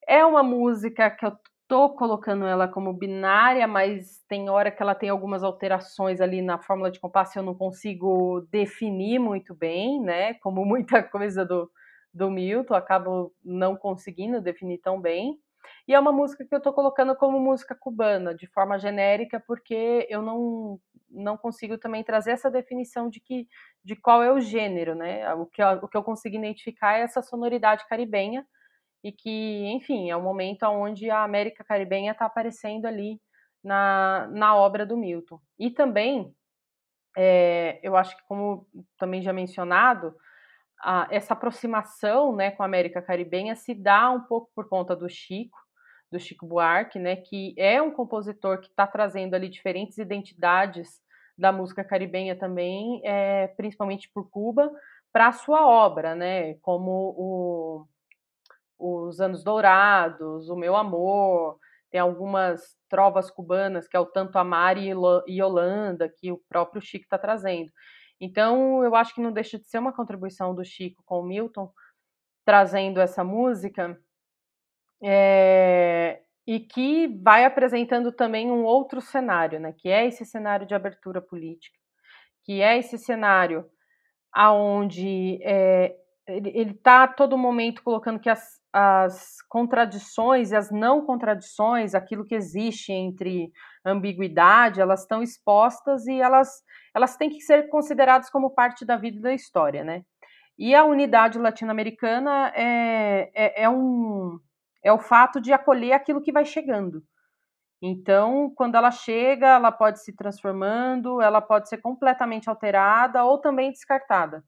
[0.06, 1.32] É uma música que eu
[1.66, 6.58] tô colocando ela como binária, mas tem hora que ela tem algumas alterações ali na
[6.58, 10.34] fórmula de compasso, eu não consigo definir muito bem, né?
[10.34, 11.70] Como muita coisa do,
[12.12, 15.38] do Milton, acabo não conseguindo definir tão bem.
[15.88, 20.06] E é uma música que eu estou colocando como música cubana, de forma genérica, porque
[20.10, 20.80] eu não,
[21.10, 23.46] não consigo também trazer essa definição de que
[23.84, 25.32] de qual é o gênero, né?
[25.34, 28.46] O que, eu, o que eu consigo identificar é essa sonoridade caribenha,
[29.04, 33.20] e que, enfim, é o momento onde a América Caribenha está aparecendo ali
[33.62, 35.38] na, na obra do Milton.
[35.58, 36.34] E também,
[37.14, 38.66] é, eu acho que, como
[38.98, 40.16] também já mencionado,
[40.82, 45.08] a, essa aproximação né, com a América Caribenha se dá um pouco por conta do
[45.08, 45.58] Chico,
[46.10, 51.00] do Chico Buarque, né, que é um compositor que está trazendo ali diferentes identidades
[51.36, 54.70] da música caribenha também, é, principalmente por Cuba,
[55.12, 57.86] para a sua obra, né, como o
[58.78, 61.58] os Anos Dourados, O Meu Amor,
[61.90, 64.92] tem algumas trovas cubanas, que é o Tanto Amar e
[65.28, 67.70] Yolanda, que o próprio Chico está trazendo.
[68.20, 71.72] Então, eu acho que não deixa de ser uma contribuição do Chico com o Milton,
[72.44, 73.98] trazendo essa música,
[75.02, 80.74] é, e que vai apresentando também um outro cenário, né, que é esse cenário de
[80.74, 81.78] abertura política,
[82.44, 83.68] que é esse cenário
[84.32, 85.94] aonde é,
[86.26, 92.24] ele está a todo momento colocando que as, as contradições e as não contradições, aquilo
[92.24, 93.52] que existe entre
[93.84, 96.48] ambiguidade, elas estão expostas e elas,
[96.94, 100.02] elas têm que ser consideradas como parte da vida e da história, né?
[100.56, 104.38] E a unidade latino-americana é, é, é, um,
[104.82, 107.02] é o fato de acolher aquilo que vai chegando.
[107.82, 113.70] Então, quando ela chega, ela pode se transformando, ela pode ser completamente alterada ou também
[113.70, 114.44] descartada.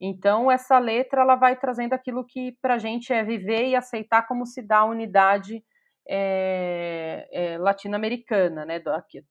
[0.00, 4.28] Então, essa letra ela vai trazendo aquilo que para a gente é viver e aceitar
[4.28, 5.64] como se dá a unidade
[6.08, 8.82] é, é, latino-americana, né,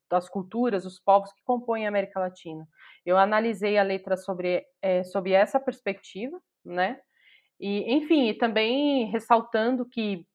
[0.09, 2.67] das culturas, os povos que compõem a América Latina.
[3.05, 6.99] Eu analisei a letra sobre, é, sobre essa perspectiva, né,
[7.59, 10.25] e, enfim, e também ressaltando que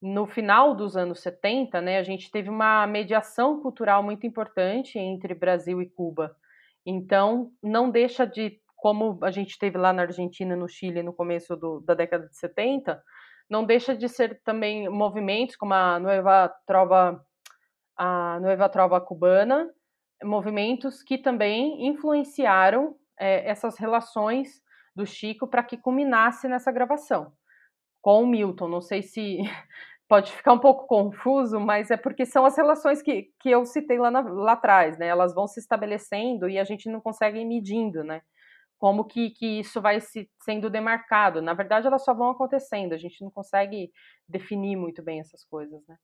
[0.00, 5.34] no final dos anos 70, né, a gente teve uma mediação cultural muito importante entre
[5.34, 6.34] Brasil e Cuba.
[6.84, 11.54] Então, não deixa de como a gente teve lá na Argentina, no Chile, no começo
[11.54, 13.00] do, da década de 70,
[13.48, 17.24] não deixa de ser também movimentos como a Nueva Trova,
[17.96, 19.70] a Nueva Trova Cubana,
[20.24, 24.60] movimentos que também influenciaram é, essas relações
[24.94, 27.32] do Chico para que culminasse nessa gravação
[28.00, 28.68] com o Milton.
[28.68, 29.38] Não sei se
[30.08, 33.98] pode ficar um pouco confuso, mas é porque são as relações que, que eu citei
[33.98, 35.06] lá, na, lá atrás, né?
[35.06, 38.20] Elas vão se estabelecendo e a gente não consegue ir medindo, né?
[38.82, 41.40] Como que, que isso vai se, sendo demarcado.
[41.40, 43.92] Na verdade, elas só vão acontecendo, a gente não consegue
[44.28, 45.96] definir muito bem essas coisas, né?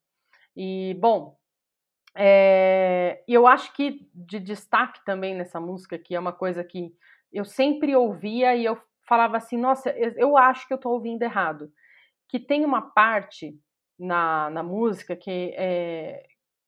[0.54, 1.36] E, bom,
[2.16, 6.94] é, eu acho que de destaque também nessa música, que é uma coisa que
[7.32, 11.72] eu sempre ouvia e eu falava assim, nossa, eu acho que eu estou ouvindo errado.
[12.28, 13.58] Que tem uma parte
[13.98, 16.24] na, na música que, é,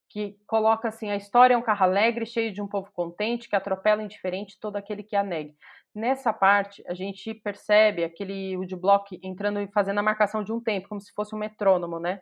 [0.08, 3.54] que coloca assim, a história é um carro alegre, cheio de um povo contente, que
[3.54, 5.54] atropela indiferente todo aquele que a negue.
[5.94, 10.88] Nessa parte, a gente percebe aquele woodblock entrando e fazendo a marcação de um tempo,
[10.88, 12.20] como se fosse um metrônomo, né?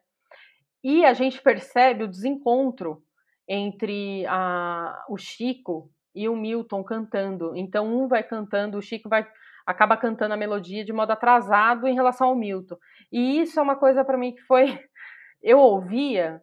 [0.82, 3.02] E a gente percebe o desencontro
[3.46, 7.54] entre a, o Chico e o Milton cantando.
[7.56, 9.26] Então, um vai cantando, o Chico vai
[9.66, 12.78] acaba cantando a melodia de modo atrasado em relação ao Milton.
[13.12, 14.64] E isso é uma coisa para mim que foi
[15.42, 16.40] eu ouvia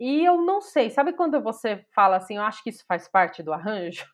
[0.00, 3.42] e eu não sei, sabe quando você fala assim, eu acho que isso faz parte
[3.42, 4.04] do arranjo?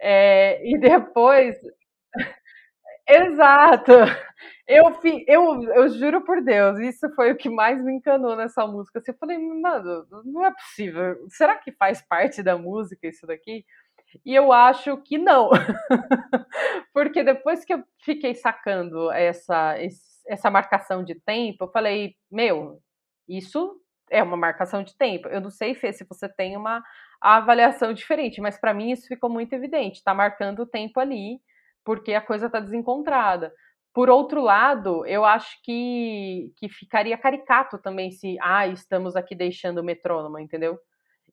[0.00, 1.56] É, e depois.
[3.08, 3.92] Exato!
[4.66, 4.98] Eu,
[5.28, 8.98] eu, eu juro por Deus, isso foi o que mais me encanou nessa música.
[8.98, 11.16] Assim, eu falei, mano, não é possível.
[11.30, 13.64] Será que faz parte da música isso daqui?
[14.24, 15.50] E eu acho que não.
[16.94, 19.76] Porque depois que eu fiquei sacando essa,
[20.26, 22.80] essa marcação de tempo, eu falei, meu,
[23.28, 25.28] isso é uma marcação de tempo.
[25.28, 26.82] Eu não sei, Fê, se você tem uma
[27.20, 29.98] avaliação diferente, mas para mim isso ficou muito evidente.
[29.98, 31.40] Está marcando o tempo ali,
[31.84, 33.52] porque a coisa está desencontrada.
[33.92, 39.78] Por outro lado, eu acho que, que ficaria caricato também se, ah, estamos aqui deixando
[39.78, 40.78] o metrônomo, entendeu?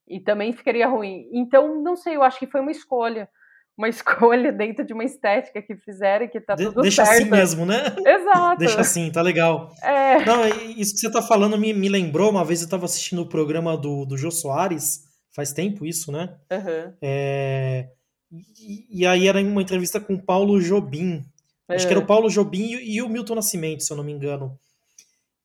[0.08, 1.28] E também ficaria ruim.
[1.34, 3.28] Então, não sei, eu acho que foi uma escolha
[3.82, 7.22] uma escolha dentro de uma estética que fizeram que tá tudo Deixa certo.
[7.22, 7.96] assim mesmo, né?
[8.06, 8.60] Exato.
[8.60, 9.74] Deixa assim, tá legal.
[9.82, 10.24] É.
[10.24, 10.48] Não,
[10.78, 13.76] isso que você tá falando me, me lembrou, uma vez eu tava assistindo o programa
[13.76, 15.04] do, do Jô Soares,
[15.36, 16.36] faz tempo isso, né?
[16.52, 16.94] Aham.
[17.02, 17.90] É,
[18.32, 21.26] e, e aí era uma entrevista com o Paulo Jobim.
[21.68, 22.06] Acho que era o É.
[22.06, 24.58] Paulo Jobim e, e o Milton Nascimento, se eu não me engano.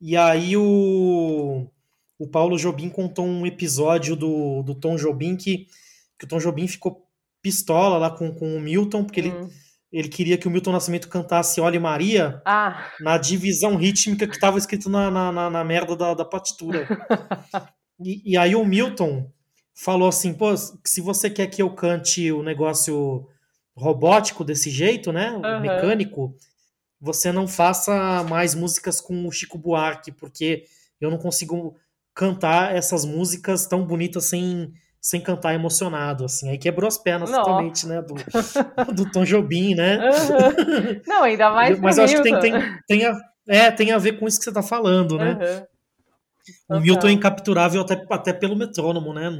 [0.01, 1.67] E aí o,
[2.19, 5.67] o Paulo Jobim contou um episódio do, do Tom Jobim que,
[6.19, 7.06] que o Tom Jobim ficou
[7.47, 9.48] pistola lá com, com o Milton, porque ele, Hum.
[9.93, 14.59] ele queria que o Milton Nascimento cantasse Olhe Maria Ah, na divisão rítmica que estava
[14.59, 16.86] escrito na, na, na, na merda da, da partitura.
[17.98, 19.31] E, e aí o Milton
[19.74, 23.27] falou assim, pô, se você quer que eu cante o negócio
[23.74, 25.60] robótico desse jeito, né, Aham.
[25.60, 26.35] mecânico,
[27.01, 30.64] você não faça mais músicas com o Chico Buarque, porque
[31.01, 31.74] eu não consigo
[32.14, 34.74] cantar essas músicas tão bonitas sem,
[35.07, 36.51] sem cantar emocionado, assim.
[36.51, 38.15] Aí quebrou as pernas totalmente, né, do,
[38.93, 39.99] do Tom Jobim, né?
[39.99, 41.01] aham.
[41.07, 42.53] Não, ainda mais Mas eu acho que tem, tem,
[42.89, 43.16] tem, a,
[43.49, 45.39] é, tem a ver com isso que você tá falando, né?
[45.41, 45.66] Aham.
[46.78, 46.81] O.
[46.81, 49.31] Milton é incapturável até, até pelo metrônomo, né?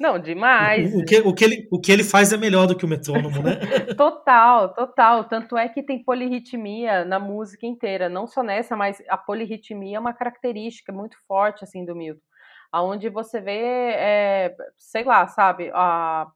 [0.00, 0.94] Não, demais.
[0.94, 2.88] O, o que, o, que ele, o que ele faz é melhor do que o
[2.88, 3.56] metrônomo, né?
[3.98, 5.24] Total, total.
[5.24, 10.00] Tanto é que tem polirritmia na música inteira, não só nessa, mas a polirritmia é
[10.00, 12.20] uma característica muito forte assim do Milton,
[12.72, 16.30] aonde você vê, é, sei lá, sabe, a,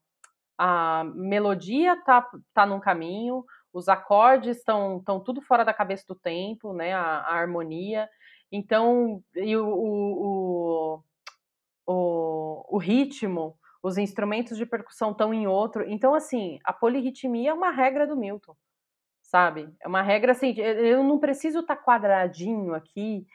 [0.58, 6.72] a melodia tá, tá num caminho, os acordes estão tudo fora da cabeça do tempo,
[6.72, 6.94] né?
[6.94, 8.08] A, a harmonia.
[8.50, 11.02] Então, e o, o,
[11.84, 15.84] o, o, ritmo, os instrumentos de percussão estão em outro.
[15.88, 18.54] Então, assim, a polirritmia é uma regra do Milton,
[19.22, 19.68] sabe?
[19.80, 23.26] É uma regra assim, eu não preciso estar quadradinho aqui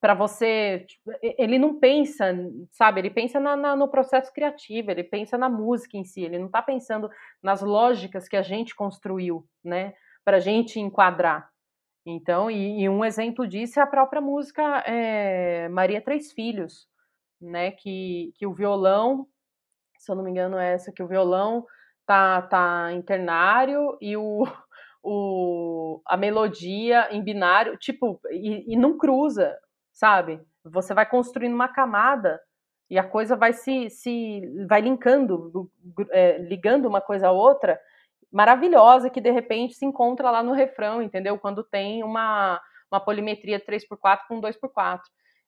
[0.00, 0.84] para você.
[0.88, 2.32] tipo, Ele não pensa,
[2.72, 3.00] sabe?
[3.00, 6.46] Ele pensa na, na- no processo criativo, ele pensa na música em si, ele não
[6.46, 7.08] está pensando
[7.42, 9.94] nas lógicas que a gente construiu, né?
[10.24, 11.48] Para a gente enquadrar.
[12.06, 16.86] Então, e, e um exemplo disso é a própria música é, Maria Três Filhos,
[17.40, 17.72] né?
[17.72, 19.26] Que, que o violão,
[19.98, 21.66] se eu não me engano, é essa, que o violão
[22.06, 24.44] tá, tá em ternário e o,
[25.02, 29.56] o, a melodia em binário, tipo, e, e não cruza,
[29.98, 30.40] sabe?
[30.64, 32.40] Você vai construindo uma camada
[32.88, 35.68] e a coisa vai se, se vai linkando,
[36.12, 37.78] é, ligando uma coisa a outra,
[38.32, 41.36] maravilhosa, que de repente se encontra lá no refrão, entendeu?
[41.36, 42.60] Quando tem uma,
[42.90, 45.00] uma polimetria 3x4 com 2x4.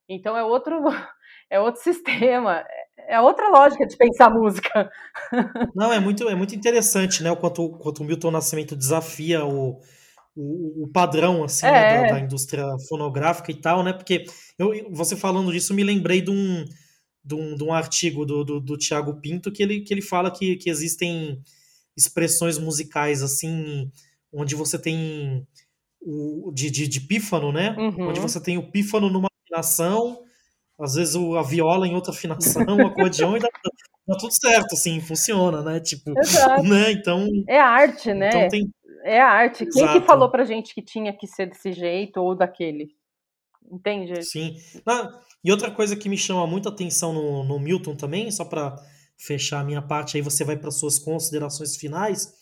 [0.09, 0.83] Então é outro,
[1.49, 2.65] é outro sistema,
[3.07, 4.91] é outra lógica de pensar música.
[5.77, 7.31] Não, é muito, é muito interessante, né?
[7.31, 9.81] O quanto, quanto o Milton Nascimento desafia o,
[10.37, 11.71] o, o padrão assim, É.
[11.71, 13.93] né, da, da indústria fonográfica e tal, né?
[13.93, 14.25] Porque
[14.59, 16.65] eu, você falando disso, me lembrei de um,
[17.25, 20.31] de um, de um artigo do, do, do Tiago Pinto que ele, que ele fala
[20.31, 21.41] que, que existem
[21.97, 23.91] expressões musicais assim,
[24.33, 25.47] onde você tem
[26.01, 27.75] o de, de, de pífano, né?
[27.79, 28.09] Uhum.
[28.09, 30.23] Onde você tem o pífano numa afinação,
[30.81, 33.49] às vezes o, a viola em outra afinação, o acordeão e dá,
[34.09, 35.81] dá tudo certo, assim, funciona, né?
[35.81, 36.63] Tipo, Exato.
[36.63, 36.93] né?
[36.93, 38.29] Então, É arte, né?
[38.29, 38.71] então tem.
[39.05, 39.65] É arte.
[39.65, 40.07] Quem que Exato.
[40.07, 42.89] falou pra gente que tinha que ser desse jeito ou daquele?
[43.71, 44.23] Entende?
[44.23, 44.57] Sim.
[44.87, 48.77] Ah, e outra coisa que me chama muita atenção no, no Milton também, só para
[49.17, 52.33] fechar a minha parte, aí você vai para suas considerações finais,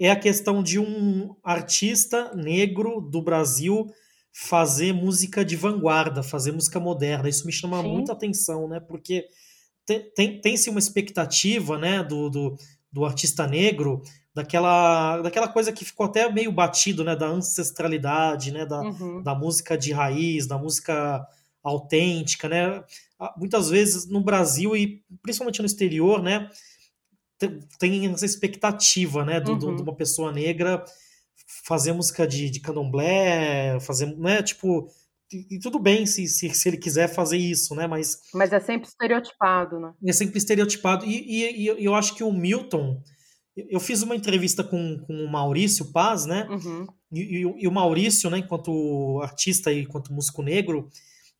[0.00, 3.86] é a questão de um artista negro do Brasil
[4.32, 7.28] fazer música de vanguarda, fazer música moderna.
[7.28, 7.88] Isso me chama Sim.
[7.92, 8.80] muita atenção, né?
[8.80, 9.26] Porque
[9.86, 12.56] tem- tem- tem-se uma expectativa, né, do, do,
[12.90, 14.02] do artista negro,
[14.34, 19.22] daquela, daquela coisa que ficou até meio batido, né, da ancestralidade, né, da, Uhum.
[19.22, 21.26] da música de raiz, da música
[21.62, 22.82] autêntica, né?
[23.20, 26.48] Ah, Muitas vezes no Brasil e principalmente no exterior, né,
[27.38, 29.76] te- tem essa expectativa, né, do- do- Uhum.
[29.76, 30.84] de uma pessoa negra
[31.66, 34.88] fazer música de, de candomblé, fazer, né, tipo,
[35.32, 38.60] e, e tudo bem se, se, se ele quiser fazer isso, né, mas Mas é
[38.60, 39.92] sempre estereotipado, né?
[40.06, 41.04] é sempre estereotipado.
[41.04, 43.00] E, e- e eu acho que o Milton,
[43.56, 46.86] eu fiz uma entrevista com, com o Maurício Paz, né, Uhum.
[47.12, 50.88] e, e o- e o Maurício, né, enquanto artista e enquanto músico negro,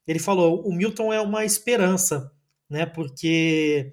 [0.07, 2.31] ele falou: o Milton é uma esperança,
[2.69, 3.93] né, porque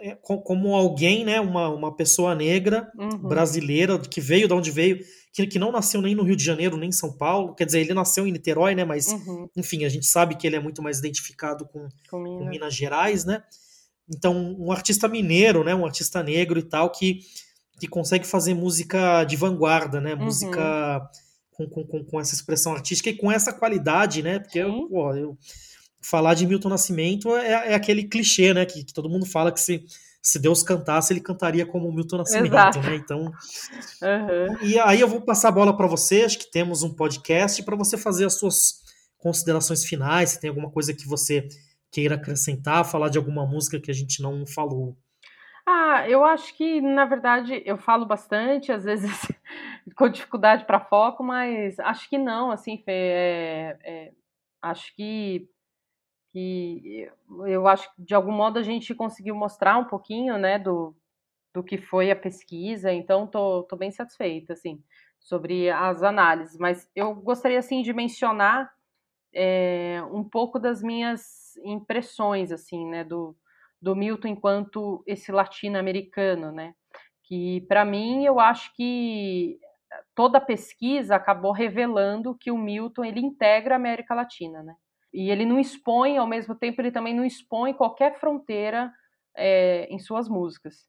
[0.00, 3.18] é co- como alguém, né, uma, uma pessoa negra Uhum.
[3.28, 4.98] brasileira que veio de onde veio,
[5.32, 7.80] que, que não nasceu nem no Rio de Janeiro nem em São Paulo, quer dizer,
[7.80, 9.48] ele nasceu em Niterói, né, mas Uhum.
[9.56, 12.48] enfim, a gente sabe que ele é muito mais identificado com, Com com Minas.
[12.50, 13.42] Minas Gerais, né?
[14.08, 15.74] Então, um artista mineiro, né?
[15.74, 17.20] Um artista negro e tal, que,
[17.80, 20.14] que consegue fazer música de vanguarda, né?
[20.14, 20.24] Uhum.
[20.24, 21.08] Música
[21.52, 24.38] com, com, com, essa expressão artística e com essa qualidade, né?
[24.40, 25.38] Porque eu, pô, eu-
[26.02, 28.66] falar de Milton Nascimento é, é aquele clichê, né?
[28.66, 29.82] Que, que todo mundo fala que se,
[30.20, 32.80] se Deus cantasse, ele cantaria como Milton Nascimento, Exato.
[32.80, 32.96] né?
[32.96, 33.32] Então,
[34.02, 34.66] Uhum.
[34.68, 37.74] e aí eu vou passar a bola para você, acho que temos um podcast para
[37.76, 38.82] você fazer as suas
[39.16, 41.48] considerações finais, se tem alguma coisa que você
[41.94, 44.96] queira acrescentar, falar de alguma música que a gente não falou.
[45.64, 49.10] Ah, eu acho que, na verdade, eu falo bastante, às vezes
[49.96, 54.12] com dificuldade para foco, mas acho que não, assim, Fê, é, é,
[54.60, 55.48] acho que,
[56.32, 57.08] que
[57.46, 60.94] eu acho que de algum modo a gente conseguiu mostrar um pouquinho, né, do,
[61.54, 64.82] do que foi a pesquisa, então tô, tô bem satisfeita, assim,
[65.20, 68.70] sobre as análises, mas eu gostaria, assim, de mencionar
[69.32, 73.36] é, um pouco das minhas impressões, assim, né, do,
[73.80, 76.74] do Milton enquanto esse latino-americano, né,
[77.22, 79.58] que para mim eu acho que
[80.14, 84.74] toda a pesquisa acabou revelando que o Milton ele integra a América Latina, né,
[85.12, 88.92] e ele não expõe, ao mesmo tempo ele também não expõe qualquer fronteira
[89.36, 90.88] é, em suas músicas.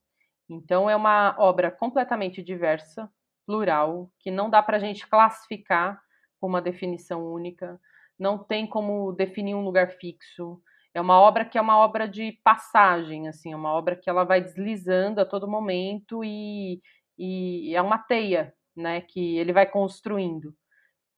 [0.50, 3.10] Então é uma obra completamente diversa,
[3.46, 6.02] plural, que não dá para a gente classificar
[6.40, 7.80] com uma definição única,
[8.20, 10.62] não tem como definir um lugar fixo.
[10.94, 14.24] É uma obra que é uma obra de passagem, assim, é uma obra que ela
[14.24, 16.82] vai deslizando a todo momento e,
[17.18, 20.56] e é uma teia, né, que ele vai construindo.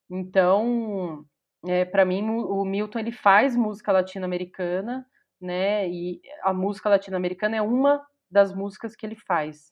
[0.10, 1.26] Então,
[1.68, 5.06] é, para mim, o Milton ele faz música latino-americana,
[5.40, 9.72] né, e a música latino-americana é uma das músicas que ele faz.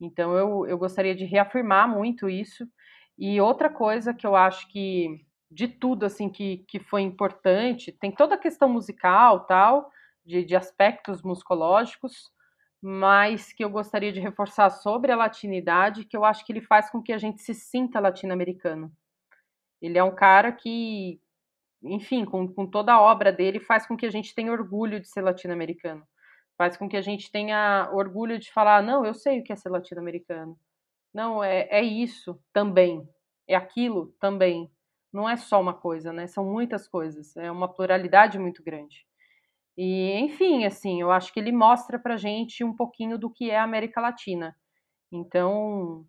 [0.00, 2.66] Então eu, eu gostaria de reafirmar muito isso.
[3.18, 8.10] E outra coisa que eu acho que de tudo assim que, que foi importante, tem
[8.10, 9.90] toda a questão musical, tal,
[10.24, 12.32] de, de aspectos musicológicos,
[12.80, 16.90] mas que eu gostaria de reforçar sobre a latinidade, que eu acho que ele faz
[16.90, 18.92] com que a gente se sinta latino-americano.
[19.80, 21.20] Ele é um cara que,
[21.82, 25.08] enfim, com, com toda a obra dele, faz com que a gente tenha orgulho de
[25.08, 26.06] ser latino-americano
[26.56, 29.56] faz com que a gente tenha orgulho de falar, não, eu sei o que é
[29.56, 30.56] ser latino-americano.
[31.12, 33.06] Não, é, é isso também.
[33.48, 34.70] É aquilo também.
[35.12, 36.26] Não é só uma coisa, né?
[36.26, 37.36] São muitas coisas.
[37.36, 39.06] É uma pluralidade muito grande.
[39.76, 43.58] E, enfim, assim, eu acho que ele mostra pra gente um pouquinho do que é
[43.58, 44.56] a América Latina.
[45.12, 46.06] Então,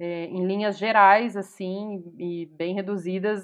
[0.00, 3.42] é, em linhas gerais, assim, e bem reduzidas,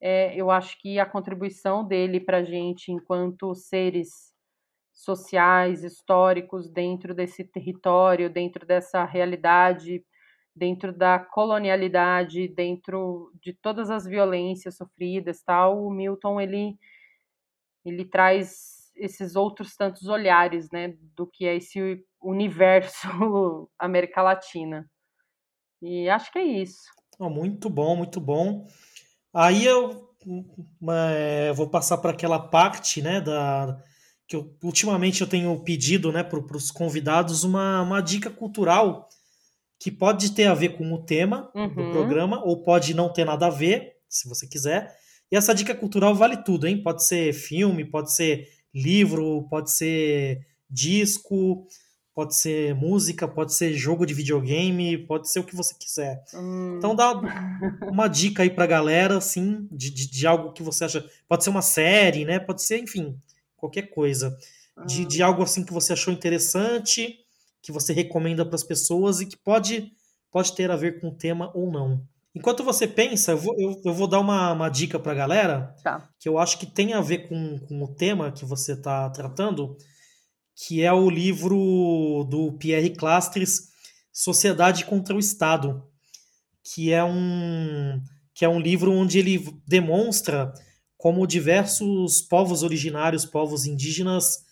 [0.00, 4.34] é, eu acho que a contribuição dele pra gente enquanto seres
[4.94, 10.04] sociais, históricos dentro desse território, dentro dessa realidade,
[10.58, 16.78] dentro da colonialidade, dentro de todas as violências sofridas, tal, o Milton ele
[17.84, 23.08] ele traz esses outros tantos olhares, né, do que é esse universo
[23.78, 24.90] América Latina.
[25.80, 26.90] E acho que é isso.
[27.18, 28.66] Oh, muito bom, muito bom.
[29.32, 30.08] Aí eu
[30.80, 33.80] uma, é, vou passar para aquela parte, né, da
[34.26, 39.08] que eu, ultimamente eu tenho pedido né, para os convidados uma, uma dica cultural
[39.78, 41.68] que pode ter a ver com o tema uhum.
[41.68, 44.96] do programa ou pode não ter nada a ver, se você quiser.
[45.30, 46.82] E essa dica cultural vale tudo, hein?
[46.82, 51.66] Pode ser filme, pode ser livro, pode ser disco,
[52.14, 56.24] pode ser música, pode ser jogo de videogame, pode ser o que você quiser.
[56.34, 56.74] Hum.
[56.76, 57.12] Então dá
[57.82, 61.08] uma dica aí pra galera, assim, de, de, de, algo que você acha.
[61.28, 62.40] Pode ser uma série, né?
[62.40, 63.16] Pode ser, enfim,
[63.56, 64.36] qualquer coisa.
[64.84, 65.26] De, de ah.
[65.26, 67.20] algo assim que você achou interessante,
[67.62, 69.92] que você recomenda para as pessoas e que pode,
[70.30, 72.02] pode ter a ver com o tema ou não.
[72.34, 75.74] Enquanto você pensa, eu vou, eu, eu vou dar uma, uma dica para a galera,
[75.82, 76.08] tá.
[76.20, 79.76] que eu acho que tem a ver com, com o tema que você está tratando,
[80.54, 83.68] que é o livro do Pierre Clastres,
[84.12, 85.82] Sociedade contra o Estado,
[86.62, 88.00] que é um,
[88.34, 90.52] que é um livro onde ele demonstra
[90.96, 94.44] como diversos povos originários, povos indígenas,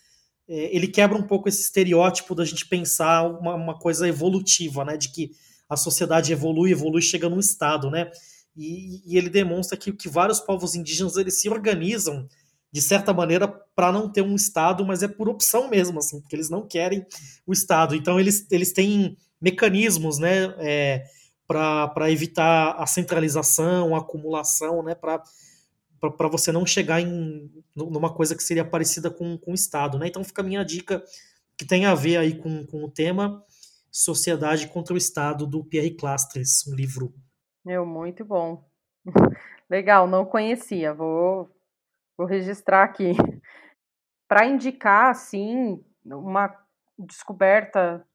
[0.47, 4.95] ele quebra um pouco esse estereótipo da gente pensar uma, uma, coisa evolutiva, né?
[4.95, 5.31] De que
[5.69, 8.09] a sociedade evolui, evolui, chega num estado, né?
[8.55, 12.27] E, e ele demonstra que, que vários povos indígenas eles se organizam
[12.71, 16.35] de certa maneira para não ter um estado, mas é por opção mesmo, assim, porque
[16.35, 17.05] eles não querem
[17.45, 17.95] o estado.
[17.95, 20.53] Então eles, eles têm mecanismos, né?
[20.59, 21.03] É,
[21.47, 24.93] para evitar a centralização, a acumulação, né?
[24.93, 25.23] Para
[25.99, 30.07] para você não chegar em numa coisa que seria parecida com, com o Estado, né?
[30.07, 31.03] Então fica a minha dica
[31.57, 33.43] que tem a ver aí com, com o tema
[33.91, 37.13] Sociedade contra o Estado do Pierre Clastres, um livro.
[37.65, 38.63] Meu, muito bom.
[39.69, 41.49] Legal, não conhecia, vou,
[42.17, 43.13] vou registrar aqui.
[44.27, 46.53] Para indicar, assim, uma
[46.97, 48.05] descoberta,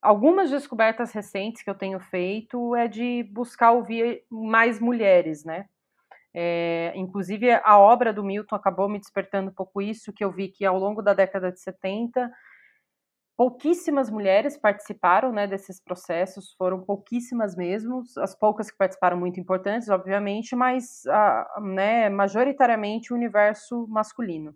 [0.00, 5.68] algumas descobertas recentes que eu tenho feito é de buscar ouvir mais mulheres, né?
[6.34, 10.48] É, inclusive, a obra do Milton acabou me despertando um pouco isso, que eu vi
[10.48, 12.30] que ao longo da década de 70,
[13.36, 19.88] pouquíssimas mulheres participaram né, desses processos, foram pouquíssimas mesmo, as poucas que participaram muito importantes,
[19.88, 21.02] obviamente, mas
[21.60, 24.54] né, majoritariamente o universo masculino.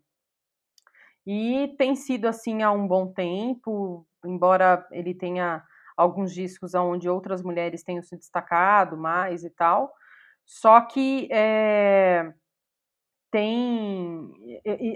[1.26, 5.64] E tem sido assim há um bom tempo, embora ele tenha
[5.96, 9.92] alguns discos onde outras mulheres tenham se destacado mais e tal.
[10.46, 12.32] Só que é,
[13.30, 14.32] tem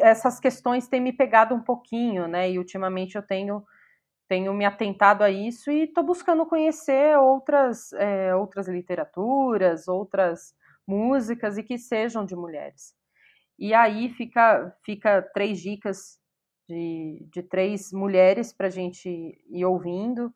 [0.01, 2.51] essas questões têm me pegado um pouquinho, né?
[2.51, 3.65] E ultimamente eu tenho
[4.29, 10.55] tenho me atentado a isso e estou buscando conhecer outras é, outras literaturas, outras
[10.87, 12.95] músicas e que sejam de mulheres.
[13.59, 16.21] E aí fica fica três dicas
[16.69, 19.09] de, de três mulheres para gente
[19.51, 20.33] ir ouvindo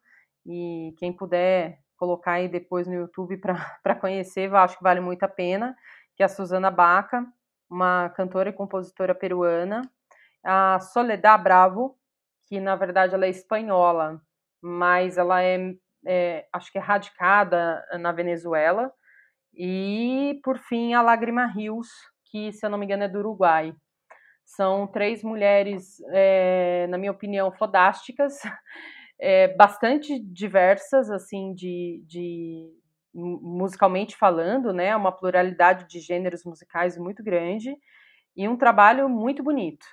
[0.47, 5.22] e quem puder colocar aí depois no YouTube para conhecer, eu acho que vale muito
[5.22, 5.76] a pena,
[6.16, 7.26] que é a Susana Baca,
[7.68, 9.82] uma cantora e compositora peruana,
[10.44, 11.98] a Soledad Bravo,
[12.46, 14.20] que na verdade ela é espanhola,
[14.62, 15.74] mas ela é,
[16.06, 18.92] é acho que é radicada na Venezuela,
[19.56, 21.88] e por fim a Lágrima Rios,
[22.24, 23.74] que se eu não me engano é do Uruguai.
[24.44, 28.40] São três mulheres, é, na minha opinião, fodásticas,
[29.20, 32.70] é, bastante diversas, assim, de, de
[33.15, 34.95] musicalmente falando, né?
[34.97, 37.77] Uma pluralidade de gêneros musicais muito grande
[38.36, 39.86] e um trabalho muito bonito,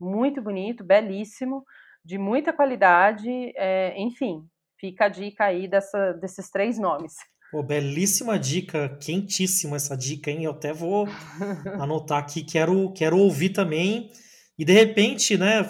[0.00, 1.64] muito bonito, belíssimo,
[2.04, 4.46] de muita qualidade, é, enfim,
[4.78, 7.14] fica a dica aí dessa, desses três nomes.
[7.50, 10.44] Pô, belíssima dica, quentíssima essa dica, hein?
[10.44, 11.06] Eu até vou
[11.80, 14.10] anotar aqui, quero, quero ouvir também.
[14.58, 15.64] E de repente, né,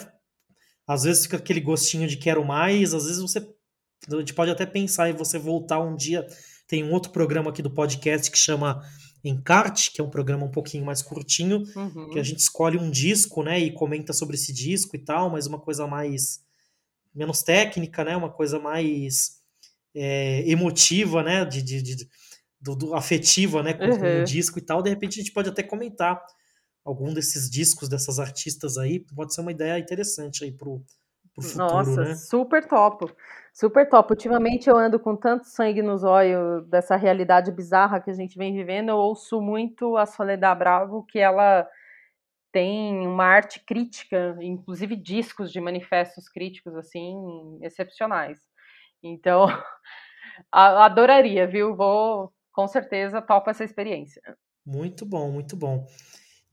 [0.89, 3.47] às vezes fica aquele gostinho de quero mais, às vezes você
[4.11, 6.27] a gente pode até pensar em você voltar um dia.
[6.67, 8.81] Tem um outro programa aqui do podcast que chama
[9.23, 12.11] Encarte, que é um programa um pouquinho mais curtinho, uhum.
[12.11, 15.47] que a gente escolhe um disco, né, e comenta sobre esse disco e tal, mas
[15.47, 16.41] uma coisa mais
[17.15, 19.41] menos técnica, né, uma coisa mais
[19.95, 22.09] é, emotiva, né, de, de, de
[22.61, 23.99] do, do, afetiva, né, com, uhum.
[23.99, 24.83] com o disco e tal.
[24.83, 26.23] De repente a gente pode até comentar
[26.89, 30.83] algum desses discos dessas artistas aí, pode ser uma ideia interessante aí pro,
[31.35, 32.15] pro futuro, Nossa, né?
[32.15, 33.13] super top.
[33.53, 34.11] Super top.
[34.11, 38.55] Ultimamente eu ando com tanto sangue nos olhos dessa realidade bizarra que a gente vem
[38.55, 38.89] vivendo.
[38.89, 41.69] Eu ouço muito a Soledad Bravo, que ela
[42.51, 47.15] tem uma arte crítica, inclusive discos de manifestos críticos assim
[47.61, 48.39] excepcionais.
[49.03, 49.47] Então,
[50.51, 51.77] adoraria, viu?
[51.77, 54.23] Vou com certeza topo essa experiência.
[54.65, 55.87] Muito bom, muito bom.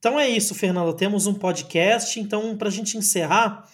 [0.05, 0.95] Então é isso, Fernanda.
[0.95, 2.19] Temos um podcast.
[2.19, 3.67] Então, para a gente encerrar,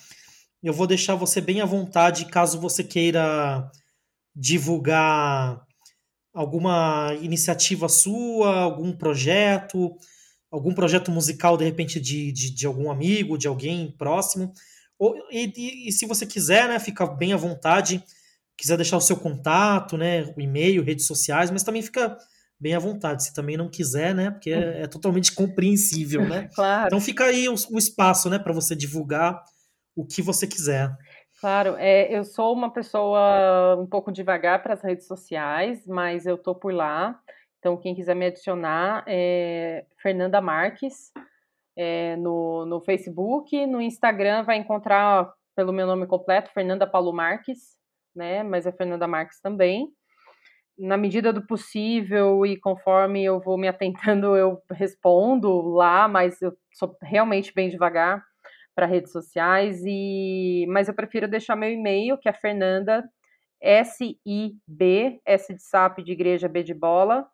[0.63, 3.69] eu vou deixar você bem à vontade caso você queira
[4.33, 5.61] divulgar
[6.33, 9.93] alguma iniciativa sua, algum projeto,
[10.49, 14.53] algum projeto musical, de repente, de, de, de algum amigo, de alguém próximo.
[14.97, 18.01] Ou, e, e, se você quiser, né, fica bem à vontade,
[18.57, 22.17] quiser deixar o seu contato, né, o e-mail, redes sociais, mas também fica
[22.61, 23.23] bem à vontade.
[23.23, 24.29] Se também não quiser, né?
[24.29, 26.47] Porque é, é totalmente compreensível, né?
[26.53, 26.85] claro.
[26.85, 29.43] Então fica aí o, o espaço, né, para você divulgar
[29.95, 30.95] o que você quiser.
[31.39, 36.37] Claro, é, eu sou uma pessoa um pouco devagar para as redes sociais, mas eu
[36.37, 37.19] tô por lá.
[37.57, 41.11] Então, quem quiser me adicionar é Fernanda Marques
[41.75, 43.65] é, no, no Facebook.
[43.65, 47.75] No Instagram vai encontrar pelo meu nome completo, Fernanda Paulo Marques,
[48.15, 48.43] né?
[48.43, 49.91] Mas é Fernanda Marques também
[50.81, 56.57] na medida do possível e conforme eu vou me atentando, eu respondo lá, mas eu
[56.73, 58.23] sou realmente bem devagar
[58.75, 63.07] para redes sociais e mas eu prefiro deixar meu e-mail, que é Fernanda
[63.61, 67.27] S I B S de sapo de igreja B de bola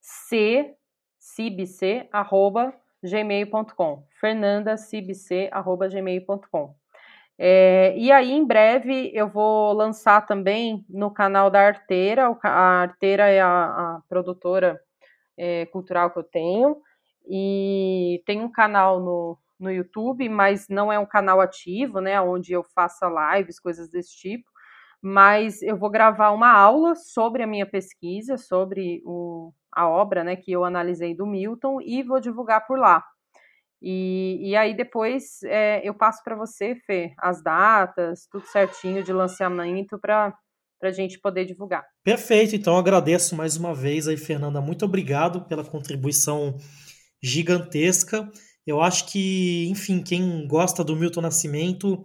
[0.00, 0.74] C
[1.18, 6.79] cibc arroba gmail.com fernandacibc arroba gmail.com
[7.42, 12.36] é, e aí, em breve, eu vou lançar também no canal da Arteira.
[12.42, 13.48] A Arteira é a,
[13.96, 14.78] a produtora
[15.38, 16.76] é, cultural que eu tenho.
[17.26, 22.20] E tem um canal no, no YouTube, mas não é um canal ativo, né?
[22.20, 24.44] Onde eu faça lives, coisas desse tipo.
[25.00, 30.36] Mas eu vou gravar uma aula sobre a minha pesquisa, sobre o, a obra né,
[30.36, 33.02] que eu analisei do Milton, e vou divulgar por lá.
[33.82, 39.12] E, e aí depois é, eu passo para você, Fê, as datas, tudo certinho de
[39.12, 40.34] lançamento para
[40.82, 41.84] a gente poder divulgar.
[42.04, 44.60] Perfeito, então agradeço mais uma vez aí, Fernanda.
[44.60, 46.56] Muito obrigado pela contribuição
[47.22, 48.30] gigantesca.
[48.66, 52.04] Eu acho que, enfim, quem gosta do Milton Nascimento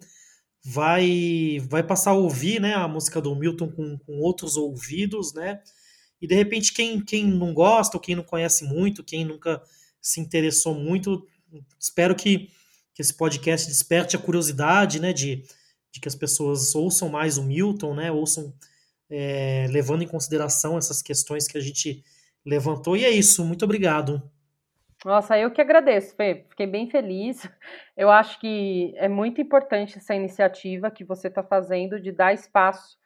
[0.65, 5.61] vai vai passar a ouvir né, a música do Milton com, com outros ouvidos, né?
[6.21, 9.61] E de repente, quem, quem não gosta, ou quem não conhece muito, quem nunca
[10.01, 11.25] se interessou muito,
[11.79, 12.49] espero que,
[12.93, 15.43] que esse podcast desperte a curiosidade, né, de,
[15.91, 18.53] de que as pessoas ouçam mais o Milton, né, ouçam
[19.09, 22.03] é, levando em consideração essas questões que a gente
[22.45, 22.95] levantou.
[22.95, 24.21] E é isso, muito obrigado.
[25.03, 26.45] Nossa, eu que agradeço, Fê.
[26.49, 27.47] Fiquei bem feliz.
[27.95, 32.97] Eu acho que é muito importante essa iniciativa que você está fazendo de dar espaço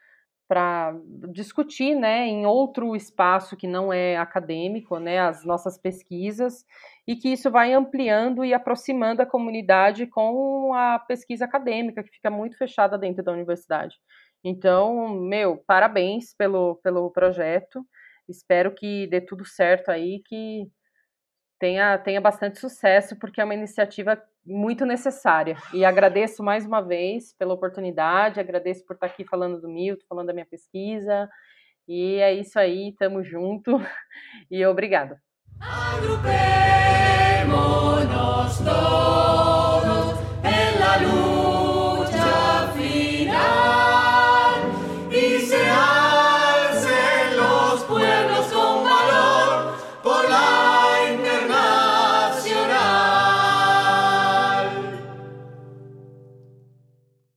[0.50, 1.00] para
[1.32, 6.66] discutir, né, em outro espaço que não é acadêmico, né, as nossas pesquisas,
[7.08, 12.32] e que isso vai ampliando e aproximando a comunidade com a pesquisa acadêmica, que fica
[12.32, 13.96] muito fechada dentro da universidade.
[14.44, 17.86] Então, meu, parabéns pelo, pelo projeto.
[18.28, 20.68] Espero que dê tudo certo aí, que
[21.60, 24.20] tenha, tenha bastante sucesso, porque é uma iniciativa
[24.50, 25.56] muito necessária.
[25.74, 30.28] E agradeço mais uma vez pela oportunidade, agradeço por estar aqui falando do Milton, falando
[30.28, 31.30] da minha pesquisa.
[31.88, 33.80] E é isso aí, tamo junto
[34.50, 35.16] e obrigado.
[35.60, 36.20] Agrupemos
[38.64, 40.20] todos
[41.02, 41.39] luz.